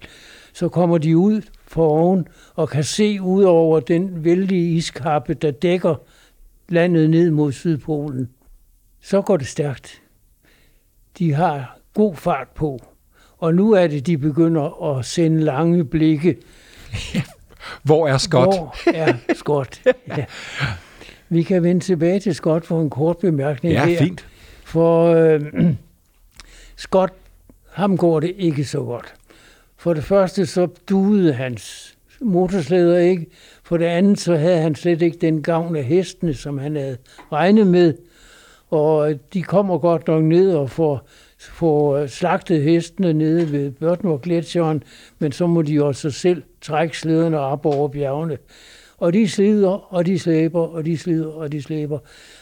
Så 0.54 0.70
kommer 0.70 0.98
de 0.98 1.18
ud 1.18 1.42
for 1.68 1.88
oven 1.88 2.28
og 2.56 2.70
kan 2.70 2.84
se 2.84 3.22
ud 3.22 3.44
over 3.44 3.80
den 3.80 4.24
vældige 4.24 4.76
iskappe, 4.76 5.34
der 5.34 5.52
dækker 5.52 5.96
landet 6.70 7.10
ned 7.10 7.32
mod 7.32 7.52
Sydpolen, 7.52 8.30
så 9.02 9.22
går 9.22 9.38
det 9.38 9.48
stærkt. 9.48 10.02
De 11.18 11.34
har 11.34 11.80
god 11.94 12.16
fart 12.16 12.48
på, 12.56 12.80
og 13.38 13.56
nu 13.56 13.72
er 13.72 13.88
det, 13.88 14.08
de 14.08 14.18
begynder 14.18 14.84
at 14.98 15.06
sende 15.06 15.40
lange 15.44 15.86
blikke. 15.86 16.38
Hvor 17.84 18.08
er 18.08 18.18
Scott? 18.18 18.56
Hvor 18.56 18.76
er 18.94 19.14
Scott? 19.36 19.82
ja. 20.18 20.26
Vi 21.30 21.44
kan 21.44 21.64
vende 21.64 21.82
tilbage 21.82 22.20
til 22.20 22.36
Scott 22.36 22.66
for 22.66 22.82
en 22.82 22.90
kort 22.90 23.18
bemærkning 23.18 23.74
Ja, 23.74 23.86
her. 23.86 23.98
fint. 23.98 24.28
For 24.64 25.06
øh, 25.14 25.42
Scott, 26.78 27.14
ham 27.72 27.98
går 27.98 28.20
det 28.20 28.34
ikke 28.38 28.66
så 28.66 28.84
godt. 28.84 29.14
For 29.78 29.94
det 29.94 30.04
første 30.04 30.46
så 30.46 30.68
duede 30.90 31.34
hans 31.34 31.98
motorsleder 32.22 32.98
ikke. 32.98 33.26
For 33.64 33.78
det 33.78 33.86
andet 33.86 34.20
så 34.20 34.36
havde 34.36 34.58
han 34.58 34.76
slet 34.76 35.02
ikke 35.02 35.18
den 35.18 35.44
gavn 35.44 35.76
af 35.76 35.84
hestene, 35.84 36.34
som 36.34 36.58
han 36.58 36.76
havde 36.76 36.98
regnet 37.32 37.68
med. 37.68 37.94
Og 38.70 39.14
de 39.34 39.44
kommer 39.44 39.78
godt 39.78 40.08
nok 40.08 40.24
ned 40.24 40.56
og 40.56 40.70
får, 40.70 41.08
får 41.40 42.08
slagtet 42.08 42.62
hestene 42.62 43.14
nede 43.14 43.52
ved 43.52 43.72
Børtmore 43.72 44.20
Gletsjeren, 44.24 44.84
men 45.20 45.32
så 45.32 45.48
må 45.48 45.62
de 45.62 45.74
jo 45.74 45.88
også 45.88 46.12
selv 46.12 46.44
trække 46.62 46.98
slæderne 46.98 47.40
op 47.40 47.66
over 47.66 47.88
bjergene. 47.88 48.38
Og 48.98 49.14
de 49.14 49.28
slider, 49.30 49.94
og 49.94 50.06
de 50.06 50.20
slæber, 50.20 50.62
og 50.62 50.86
de 50.86 50.98
slider, 50.98 51.32
og 51.32 51.52
de 51.52 51.62
slæber. 51.62 52.00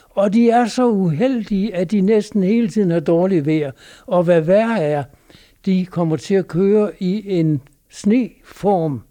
Og 0.10 0.34
de 0.34 0.50
er 0.50 0.66
så 0.66 0.88
uheldige, 0.88 1.76
at 1.76 1.92
de 1.92 2.02
næsten 2.02 2.44
hele 2.44 2.68
tiden 2.68 2.92
har 2.92 3.00
dårligt 3.00 3.46
vejr. 3.46 3.72
Og 4.06 4.24
hvad 4.24 4.42
værre 4.42 4.84
er, 4.84 5.04
de 5.66 5.86
kommer 5.86 6.18
til 6.18 6.36
at 6.36 6.48
køre 6.48 6.92
i 7.00 7.40
en 7.40 7.62
sneform, 7.90 9.02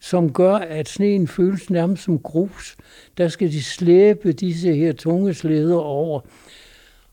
som 0.00 0.32
gør, 0.32 0.54
at 0.54 0.88
sneen 0.88 1.28
føles 1.28 1.70
nærmest 1.70 2.02
som 2.02 2.18
grus. 2.18 2.76
Der 3.18 3.28
skal 3.28 3.52
de 3.52 3.62
slæbe 3.62 4.32
disse 4.32 4.74
her 4.74 4.92
tunge 4.92 5.34
slæder 5.34 5.78
over. 5.78 6.20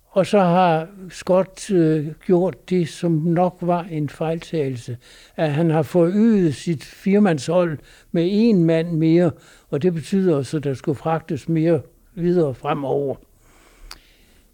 Og 0.10 0.26
så 0.26 0.40
har 0.40 0.88
Scott 1.10 1.72
øh, 1.72 2.08
gjort 2.26 2.70
det, 2.70 2.90
som 2.90 3.12
nok 3.12 3.58
var 3.62 3.84
en 3.84 4.10
fejltagelse, 4.10 4.98
at 5.36 5.52
han 5.52 5.70
har 5.70 5.82
forøget 5.82 6.56
sit 6.56 6.84
firmandshold 6.84 7.78
med 8.12 8.28
en 8.32 8.64
mand 8.64 8.92
mere, 8.92 9.32
og 9.70 9.82
det 9.82 9.94
betyder 9.94 10.36
også, 10.36 10.58
at 10.58 10.64
der 10.64 10.74
skulle 10.74 10.98
fragtes 10.98 11.50
mere 11.50 11.82
videre 12.16 12.54
fremover. 12.54 13.16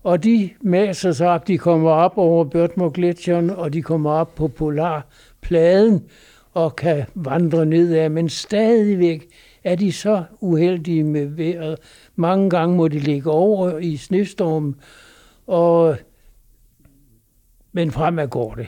Og 0.04 0.24
de 0.24 0.50
maser 0.62 1.12
sig 1.12 1.28
op, 1.30 1.48
de 1.48 1.58
kommer 1.58 1.92
op 1.92 2.18
over 2.18 2.44
Børtmore 2.46 2.92
Gletsjeren, 2.94 3.50
og 3.50 3.74
de 3.74 3.82
kommer 3.82 4.12
op 4.12 4.36
på 4.36 4.48
Polarpladen 4.48 6.04
og 6.54 6.76
kan 6.76 7.04
vandre 7.16 7.66
nedad, 7.66 8.10
men 8.10 8.30
stadigvæk 8.30 9.28
er 9.64 9.76
de 9.76 9.92
så 9.92 10.24
uheldige 10.42 11.04
med 11.04 11.26
vejret. 11.26 11.78
Mange 12.16 12.50
gange 12.50 12.76
må 12.78 12.88
de 12.88 13.00
ligge 13.00 13.32
over 13.32 13.78
i 13.78 13.98
snestormen, 13.98 14.76
og 15.48 15.98
men 17.72 17.92
fremad 17.92 18.28
går 18.28 18.56
det. 18.56 18.68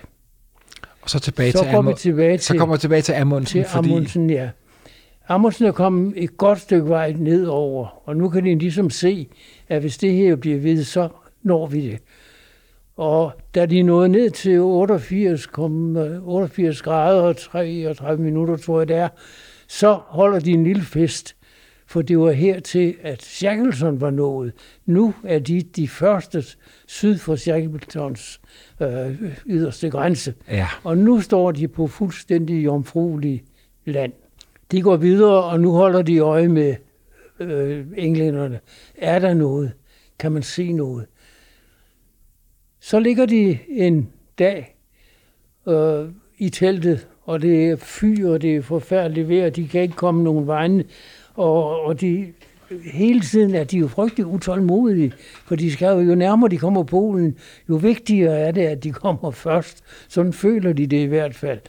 Og 1.01 1.09
så 1.09 1.19
tilbage 1.19 1.51
Så 1.51 1.57
til 1.63 1.71
går 1.71 1.81
vi 1.81 1.89
Amund- 1.91 1.95
tilbage 1.97 2.37
så 2.37 2.47
til- 2.47 2.59
kommer 2.59 2.75
vi 2.75 2.79
tilbage 2.79 3.01
til 3.01 3.13
Amundsen, 3.13 3.61
Til 3.61 3.69
fordi 3.69 3.89
Amundsen, 3.89 4.29
ja. 4.29 4.49
Amundsen 5.27 5.65
er 5.65 5.71
kommet 5.71 6.13
et 6.23 6.37
godt 6.37 6.59
stykke 6.59 6.89
vej 6.89 7.13
nedover, 7.17 8.01
og 8.09 8.15
nu 8.17 8.29
kan 8.29 8.45
de 8.45 8.55
ligesom 8.57 8.89
se, 8.89 9.27
at 9.69 9.81
hvis 9.81 9.97
det 9.97 10.13
her 10.13 10.35
bliver 10.35 10.59
ved, 10.59 10.83
så 10.83 11.09
når 11.45 11.67
vi 11.67 11.81
det. 11.81 11.99
Og 12.97 13.31
da 13.55 13.65
de 13.65 13.81
nåede 13.81 14.09
ned 14.09 14.29
til 14.29 14.59
88, 14.59 15.45
kom, 15.47 15.97
øh, 15.97 16.27
88 16.27 16.81
grader 16.81 17.21
og 17.21 17.37
33 17.37 18.23
minutter, 18.23 18.57
tror 18.57 18.79
jeg 18.79 18.87
det 18.87 18.95
er, 18.95 19.09
så 19.67 19.93
holder 19.93 20.39
de 20.39 20.51
en 20.51 20.63
lille 20.63 20.81
fest. 20.83 21.35
For 21.87 22.01
det 22.01 22.19
var 22.19 22.31
her 22.31 22.59
til, 22.59 22.95
at 23.01 23.21
Shackleton 23.21 24.01
var 24.01 24.09
nået. 24.09 24.53
Nu 24.85 25.13
er 25.23 25.39
de 25.39 25.61
de 25.61 25.87
første 25.87 26.43
syd 26.87 27.17
for 27.17 27.35
Shackletons 27.35 28.41
øh, 28.81 29.21
yderste 29.45 29.89
grænse. 29.89 30.33
ja, 30.51 30.67
Og 30.83 30.97
nu 30.97 31.21
står 31.21 31.51
de 31.51 31.67
på 31.67 31.87
fuldstændig 31.87 32.65
jomfruelig 32.65 33.43
land. 33.85 34.13
De 34.71 34.81
går 34.81 34.95
videre, 34.97 35.43
og 35.43 35.59
nu 35.59 35.71
holder 35.71 36.01
de 36.01 36.17
øje 36.19 36.47
med 36.47 36.75
øh, 37.39 37.85
englænderne. 37.97 38.59
Er 38.97 39.19
der 39.19 39.33
noget? 39.33 39.71
Kan 40.19 40.31
man 40.31 40.43
se 40.43 40.71
noget? 40.71 41.05
Så 42.85 42.99
ligger 42.99 43.25
de 43.25 43.57
en 43.69 44.09
dag 44.39 44.75
øh, 45.67 46.09
i 46.37 46.49
teltet, 46.49 47.07
og 47.23 47.41
det 47.41 47.69
er 47.69 47.75
fyr, 47.75 48.29
og 48.29 48.41
det 48.41 48.55
er 48.55 48.61
forfærdeligt 48.61 49.29
vejr, 49.29 49.49
de 49.49 49.67
kan 49.67 49.81
ikke 49.81 49.95
komme 49.95 50.23
nogen 50.23 50.47
vegne, 50.47 50.83
og, 51.33 51.81
og 51.81 52.01
de, 52.01 52.33
hele 52.93 53.19
tiden 53.19 53.55
er 53.55 53.63
de 53.63 53.77
jo 53.77 53.87
frygtelig 53.87 54.25
utålmodige, 54.25 55.13
for 55.45 55.55
de 55.55 55.71
skal 55.71 55.87
jo, 55.87 55.99
jo 55.99 56.15
nærmere 56.15 56.49
de 56.49 56.57
kommer 56.57 56.83
Polen, 56.83 57.37
jo 57.69 57.75
vigtigere 57.75 58.39
er 58.39 58.51
det, 58.51 58.61
at 58.61 58.83
de 58.83 58.91
kommer 58.91 59.31
først. 59.45 59.83
Sådan 60.07 60.33
føler 60.33 60.73
de 60.73 60.87
det 60.87 60.97
i 60.97 61.05
hvert 61.05 61.35
fald. 61.35 61.59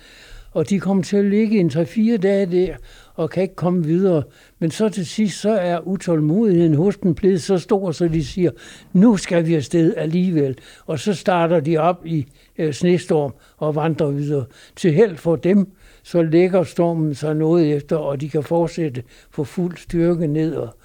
Og 0.53 0.71
de 0.71 0.81
kommer 0.81 1.03
til 1.03 1.17
at 1.17 1.25
ligge 1.25 1.59
en 1.59 1.71
3-4 1.71 2.17
dage 2.17 2.47
der, 2.47 2.77
og 3.17 3.31
kan 3.31 3.43
ikke 3.43 3.55
komme 3.55 3.85
videre. 3.85 4.23
Men 4.59 4.71
så 4.71 4.89
til 4.89 5.07
sidst, 5.07 5.41
så 5.41 5.51
er 5.51 5.81
utålmodigheden 5.87 6.75
hos 6.75 6.97
den 6.97 7.15
blevet 7.15 7.43
så 7.43 7.59
stor, 7.59 7.93
så 7.93 8.09
de 8.09 8.25
siger, 8.25 8.51
nu 8.93 9.17
skal 9.17 9.47
vi 9.47 9.55
afsted 9.55 9.95
alligevel. 9.97 10.59
Og 10.87 10.99
så 10.99 11.15
starter 11.15 11.61
de 11.61 11.77
op 11.79 12.07
i 12.07 12.27
øh, 12.59 12.73
snestorm 12.73 13.35
og 13.57 13.75
vandrer 13.75 14.11
videre. 14.11 14.45
Til 14.77 14.93
held 14.93 15.17
for 15.17 15.37
dem, 15.37 15.71
så 16.03 16.23
lægger 16.23 16.65
stormen 16.65 17.15
sig 17.15 17.35
noget 17.35 17.73
efter, 17.77 17.97
og 17.97 18.21
de 18.21 18.29
kan 18.29 18.43
fortsætte 18.43 19.03
på 19.33 19.45
fuld 19.45 19.77
styrke 19.77 20.27
ned. 20.27 20.55
Og 20.55 20.77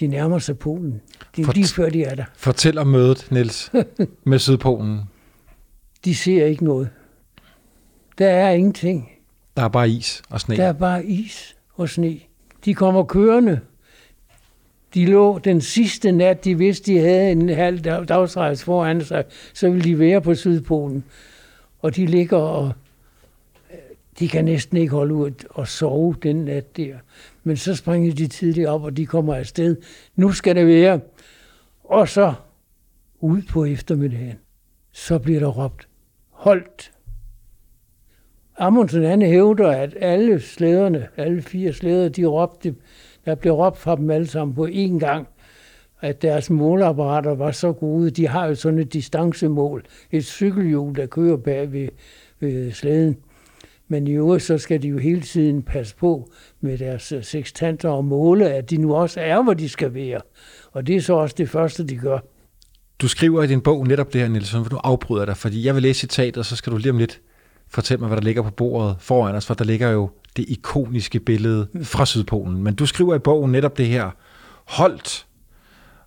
de 0.00 0.06
nærmer 0.06 0.38
sig 0.38 0.58
Polen. 0.58 1.00
De 1.36 1.40
er 1.40 1.44
For- 1.46 1.52
lige 1.52 1.66
før 1.66 1.88
de 1.90 2.02
er 2.04 2.14
der. 2.14 2.24
fortæl 2.36 2.78
om 2.78 2.86
mødet, 2.86 3.26
Niels, 3.30 3.72
med 4.24 4.38
Sydpolen. 4.38 5.00
De 6.04 6.14
ser 6.14 6.44
ikke 6.46 6.64
noget. 6.64 6.88
Der 8.18 8.26
er 8.28 8.50
ingenting. 8.50 9.08
Der 9.58 9.64
er 9.64 9.68
bare 9.68 9.90
is 9.90 10.22
og 10.30 10.40
sne. 10.40 10.56
Der 10.56 10.64
er 10.64 10.72
bare 10.72 11.06
is 11.06 11.56
og 11.74 11.88
sne. 11.88 12.20
De 12.64 12.74
kommer 12.74 13.04
kørende. 13.04 13.60
De 14.94 15.06
lå 15.06 15.38
den 15.38 15.60
sidste 15.60 16.12
nat, 16.12 16.44
de 16.44 16.58
vidste, 16.58 16.92
de 16.92 16.98
havde 16.98 17.32
en 17.32 17.48
halv 17.48 17.80
dagsrejse 17.80 18.64
foran 18.64 19.04
sig, 19.04 19.24
så 19.54 19.70
ville 19.70 19.84
de 19.84 19.98
være 19.98 20.20
på 20.20 20.34
Sydpolen. 20.34 21.04
Og 21.78 21.96
de 21.96 22.06
ligger 22.06 22.36
og 22.36 22.72
øh, 23.70 23.78
de 24.18 24.28
kan 24.28 24.44
næsten 24.44 24.76
ikke 24.76 24.92
holde 24.92 25.14
ud 25.14 25.30
og 25.50 25.68
sove 25.68 26.14
den 26.22 26.36
nat 26.36 26.76
der. 26.76 26.96
Men 27.44 27.56
så 27.56 27.74
springer 27.74 28.14
de 28.14 28.26
tidligt 28.26 28.68
op, 28.68 28.82
og 28.82 28.96
de 28.96 29.06
kommer 29.06 29.34
afsted. 29.34 29.76
Nu 30.16 30.32
skal 30.32 30.56
det 30.56 30.66
være. 30.66 31.00
Og 31.84 32.08
så 32.08 32.34
ud 33.20 33.42
på 33.42 33.64
eftermiddagen, 33.64 34.38
så 34.92 35.18
bliver 35.18 35.40
der 35.40 35.48
råbt, 35.48 35.88
holdt. 36.30 36.92
Amundsen 38.60 39.04
han 39.04 39.22
hævder, 39.22 39.68
at 39.68 39.94
alle 40.00 40.40
slæderne, 40.40 41.08
alle 41.16 41.42
fire 41.42 41.72
slæder, 41.72 42.08
de 42.08 42.24
råbte, 42.24 42.74
der 43.24 43.34
blev 43.34 43.52
råbt 43.52 43.78
fra 43.78 43.96
dem 43.96 44.10
alle 44.10 44.26
sammen 44.26 44.54
på 44.54 44.66
én 44.66 44.98
gang, 44.98 45.28
at 46.00 46.22
deres 46.22 46.50
målapparater 46.50 47.34
var 47.34 47.50
så 47.50 47.72
gode. 47.72 48.10
De 48.10 48.28
har 48.28 48.46
jo 48.46 48.54
sådan 48.54 48.78
et 48.78 48.92
distancemål, 48.92 49.84
et 50.12 50.24
cykelhjul, 50.24 50.94
der 50.94 51.06
kører 51.06 51.36
bag 51.36 51.72
ved, 51.72 51.88
ved 52.40 52.72
slæden. 52.72 53.16
Men 53.88 54.06
i 54.06 54.12
øvrigt, 54.12 54.44
så 54.44 54.58
skal 54.58 54.82
de 54.82 54.88
jo 54.88 54.98
hele 54.98 55.20
tiden 55.20 55.62
passe 55.62 55.96
på 55.96 56.30
med 56.60 56.78
deres 56.78 57.12
øh, 57.12 57.24
sextanter 57.24 57.88
og 57.88 58.04
måle, 58.04 58.50
at 58.50 58.70
de 58.70 58.76
nu 58.76 58.94
også 58.94 59.20
er, 59.20 59.42
hvor 59.42 59.54
de 59.54 59.68
skal 59.68 59.94
være. 59.94 60.20
Og 60.72 60.86
det 60.86 60.96
er 60.96 61.00
så 61.00 61.14
også 61.14 61.34
det 61.38 61.48
første, 61.48 61.86
de 61.86 61.96
gør. 61.96 62.18
Du 62.98 63.08
skriver 63.08 63.42
i 63.42 63.46
din 63.46 63.60
bog 63.60 63.86
netop 63.86 64.12
det 64.12 64.20
her, 64.20 64.28
Nielsen, 64.28 64.64
for 64.64 64.70
du 64.70 64.76
afbryder 64.76 65.24
dig, 65.24 65.36
fordi 65.36 65.66
jeg 65.66 65.74
vil 65.74 65.82
læse 65.82 66.00
citatet, 66.00 66.36
og 66.36 66.44
så 66.44 66.56
skal 66.56 66.72
du 66.72 66.76
lige 66.76 66.90
om 66.90 66.98
lidt 66.98 67.20
fortælle 67.70 68.00
mig, 68.00 68.08
hvad 68.08 68.16
der 68.16 68.24
ligger 68.24 68.42
på 68.42 68.50
bordet 68.50 68.96
foran 69.00 69.34
os, 69.34 69.46
for 69.46 69.54
der 69.54 69.64
ligger 69.64 69.88
jo 69.88 70.10
det 70.36 70.44
ikoniske 70.48 71.20
billede 71.20 71.68
fra 71.82 72.06
Sydpolen. 72.06 72.62
Men 72.62 72.74
du 72.74 72.86
skriver 72.86 73.14
i 73.14 73.18
bogen 73.18 73.52
netop 73.52 73.78
det 73.78 73.86
her, 73.86 74.10
holdt, 74.66 75.26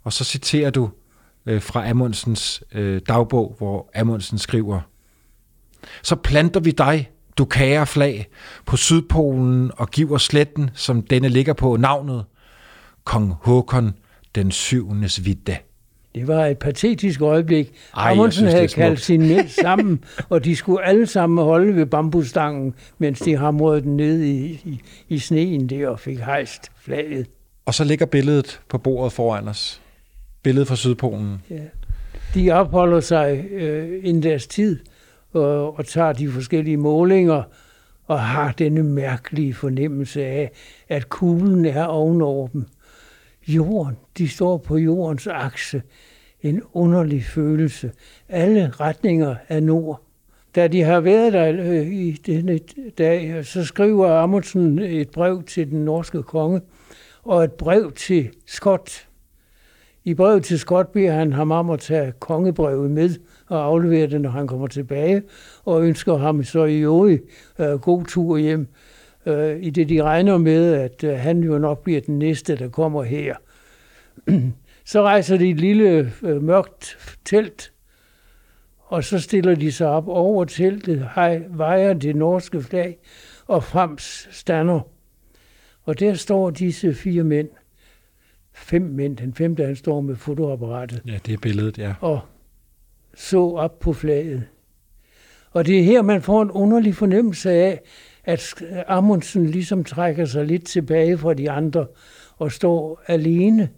og 0.03 0.14
så 0.14 0.24
citerer 0.24 0.70
du 0.70 0.89
øh, 1.45 1.62
fra 1.62 1.89
Amundsens 1.89 2.64
øh, 2.72 3.01
dagbog, 3.07 3.55
hvor 3.57 3.91
Amundsen 3.95 4.38
skriver, 4.38 4.82
så 6.03 6.16
planter 6.16 6.59
vi 6.59 6.72
dig, 6.72 7.09
du 7.38 7.45
kære 7.45 7.88
flag, 7.88 8.28
på 8.66 8.78
Sydpolen 8.78 9.72
og 9.78 9.89
giver 9.89 10.18
sletten, 10.18 10.70
som 10.74 11.01
denne 11.01 11.30
ligger 11.30 11.53
på 11.53 11.78
navnet, 11.78 12.26
Kong 13.03 13.34
Håkon 13.41 13.93
den 14.36 14.51
syvendes 14.51 15.26
vidde. 15.26 15.57
Det 16.16 16.28
var 16.28 16.45
et 16.45 16.57
patetisk 16.57 17.22
øjeblik. 17.22 17.74
Ej, 17.97 18.12
Amundsen 18.12 18.39
synes, 18.39 18.53
havde 18.53 18.68
kaldt 18.68 18.99
sine 18.99 19.28
mænd 19.28 19.47
sammen, 19.64 20.03
og 20.30 20.45
de 20.45 20.55
skulle 20.55 20.86
alle 20.86 21.07
sammen 21.07 21.45
holde 21.45 21.76
ved 21.76 21.86
bambusstangen, 21.86 22.74
mens 22.97 23.20
de 23.20 23.38
hamrede 23.38 23.82
den 23.82 23.97
ned 23.97 24.22
i, 24.22 24.45
i, 24.45 24.82
i 25.09 25.20
sneen 25.20 25.68
der 25.68 25.88
og 25.88 25.99
fik 25.99 26.20
hejst 26.20 26.72
flaget. 26.78 27.28
Og 27.66 27.74
så 27.74 27.84
ligger 27.84 28.05
billedet 28.05 28.62
på 28.70 28.78
bordet 28.78 29.14
foran 29.14 29.47
os. 29.47 29.82
Billedet 30.43 30.68
fra 30.68 30.76
Sydpolen. 30.76 31.41
Ja. 31.49 31.59
De 32.36 32.51
opholder 32.51 32.99
sig 32.99 33.45
øh, 33.51 33.99
en 34.03 34.22
dags 34.22 34.47
tid 34.47 34.80
og, 35.34 35.78
og 35.78 35.86
tager 35.86 36.14
de 36.14 36.30
forskellige 36.30 36.78
målinger 36.78 37.43
og 38.07 38.20
har 38.20 38.51
denne 38.51 38.84
mærkelige 38.84 39.53
fornemmelse 39.53 40.26
af, 40.26 40.51
at 40.89 41.09
kuglen 41.09 41.66
er 41.66 41.84
ovenover 41.84 42.47
dem. 42.47 42.66
Jorden, 43.56 43.97
de 44.18 44.30
står 44.30 44.58
på 44.58 44.78
jordens 44.78 45.28
akse. 45.28 45.82
En 46.41 46.62
underlig 46.74 47.24
følelse. 47.24 47.91
Alle 48.30 48.70
retninger 48.70 49.36
er 49.47 49.60
nord, 49.60 50.02
da 50.56 50.68
de 50.68 50.82
har 50.82 50.99
været 50.99 51.34
der 51.34 51.54
øh, 51.60 51.88
i 51.88 52.12
denne 52.12 52.60
dag, 52.97 53.45
så 53.45 53.66
skriver 53.66 54.10
Amundsen 54.10 54.80
et 54.80 55.10
brev 55.10 55.43
til 55.43 55.72
den 55.72 55.86
norske 55.86 56.24
konge, 56.24 56.62
og 57.24 57.43
et 57.43 57.52
brev 57.52 57.91
til 57.91 58.30
Scott. 58.45 59.08
I 60.04 60.14
brevet 60.14 60.43
til 60.43 60.60
Scott 60.60 60.91
beder 60.91 61.12
han 61.12 61.34
ham 61.34 61.52
om 61.52 61.70
at 61.70 61.80
tage 61.80 62.14
kongebrevet 62.20 62.91
med 62.91 63.10
og 63.47 63.66
aflevere 63.66 64.08
det, 64.08 64.22
når 64.22 64.30
han 64.30 64.47
kommer 64.47 64.68
tilbage, 64.68 65.24
og 65.66 65.84
ønsker 65.84 66.18
ham 66.18 66.43
så 66.43 66.66
i 66.66 66.80
øvrigt 66.80 67.24
øh, 67.60 67.72
god 67.72 68.06
tur 68.06 68.38
hjem, 68.38 68.68
øh, 69.26 69.63
i 69.63 69.69
det 69.69 69.89
de 69.89 70.03
regner 70.03 70.38
med, 70.38 70.74
at 70.74 71.03
øh, 71.03 71.19
han 71.19 71.43
jo 71.43 71.57
nok 71.57 71.84
bliver 71.84 72.01
den 72.01 72.19
næste, 72.19 72.55
der 72.55 72.69
kommer 72.69 73.03
her. 73.03 73.36
så 74.86 75.01
rejser 75.01 75.38
de 75.38 75.49
et 75.49 75.57
lille 75.59 76.11
øh, 76.24 76.43
mørkt 76.43 76.97
telt, 77.26 77.74
og 78.80 79.03
så 79.03 79.19
stiller 79.19 79.55
de 79.55 79.72
sig 79.72 79.88
op 79.88 80.07
over 80.07 80.45
teltet, 80.45 81.09
hej, 81.15 81.41
vejer 81.49 81.93
det 81.93 82.15
norske 82.15 82.61
flag, 82.61 82.97
og 83.47 83.63
frem 83.63 83.97
stander. 84.32 84.80
Og 85.84 85.99
der 85.99 86.13
står 86.13 86.49
disse 86.49 86.93
fire 86.93 87.24
mænd, 87.24 87.49
fem 88.53 88.82
mænd, 88.82 89.17
den 89.17 89.34
femte 89.34 89.65
han 89.65 89.76
står 89.76 90.01
med 90.01 90.15
fotoapparatet, 90.15 91.01
Ja, 91.07 91.19
det 91.26 91.34
er 91.34 91.38
billedet, 91.38 91.78
ja. 91.78 91.93
og 92.01 92.19
så 93.15 93.39
op 93.39 93.80
på 93.80 93.93
flaget. 93.93 94.43
Og 95.51 95.65
det 95.65 95.80
er 95.80 95.84
her, 95.84 96.01
man 96.01 96.22
får 96.22 96.41
en 96.41 96.51
underlig 96.51 96.95
fornemmelse 96.95 97.51
af, 97.51 97.82
at 98.24 98.63
Amundsen 98.88 99.45
ligesom 99.45 99.84
trækker 99.84 100.26
sig 100.26 100.45
lidt 100.45 100.65
tilbage 100.65 101.17
fra 101.17 101.34
de 101.34 101.51
andre 101.51 101.88
og 102.38 102.51
står 102.51 103.01
alene 103.07 103.69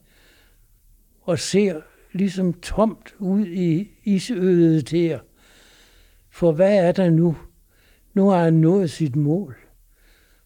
og 1.21 1.39
ser 1.39 1.81
ligesom 2.13 2.53
tomt 2.53 3.15
ud 3.19 3.45
i 3.45 3.91
isødet 4.03 4.89
her. 4.89 5.19
For 6.29 6.51
hvad 6.51 6.77
er 6.77 6.91
der 6.91 7.09
nu? 7.09 7.37
Nu 8.13 8.29
har 8.29 8.43
han 8.43 8.53
nået 8.53 8.89
sit 8.89 9.15
mål. 9.15 9.55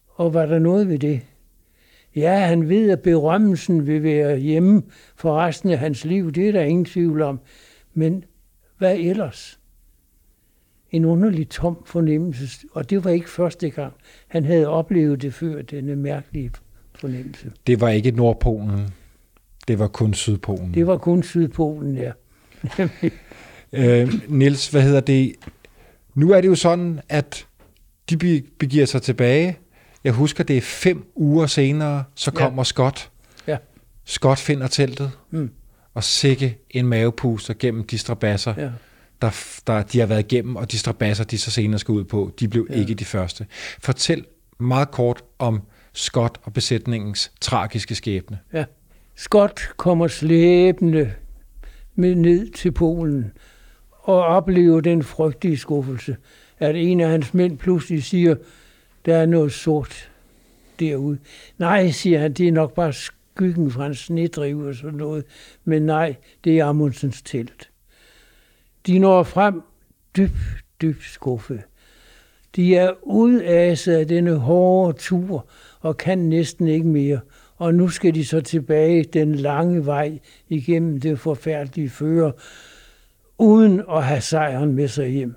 Og 0.08 0.34
var 0.34 0.46
der 0.46 0.58
noget 0.58 0.88
ved 0.88 0.98
det? 0.98 1.20
Ja, 2.16 2.38
han 2.38 2.68
ved, 2.68 2.90
at 2.90 3.02
berømmelsen 3.02 3.86
vil 3.86 4.02
være 4.02 4.36
hjemme 4.36 4.82
for 5.16 5.38
resten 5.38 5.70
af 5.70 5.78
hans 5.78 6.04
liv. 6.04 6.32
Det 6.32 6.48
er 6.48 6.52
der 6.52 6.62
ingen 6.62 6.84
tvivl 6.84 7.22
om. 7.22 7.40
Men 7.94 8.24
hvad 8.78 8.96
ellers? 8.96 9.57
En 10.90 11.04
underlig 11.04 11.48
tom 11.48 11.82
fornemmelse. 11.86 12.66
Og 12.72 12.90
det 12.90 13.04
var 13.04 13.10
ikke 13.10 13.30
første 13.30 13.70
gang. 13.70 13.92
Han 14.28 14.44
havde 14.44 14.66
oplevet 14.68 15.22
det 15.22 15.34
før, 15.34 15.62
denne 15.62 15.96
mærkelige 15.96 16.50
fornemmelse. 16.94 17.52
Det 17.66 17.80
var 17.80 17.88
ikke 17.88 18.10
Nordpolen. 18.10 18.88
Det 19.68 19.78
var 19.78 19.88
kun 19.88 20.14
Sydpolen. 20.14 20.74
Det 20.74 20.86
var 20.86 20.96
kun 20.96 21.22
Sydpolen, 21.22 21.96
ja. 21.96 22.12
Øh, 23.72 24.14
Niels, 24.28 24.68
hvad 24.68 24.82
hedder 24.82 25.00
det? 25.00 25.32
Nu 26.14 26.30
er 26.30 26.40
det 26.40 26.48
jo 26.48 26.54
sådan, 26.54 27.00
at 27.08 27.46
de 28.10 28.16
be- 28.16 28.42
begiver 28.58 28.86
sig 28.86 29.02
tilbage. 29.02 29.58
Jeg 30.04 30.12
husker, 30.12 30.44
det 30.44 30.56
er 30.56 30.60
fem 30.60 31.04
uger 31.14 31.46
senere, 31.46 32.04
så 32.14 32.30
Ja. 32.34 32.40
kommer 32.40 32.62
Scott. 32.62 33.10
Ja. 33.46 33.56
Scott 34.04 34.38
finder 34.38 34.66
teltet, 34.66 35.10
Mm. 35.30 35.50
og 35.94 36.04
sikke 36.04 36.58
en 36.70 36.86
mavepuster 36.86 37.54
gennem 37.58 37.84
de 37.84 37.98
strabasser, 37.98 38.54
ja. 38.58 38.70
Der, 39.22 39.60
der 39.66 39.82
de 39.82 39.98
har 39.98 40.06
været 40.06 40.32
igennem, 40.32 40.56
og 40.56 40.72
de 40.72 40.78
strabasser, 40.78 41.24
de 41.24 41.38
så 41.38 41.50
senere 41.50 41.78
skal 41.78 41.92
ud 41.92 42.04
på, 42.04 42.32
de 42.40 42.48
blev 42.48 42.66
ja. 42.70 42.74
ikke 42.74 42.94
de 42.94 43.04
første. 43.04 43.46
Fortæl 43.80 44.24
meget 44.58 44.90
kort 44.90 45.22
om 45.38 45.62
Scott 45.92 46.38
og 46.42 46.52
besætningens 46.52 47.32
tragiske 47.40 47.94
skæbne. 47.94 48.38
Ja. 48.52 48.64
Scott 49.16 49.60
kommer 49.76 50.08
slæbende 50.08 51.12
med 51.94 52.14
ned 52.14 52.50
til 52.50 52.72
Polen 52.72 53.32
og 53.90 54.24
oplever 54.24 54.80
den 54.80 55.02
frygtelige 55.02 55.56
skuffelse, 55.56 56.16
at 56.58 56.76
en 56.76 57.00
af 57.00 57.08
hans 57.08 57.34
mænd 57.34 57.58
pludselig 57.58 58.04
siger, 58.04 58.34
der 59.06 59.16
er 59.16 59.26
noget 59.26 59.52
sort 59.52 60.10
derude. 60.80 61.18
Nej, 61.58 61.90
siger 61.90 62.18
han, 62.18 62.32
det 62.32 62.48
er 62.48 62.52
nok 62.52 62.74
bare 62.74 62.92
skyggen 62.92 63.70
fra 63.70 63.86
en 63.86 63.94
snedrive 63.94 64.68
og 64.68 64.74
sådan 64.74 64.98
noget. 64.98 65.24
Men 65.64 65.82
nej, 65.82 66.16
det 66.44 66.58
er 66.58 66.64
Amundsens 66.64 67.22
telt. 67.22 67.67
De 68.88 68.98
når 68.98 69.22
frem 69.22 69.62
dybt, 70.16 70.34
dybt 70.82 71.04
skuffet. 71.04 71.60
De 72.56 72.76
er 72.76 72.90
udaset 73.02 73.94
af 73.94 74.08
denne 74.08 74.34
hårde 74.36 74.98
tur 74.98 75.46
og 75.80 75.96
kan 75.96 76.18
næsten 76.18 76.68
ikke 76.68 76.86
mere. 76.86 77.20
Og 77.56 77.74
nu 77.74 77.88
skal 77.88 78.14
de 78.14 78.24
så 78.24 78.40
tilbage 78.40 79.04
den 79.04 79.34
lange 79.34 79.86
vej 79.86 80.18
igennem 80.48 81.00
det 81.00 81.18
forfærdelige 81.18 81.90
føre, 81.90 82.32
uden 83.38 83.82
at 83.90 84.04
have 84.04 84.20
sejren 84.20 84.72
med 84.74 84.88
sig 84.88 85.08
hjem. 85.08 85.34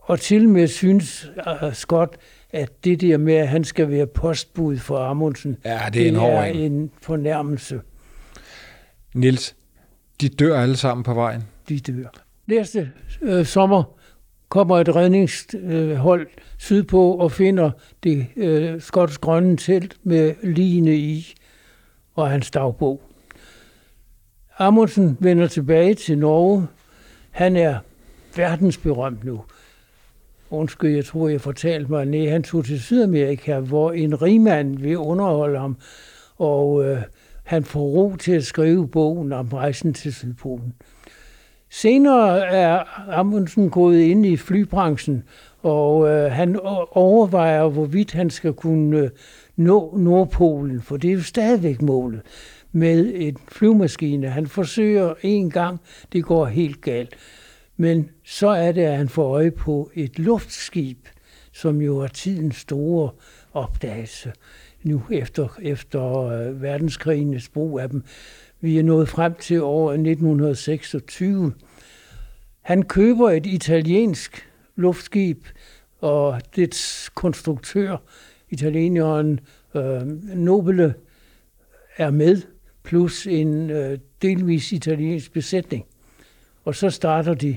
Og 0.00 0.20
til 0.20 0.48
med 0.48 0.66
synes 0.68 1.30
uh, 1.62 1.72
Scott, 1.72 2.16
at 2.52 2.84
det 2.84 3.00
der 3.00 3.18
med, 3.18 3.34
at 3.34 3.48
han 3.48 3.64
skal 3.64 3.90
være 3.90 4.06
postbud 4.06 4.76
for 4.76 4.98
Amundsen, 4.98 5.56
Ja, 5.64 5.80
det 5.92 6.02
er 6.02 6.08
en 6.08 6.14
hård 6.16 6.32
er 6.32 6.44
en. 6.44 6.72
en 6.72 6.90
fornærmelse, 7.02 7.80
Niels, 9.14 9.56
de 10.20 10.28
dør 10.28 10.60
alle 10.60 10.76
sammen 10.76 11.04
på 11.04 11.14
vejen. 11.14 11.42
de 11.68 11.80
dør. 11.80 12.23
Næste 12.46 12.92
øh, 13.22 13.46
sommer 13.46 13.98
kommer 14.48 14.78
et 14.78 14.96
redningshold 14.96 16.20
øh, 16.20 16.26
sydpå 16.58 17.12
og 17.12 17.32
finder 17.32 17.70
det 18.02 18.26
øh, 18.36 18.80
skotsk 18.80 19.20
grønne 19.20 19.56
telt 19.56 19.96
med 20.02 20.34
ligene 20.42 20.96
i 20.96 21.34
og 22.14 22.30
hans 22.30 22.50
dagbog. 22.50 23.02
Amundsen 24.58 25.16
vender 25.20 25.46
tilbage 25.46 25.94
til 25.94 26.18
Norge. 26.18 26.66
Han 27.30 27.56
er 27.56 27.78
verdensberømt 28.36 29.24
nu. 29.24 29.44
Undskyld, 30.50 30.94
jeg 30.94 31.04
tror, 31.04 31.28
jeg 31.28 31.40
fortalte 31.40 31.90
mig, 31.90 32.06
nej, 32.06 32.26
han 32.26 32.42
tog 32.42 32.64
til 32.64 32.80
Sydamerika, 32.80 33.58
hvor 33.58 33.92
en 33.92 34.22
rigmand 34.22 34.78
vil 34.78 34.98
underholde 34.98 35.58
ham, 35.58 35.76
og 36.36 36.84
øh, 36.84 37.02
han 37.44 37.64
får 37.64 37.80
ro 37.80 38.16
til 38.16 38.32
at 38.32 38.44
skrive 38.44 38.88
bogen 38.88 39.32
om 39.32 39.48
rejsen 39.48 39.94
til 39.94 40.14
Sydpolen. 40.14 40.74
Senere 41.76 42.46
er 42.46 42.84
Amundsen 43.18 43.70
gået 43.70 44.00
ind 44.00 44.26
i 44.26 44.36
flybranchen, 44.36 45.22
og 45.62 46.08
øh, 46.08 46.32
han 46.32 46.60
overvejer, 46.90 47.68
hvorvidt 47.68 48.12
han 48.12 48.30
skal 48.30 48.52
kunne 48.52 48.98
øh, 48.98 49.10
nå 49.56 49.96
Nordpolen, 49.96 50.82
for 50.82 50.96
det 50.96 51.10
er 51.10 51.14
jo 51.14 51.22
stadigvæk 51.22 51.82
målet 51.82 52.22
med 52.72 53.12
en 53.14 53.36
flyvemaskine. 53.48 54.28
Han 54.28 54.46
forsøger 54.46 55.14
en 55.22 55.50
gang, 55.50 55.80
det 56.12 56.24
går 56.24 56.46
helt 56.46 56.80
galt. 56.80 57.14
Men 57.76 58.10
så 58.24 58.48
er 58.48 58.72
det, 58.72 58.82
at 58.82 58.96
han 58.96 59.08
får 59.08 59.34
øje 59.34 59.50
på 59.50 59.90
et 59.94 60.18
luftskib, 60.18 60.98
som 61.52 61.80
jo 61.80 61.98
er 61.98 62.06
tidens 62.06 62.56
store 62.56 63.10
opdagelse 63.52 64.32
nu 64.82 65.02
efter, 65.10 65.58
efter 65.62 66.20
øh, 66.20 66.30
verdenskrigenes 66.30 66.62
verdenskrigens 66.62 67.48
brug 67.48 67.80
af 67.80 67.88
dem. 67.90 68.04
Vi 68.64 68.78
er 68.78 68.82
nået 68.82 69.08
frem 69.08 69.34
til 69.34 69.62
år 69.62 69.92
1926. 69.92 71.52
Han 72.60 72.82
køber 72.82 73.30
et 73.30 73.46
italiensk 73.46 74.48
luftskib, 74.76 75.46
og 76.00 76.40
dets 76.56 77.10
konstruktør, 77.14 77.96
italieneren 78.50 79.40
øh, 79.74 80.06
Nobile, 80.36 80.94
er 81.96 82.10
med, 82.10 82.42
plus 82.82 83.26
en 83.26 83.70
øh, 83.70 83.98
delvis 84.22 84.72
italiensk 84.72 85.32
besætning. 85.32 85.84
Og 86.64 86.74
så 86.74 86.90
starter 86.90 87.34
de 87.34 87.56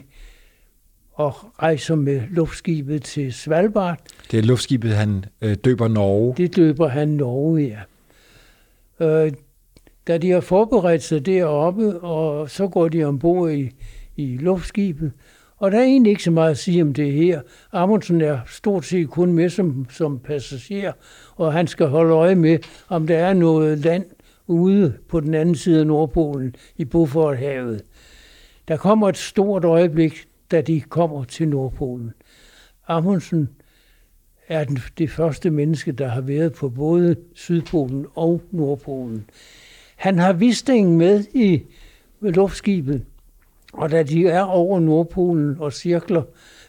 og 1.13 1.33
rejser 1.59 1.95
med 1.95 2.21
luftskibet 2.29 3.03
til 3.03 3.33
Svalbard. 3.33 3.99
Det 4.31 4.37
er 4.37 4.43
luftskibet, 4.43 4.91
han 4.91 5.25
øh, 5.41 5.55
døber 5.55 5.87
Norge. 5.87 6.33
Det 6.37 6.55
døber 6.55 6.87
han 6.87 7.07
Norge, 7.07 7.61
ja. 7.61 7.81
Øh, 9.25 9.31
da 10.07 10.17
de 10.17 10.31
har 10.31 10.39
forberedt 10.39 11.03
sig 11.03 11.25
deroppe, 11.25 11.99
og 11.99 12.49
så 12.49 12.67
går 12.67 12.87
de 12.87 13.03
ombord 13.03 13.51
i, 13.51 13.71
i 14.15 14.37
luftskibet, 14.37 15.11
og 15.57 15.71
der 15.71 15.79
er 15.79 15.83
egentlig 15.83 16.09
ikke 16.09 16.23
så 16.23 16.31
meget 16.31 16.51
at 16.51 16.57
sige 16.57 16.81
om 16.81 16.93
det 16.93 17.13
her. 17.13 17.41
Amundsen 17.71 18.21
er 18.21 18.39
stort 18.47 18.85
set 18.85 19.09
kun 19.09 19.33
med 19.33 19.49
som, 19.49 19.85
som 19.89 20.19
passager, 20.19 20.91
og 21.35 21.53
han 21.53 21.67
skal 21.67 21.87
holde 21.87 22.13
øje 22.13 22.35
med, 22.35 22.59
om 22.89 23.07
der 23.07 23.17
er 23.17 23.33
noget 23.33 23.77
land 23.79 24.05
ude 24.47 24.97
på 25.09 25.19
den 25.19 25.33
anden 25.33 25.55
side 25.55 25.79
af 25.79 25.87
Nordpolen 25.87 26.55
i 26.77 26.85
Beauforthavet. 26.85 27.81
Der 28.67 28.77
kommer 28.77 29.09
et 29.09 29.17
stort 29.17 29.65
øjeblik, 29.65 30.27
da 30.51 30.61
de 30.61 30.81
kommer 30.81 31.23
til 31.23 31.47
Nordpolen. 31.47 32.13
Amundsen 32.87 33.49
er 34.47 34.63
den, 34.63 34.79
det 34.97 35.09
første 35.09 35.49
menneske, 35.49 35.91
der 35.91 36.07
har 36.07 36.21
været 36.21 36.53
på 36.53 36.69
både 36.69 37.15
Sydpolen 37.33 38.05
og 38.15 38.41
Nordpolen. 38.51 39.29
Han 39.97 40.19
har 40.19 40.33
Wisting 40.33 40.97
med 40.97 41.23
i 41.33 41.61
luftskibet, 42.21 43.05
og 43.73 43.91
da 43.91 44.03
de 44.03 44.27
er 44.27 44.41
over 44.41 44.79
Nordpolen 44.79 45.55
og 45.59 45.73
cirkler, 45.73 46.23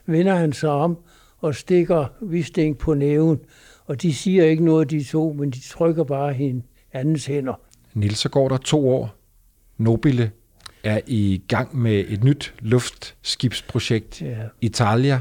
vender 0.06 0.34
han 0.34 0.52
sig 0.52 0.70
om 0.70 0.98
og 1.40 1.54
stikker 1.54 2.06
Wisting 2.22 2.78
på 2.78 2.94
næven. 2.94 3.38
Og 3.86 4.02
de 4.02 4.14
siger 4.14 4.44
ikke 4.44 4.64
noget, 4.64 4.90
de 4.90 5.04
to, 5.04 5.32
men 5.32 5.50
de 5.50 5.60
trykker 5.60 6.04
bare 6.04 6.32
hinandens 6.32 7.26
hænder. 7.26 7.60
Niels, 7.94 8.18
så 8.18 8.28
går 8.28 8.48
der 8.48 8.56
to 8.56 8.88
år. 8.88 9.14
Nobile 9.78 10.30
er 10.84 11.00
i 11.06 11.42
gang 11.48 11.78
med 11.78 12.04
et 12.08 12.24
nyt 12.24 12.54
luftskibsprojekt. 12.60 14.22
Ja. 14.22 14.36
Italia. 14.60 15.20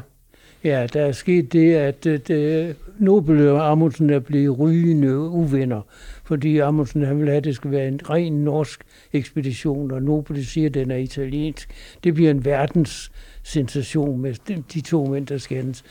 Ja, 0.63 0.87
der 0.93 1.01
er 1.01 1.11
sket 1.11 1.53
det, 1.53 1.75
at 1.75 2.03
det, 2.03 2.75
Nobel 2.99 3.47
og 3.47 3.71
Amundsen 3.71 4.09
er 4.09 4.19
blevet 4.19 4.59
rygende 4.59 5.17
uvenner, 5.17 5.81
fordi 6.27 6.57
Amundsen 6.57 7.03
han 7.03 7.19
vil 7.19 7.27
have, 7.27 7.37
at 7.37 7.43
det 7.43 7.55
skal 7.55 7.71
være 7.71 7.87
en 7.87 8.09
ren 8.09 8.33
norsk 8.33 8.83
ekspedition, 9.13 9.91
og 9.91 10.01
Nobel 10.01 10.45
siger, 10.45 10.67
at 10.67 10.73
den 10.73 10.91
er 10.91 10.95
italiensk. 10.95 11.69
Det 12.03 12.13
bliver 12.13 12.31
en 12.31 12.45
verdens 12.45 13.11
sensation 13.43 14.21
med 14.21 14.33
de 14.73 14.81
to 14.81 15.05
mænd, 15.05 15.27
der 15.27 15.37
skændes. 15.37 15.83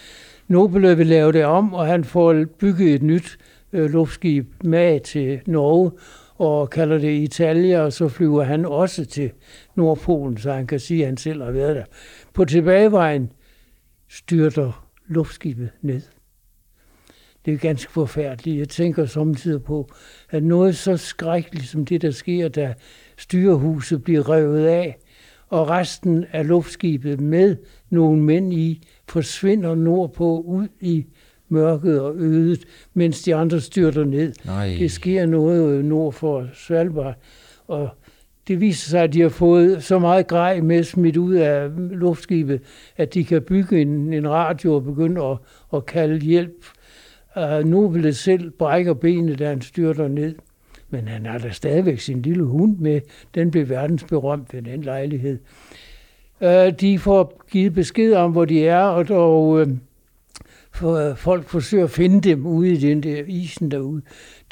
Nobel 0.49 0.99
vil 0.99 1.07
lave 1.07 1.33
det 1.33 1.45
om, 1.45 1.75
og 1.75 1.87
han 1.87 2.05
får 2.05 2.45
bygget 2.59 2.95
et 2.95 3.03
nyt 3.03 3.39
øh, 3.73 3.91
luftskib 3.91 4.47
med 4.65 5.01
til 5.01 5.41
Norge, 5.47 5.91
og 6.39 6.71
kalder 6.71 6.99
det 6.99 7.23
Italia, 7.23 7.81
og 7.81 7.93
så 7.93 8.09
flyver 8.09 8.43
han 8.43 8.65
også 8.65 9.05
til 9.05 9.31
Nordpolen, 9.75 10.39
så 10.39 10.53
han 10.53 10.67
kan 10.67 10.81
sige, 10.81 11.01
at 11.03 11.07
han 11.07 11.17
selv 11.17 11.43
har 11.43 11.51
været 11.51 11.77
der. 11.77 11.85
På 12.35 12.45
tilbagevejen 12.45 13.33
styrter 14.09 14.87
luftskibet 15.09 15.71
ned. 15.83 16.16
Det 17.47 17.55
er 17.55 17.59
ganske 17.59 17.93
forfærdeligt. 17.93 18.59
Jeg 18.59 18.69
tænker 18.69 19.07
samtidig 19.07 19.63
på, 19.63 19.91
at 20.31 20.43
noget 20.43 20.77
så 20.77 20.97
skrækkeligt 20.97 21.69
som 21.69 21.85
det, 21.85 22.03
der 22.03 22.11
sker, 22.11 22.49
da 22.49 22.75
styrehuset 23.19 24.05
bliver 24.05 24.31
revet 24.31 24.67
af, 24.67 24.99
og 25.49 25.71
resten 25.71 26.25
af 26.33 26.47
luftskibet 26.47 27.21
med 27.21 27.57
nogle 27.91 28.23
mænd 28.23 28.53
i 28.53 28.83
forsvinder 29.09 29.75
nordpå 29.75 30.41
ud 30.41 30.69
i 30.81 31.07
mørket 31.49 32.01
og 32.01 32.17
ødet, 32.17 32.65
mens 32.95 33.23
de 33.23 33.35
andre 33.35 33.61
styrter 33.61 34.05
ned. 34.05 34.33
Nej. 34.45 34.77
Det 34.79 34.91
sker 34.91 35.27
noget 35.27 35.85
nord 35.85 36.13
for 36.13 36.47
Svalbard, 36.55 37.15
og 37.67 37.89
det 38.49 38.61
viser 38.61 38.91
sig, 38.91 39.03
at 39.03 39.13
de 39.13 39.21
har 39.21 39.29
fået 39.29 39.85
så 39.85 39.99
meget 39.99 40.27
grej 40.27 40.61
med 40.61 40.85
smidt 40.85 41.17
ud 41.17 41.35
af 41.35 41.71
luftskibet, 41.77 42.61
at 42.97 43.15
de 43.15 43.25
kan 43.25 43.43
bygge 43.43 43.81
en, 43.81 44.13
en 44.13 44.29
radio 44.29 44.75
og 44.75 44.85
begynde 44.85 45.25
at, 45.25 45.39
at 45.75 45.87
kalde 45.87 46.21
hjælp. 46.21 46.67
Øh, 47.39 47.59
uh, 47.59 47.65
Nobel 47.65 48.15
selv 48.15 48.51
brækker 48.51 48.95
benet, 48.95 49.39
da 49.39 49.49
han 49.49 49.61
styrter 49.61 50.09
ned. 50.09 50.35
Men 50.91 51.09
han 51.09 51.27
har 51.27 51.39
da 51.39 51.51
stadigvæk 51.51 52.01
sin 52.01 52.23
lille 52.23 52.45
hund 52.45 52.77
med. 52.79 53.01
Den 53.35 53.51
blev 53.51 53.69
verdensberømt 53.69 54.55
ved 54.55 54.63
den 54.63 54.83
lejlighed. 54.83 55.39
Uh, 56.41 56.69
de 56.81 56.99
får 56.99 57.43
givet 57.51 57.75
besked 57.75 58.15
om, 58.15 58.33
hvor 58.33 58.45
de 58.45 58.67
er, 58.67 58.83
og, 58.83 59.09
dog, 59.09 59.49
uh, 59.49 59.61
øh, 59.61 59.67
for, 60.73 61.15
folk 61.15 61.49
forsøger 61.49 61.85
at 61.85 61.91
finde 61.91 62.21
dem 62.21 62.47
ude 62.47 62.73
i 62.73 62.77
den 62.77 63.03
der 63.03 63.23
isen 63.27 63.71
derude. 63.71 64.03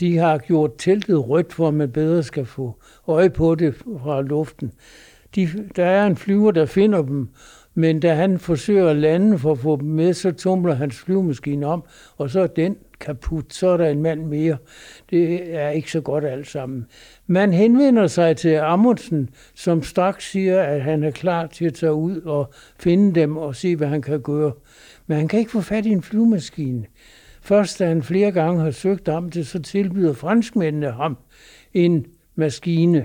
De 0.00 0.16
har 0.16 0.38
gjort 0.38 0.70
teltet 0.78 1.28
rødt, 1.28 1.52
for 1.52 1.68
at 1.68 1.74
man 1.74 1.90
bedre 1.90 2.22
skal 2.22 2.44
få 2.44 2.74
øje 3.08 3.30
på 3.30 3.54
det 3.54 3.74
fra 3.74 4.22
luften. 4.22 4.72
De, 5.34 5.48
der 5.76 5.84
er 5.84 6.06
en 6.06 6.16
flyver, 6.16 6.50
der 6.50 6.66
finder 6.66 7.02
dem, 7.02 7.28
men 7.74 8.00
da 8.00 8.14
han 8.14 8.38
forsøger 8.38 8.88
at 8.88 8.96
lande 8.96 9.38
for 9.38 9.52
at 9.52 9.58
få 9.58 9.76
dem 9.76 9.88
med, 9.88 10.14
så 10.14 10.32
tumler 10.32 10.74
hans 10.74 10.96
flyvemaskine 10.96 11.66
om, 11.66 11.84
og 12.16 12.30
så 12.30 12.40
er 12.40 12.46
den 12.46 12.76
kaput, 13.00 13.54
så 13.54 13.68
er 13.68 13.76
der 13.76 13.88
en 13.88 14.02
mand 14.02 14.24
mere. 14.24 14.56
Det 15.10 15.54
er 15.54 15.68
ikke 15.68 15.90
så 15.90 16.00
godt 16.00 16.24
alt 16.24 16.46
sammen. 16.46 16.86
Man 17.26 17.52
henvender 17.52 18.06
sig 18.06 18.36
til 18.36 18.54
Amundsen, 18.54 19.30
som 19.54 19.82
straks 19.82 20.30
siger, 20.30 20.62
at 20.62 20.82
han 20.82 21.04
er 21.04 21.10
klar 21.10 21.46
til 21.46 21.64
at 21.64 21.74
tage 21.74 21.94
ud 21.94 22.20
og 22.20 22.52
finde 22.78 23.20
dem 23.20 23.36
og 23.36 23.56
se, 23.56 23.76
hvad 23.76 23.88
han 23.88 24.02
kan 24.02 24.20
gøre. 24.20 24.52
Men 25.06 25.16
han 25.16 25.28
kan 25.28 25.38
ikke 25.38 25.50
få 25.50 25.60
fat 25.60 25.86
i 25.86 25.90
en 25.90 26.02
flyvemaskine. 26.02 26.84
Først 27.42 27.78
da 27.78 27.86
han 27.86 28.02
flere 28.02 28.32
gange 28.32 28.60
har 28.62 28.70
søgt 28.70 29.08
om 29.08 29.30
det, 29.30 29.46
så 29.46 29.62
tilbyder 29.62 30.12
franskmændene 30.12 30.90
ham 30.90 31.16
en 31.74 32.06
maskine. 32.34 33.04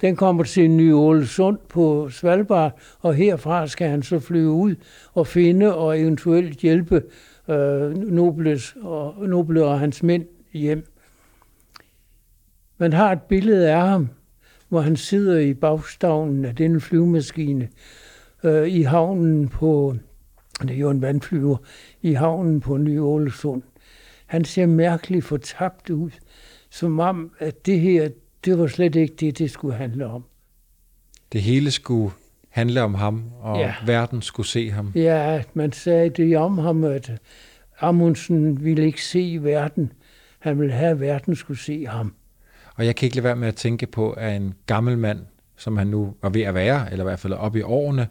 Den 0.00 0.16
kommer 0.16 0.44
til 0.44 0.70
Ny 0.70 0.94
Ålesund 0.94 1.58
på 1.68 2.10
Svalbard, 2.10 2.80
og 3.00 3.14
herfra 3.14 3.66
skal 3.66 3.88
han 3.88 4.02
så 4.02 4.18
flyve 4.18 4.50
ud 4.50 4.74
og 5.12 5.26
finde 5.26 5.76
og 5.76 6.00
eventuelt 6.00 6.58
hjælpe 6.58 7.02
øh, 7.48 7.96
Nobles 7.96 8.76
og, 8.82 9.14
Noble 9.28 9.64
og 9.64 9.80
hans 9.80 10.02
mænd 10.02 10.26
hjem. 10.52 10.86
Man 12.78 12.92
har 12.92 13.12
et 13.12 13.22
billede 13.22 13.70
af 13.70 13.88
ham, 13.88 14.08
hvor 14.68 14.80
han 14.80 14.96
sidder 14.96 15.38
i 15.38 15.54
bagstavnen 15.54 16.44
af 16.44 16.56
denne 16.56 16.80
flyvemaskine 16.80 17.68
øh, 18.44 18.68
i 18.68 18.82
havnen 18.82 19.48
på, 19.48 19.96
det 20.62 20.70
er 20.70 20.78
jo 20.78 20.90
en 20.90 21.02
vandflyver, 21.02 21.56
i 22.02 22.12
havnen 22.12 22.60
på 22.60 22.76
Ny 22.76 23.00
Ålesund. 23.00 23.62
Han 24.26 24.44
ser 24.44 24.66
mærkeligt 24.66 25.24
fortabt 25.24 25.90
ud, 25.90 26.10
som 26.70 27.00
om, 27.00 27.32
at 27.38 27.66
det 27.66 27.80
her, 27.80 28.08
det 28.44 28.58
var 28.58 28.66
slet 28.66 28.94
ikke 28.94 29.14
det, 29.20 29.38
det 29.38 29.50
skulle 29.50 29.74
handle 29.74 30.06
om. 30.06 30.24
Det 31.32 31.42
hele 31.42 31.70
skulle 31.70 32.12
handle 32.50 32.82
om 32.82 32.94
ham, 32.94 33.24
og 33.40 33.58
Ja. 33.58 33.74
verden 33.86 34.22
skulle 34.22 34.46
se 34.46 34.70
ham. 34.70 34.92
Ja, 34.94 35.42
man 35.54 35.72
sagde 35.72 36.10
det 36.10 36.36
om 36.36 36.58
ham, 36.58 36.84
at 36.84 37.10
Amundsen 37.80 38.64
ville 38.64 38.86
ikke 38.86 39.04
se 39.04 39.38
verden. 39.42 39.92
Han 40.38 40.60
ville 40.60 40.72
have, 40.74 40.90
at 40.90 41.00
verden 41.00 41.36
skulle 41.36 41.60
se 41.60 41.86
ham. 41.86 42.14
Og 42.74 42.86
jeg 42.86 42.96
kan 42.96 43.06
ikke 43.06 43.16
lade 43.16 43.24
være 43.24 43.36
med 43.36 43.48
at 43.48 43.54
tænke 43.56 43.86
på, 43.86 44.10
at 44.10 44.36
en 44.36 44.54
gammel 44.66 44.98
mand, 44.98 45.18
som 45.56 45.76
han 45.76 45.86
nu 45.86 46.14
var 46.22 46.28
ved 46.28 46.42
at 46.42 46.54
være, 46.54 46.92
eller 46.92 47.04
i 47.04 47.08
hvert 47.08 47.18
fald 47.18 47.32
oppe 47.32 47.58
i 47.58 47.62
årene, 47.62 48.08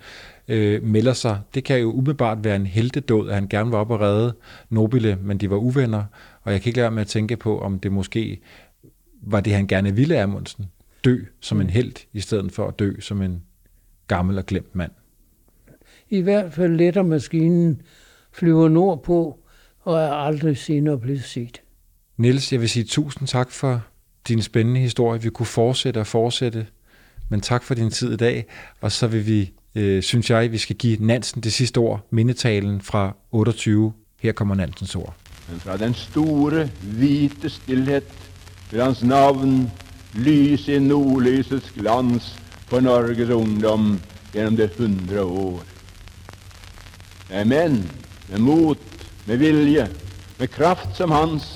øh, 0.48 0.84
melder 0.84 1.14
sig. 1.14 1.40
Det 1.54 1.64
kan 1.64 1.80
jo 1.80 1.92
umiddelbart 1.92 2.44
være 2.44 2.56
en 2.56 2.66
heltedåd, 2.66 3.30
at 3.30 3.36
han 3.36 3.48
gerne 3.48 3.72
var 3.72 3.78
op 3.78 3.92
og 3.92 4.00
redde 4.00 4.34
Nobile, 4.70 5.18
men 5.22 5.38
de 5.38 5.50
var 5.50 5.58
uvenner. 5.58 6.04
Og 6.44 6.52
jeg 6.52 6.62
kan 6.62 6.70
ikke 6.70 6.78
lade 6.78 6.84
være 6.84 6.92
med 6.92 7.02
at 7.02 7.08
tænke 7.08 7.38
på, 7.38 7.60
om 7.62 7.80
det 7.80 7.92
måske 7.92 8.40
var 9.22 9.40
det, 9.40 9.54
han 9.54 9.68
gerne 9.68 9.96
ville 9.96 10.18
af 10.18 10.24
Amundsen. 10.24 10.66
Dø 11.04 11.18
som 11.40 11.62
en 11.62 11.70
held, 11.70 11.94
i 12.14 12.20
stedet 12.20 12.52
for 12.52 12.68
at 12.68 12.80
dø 12.80 13.00
som 13.00 13.22
en 13.22 13.44
gammel 14.08 14.38
og 14.38 14.46
glemt 14.46 14.76
mand. 14.76 14.92
I 16.10 16.22
hvert 16.22 16.54
fald 16.54 16.78
letter 16.78 17.04
maskinen, 17.04 17.82
flyver 18.32 18.70
nordpå 18.70 19.40
og 19.80 20.00
er 20.00 20.12
aldrig 20.12 20.58
senere 20.58 21.00
blevet 21.00 21.24
set. 21.24 21.62
Niels, 22.18 22.52
jeg 22.52 22.62
vil 22.62 22.70
sige 22.70 22.84
tusind 22.84 23.28
tak 23.28 23.52
for 23.52 23.82
din 24.28 24.42
spændende 24.42 24.80
historie. 24.80 25.22
Vi 25.22 25.30
kunne 25.30 25.46
fortsætte 25.46 26.00
og 26.00 26.08
fortsætte, 26.08 26.68
men 27.30 27.42
tak 27.42 27.64
for 27.64 27.74
din 27.74 27.92
tid 27.92 28.14
i 28.14 28.18
dag. 28.18 28.46
Og 28.82 28.92
så 28.92 29.08
vil 29.08 29.28
vi, 29.28 29.52
øh, 29.76 30.04
synes 30.04 30.30
jeg, 30.30 30.52
vi 30.52 30.58
skal 30.58 30.76
give 30.76 30.98
Nansen 31.06 31.42
det 31.42 31.54
sidste 31.54 31.78
ord, 31.78 32.08
mindetalen 32.10 32.82
fra 32.82 33.16
28. 33.32 33.94
Her 34.22 34.32
kommer 34.32 34.56
Nansens 34.56 34.96
ord. 34.96 35.16
Men 35.50 35.60
fra 35.60 35.78
den 35.78 35.94
store, 35.94 36.70
hvite 36.82 37.50
stillhet 37.50 38.04
vil 38.72 38.84
hans 38.84 39.04
navn 39.04 39.72
lyse 40.18 40.76
i 40.76 40.84
nordlysets 40.84 41.72
glans 41.76 42.34
for 42.68 42.84
Norges 42.84 43.32
ungdom 43.32 43.96
gjennom 44.34 44.58
det 44.60 44.72
hundre 44.78 45.24
år. 45.24 45.64
Det 47.28 47.42
er 47.42 47.48
menn 47.48 47.82
med 48.30 48.44
mot, 48.44 48.84
med 49.28 49.40
vilje, 49.40 49.88
med 50.40 50.52
kraft 50.52 50.96
som 50.98 51.12
hans, 51.12 51.48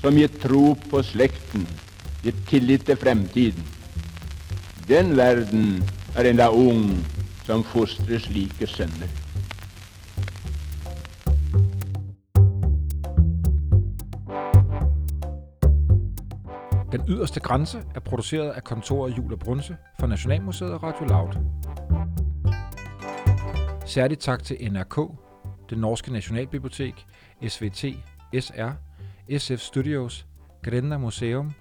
som 0.00 0.16
gitt 0.16 0.40
tro 0.42 0.74
på 0.90 1.02
slekten, 1.04 1.66
gitt 2.24 2.40
tillit 2.48 2.86
til 2.88 3.00
fremtiden. 3.00 3.64
Den 4.88 5.16
verden 5.16 5.80
er 6.16 6.30
enda 6.32 6.48
ung 6.50 6.96
som 7.46 7.64
fostrer 7.72 8.20
slike 8.20 8.68
sønner. 8.68 9.19
Den 16.92 17.04
yderste 17.08 17.40
grænse 17.40 17.82
er 17.94 18.00
produceret 18.00 18.50
af 18.50 18.64
kontoret 18.64 19.18
Jul 19.18 19.32
og 19.32 19.38
Brunse 19.38 19.76
for 20.00 20.06
Nationalmuseet 20.06 20.72
og 20.72 20.82
Radio 20.82 21.04
Loud. 21.04 21.32
Særligt 23.86 24.20
tak 24.20 24.42
til 24.42 24.72
NRK, 24.72 25.00
det 25.70 25.78
norske 25.78 26.12
Nationalbibliotek, 26.12 27.06
SVT, 27.48 27.84
SR, 28.40 28.70
SF 29.38 29.58
Studios, 29.58 30.26
Grenda 30.62 30.98
Museum, 30.98 31.52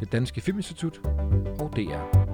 det 0.00 0.12
Danske 0.12 0.40
Filminstitut 0.40 1.00
og 1.60 1.72
DR. 1.76 2.26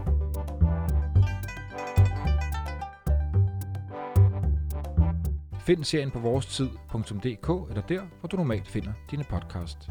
Find 5.59 5.85
serien 5.85 6.11
på 6.11 6.19
vorestid.dk 6.19 7.69
eller 7.69 7.83
der, 7.89 8.03
hvor 8.21 8.27
du 8.29 8.37
normalt 8.37 8.69
finder 8.69 8.93
dine 9.11 9.25
podcasts. 9.25 9.91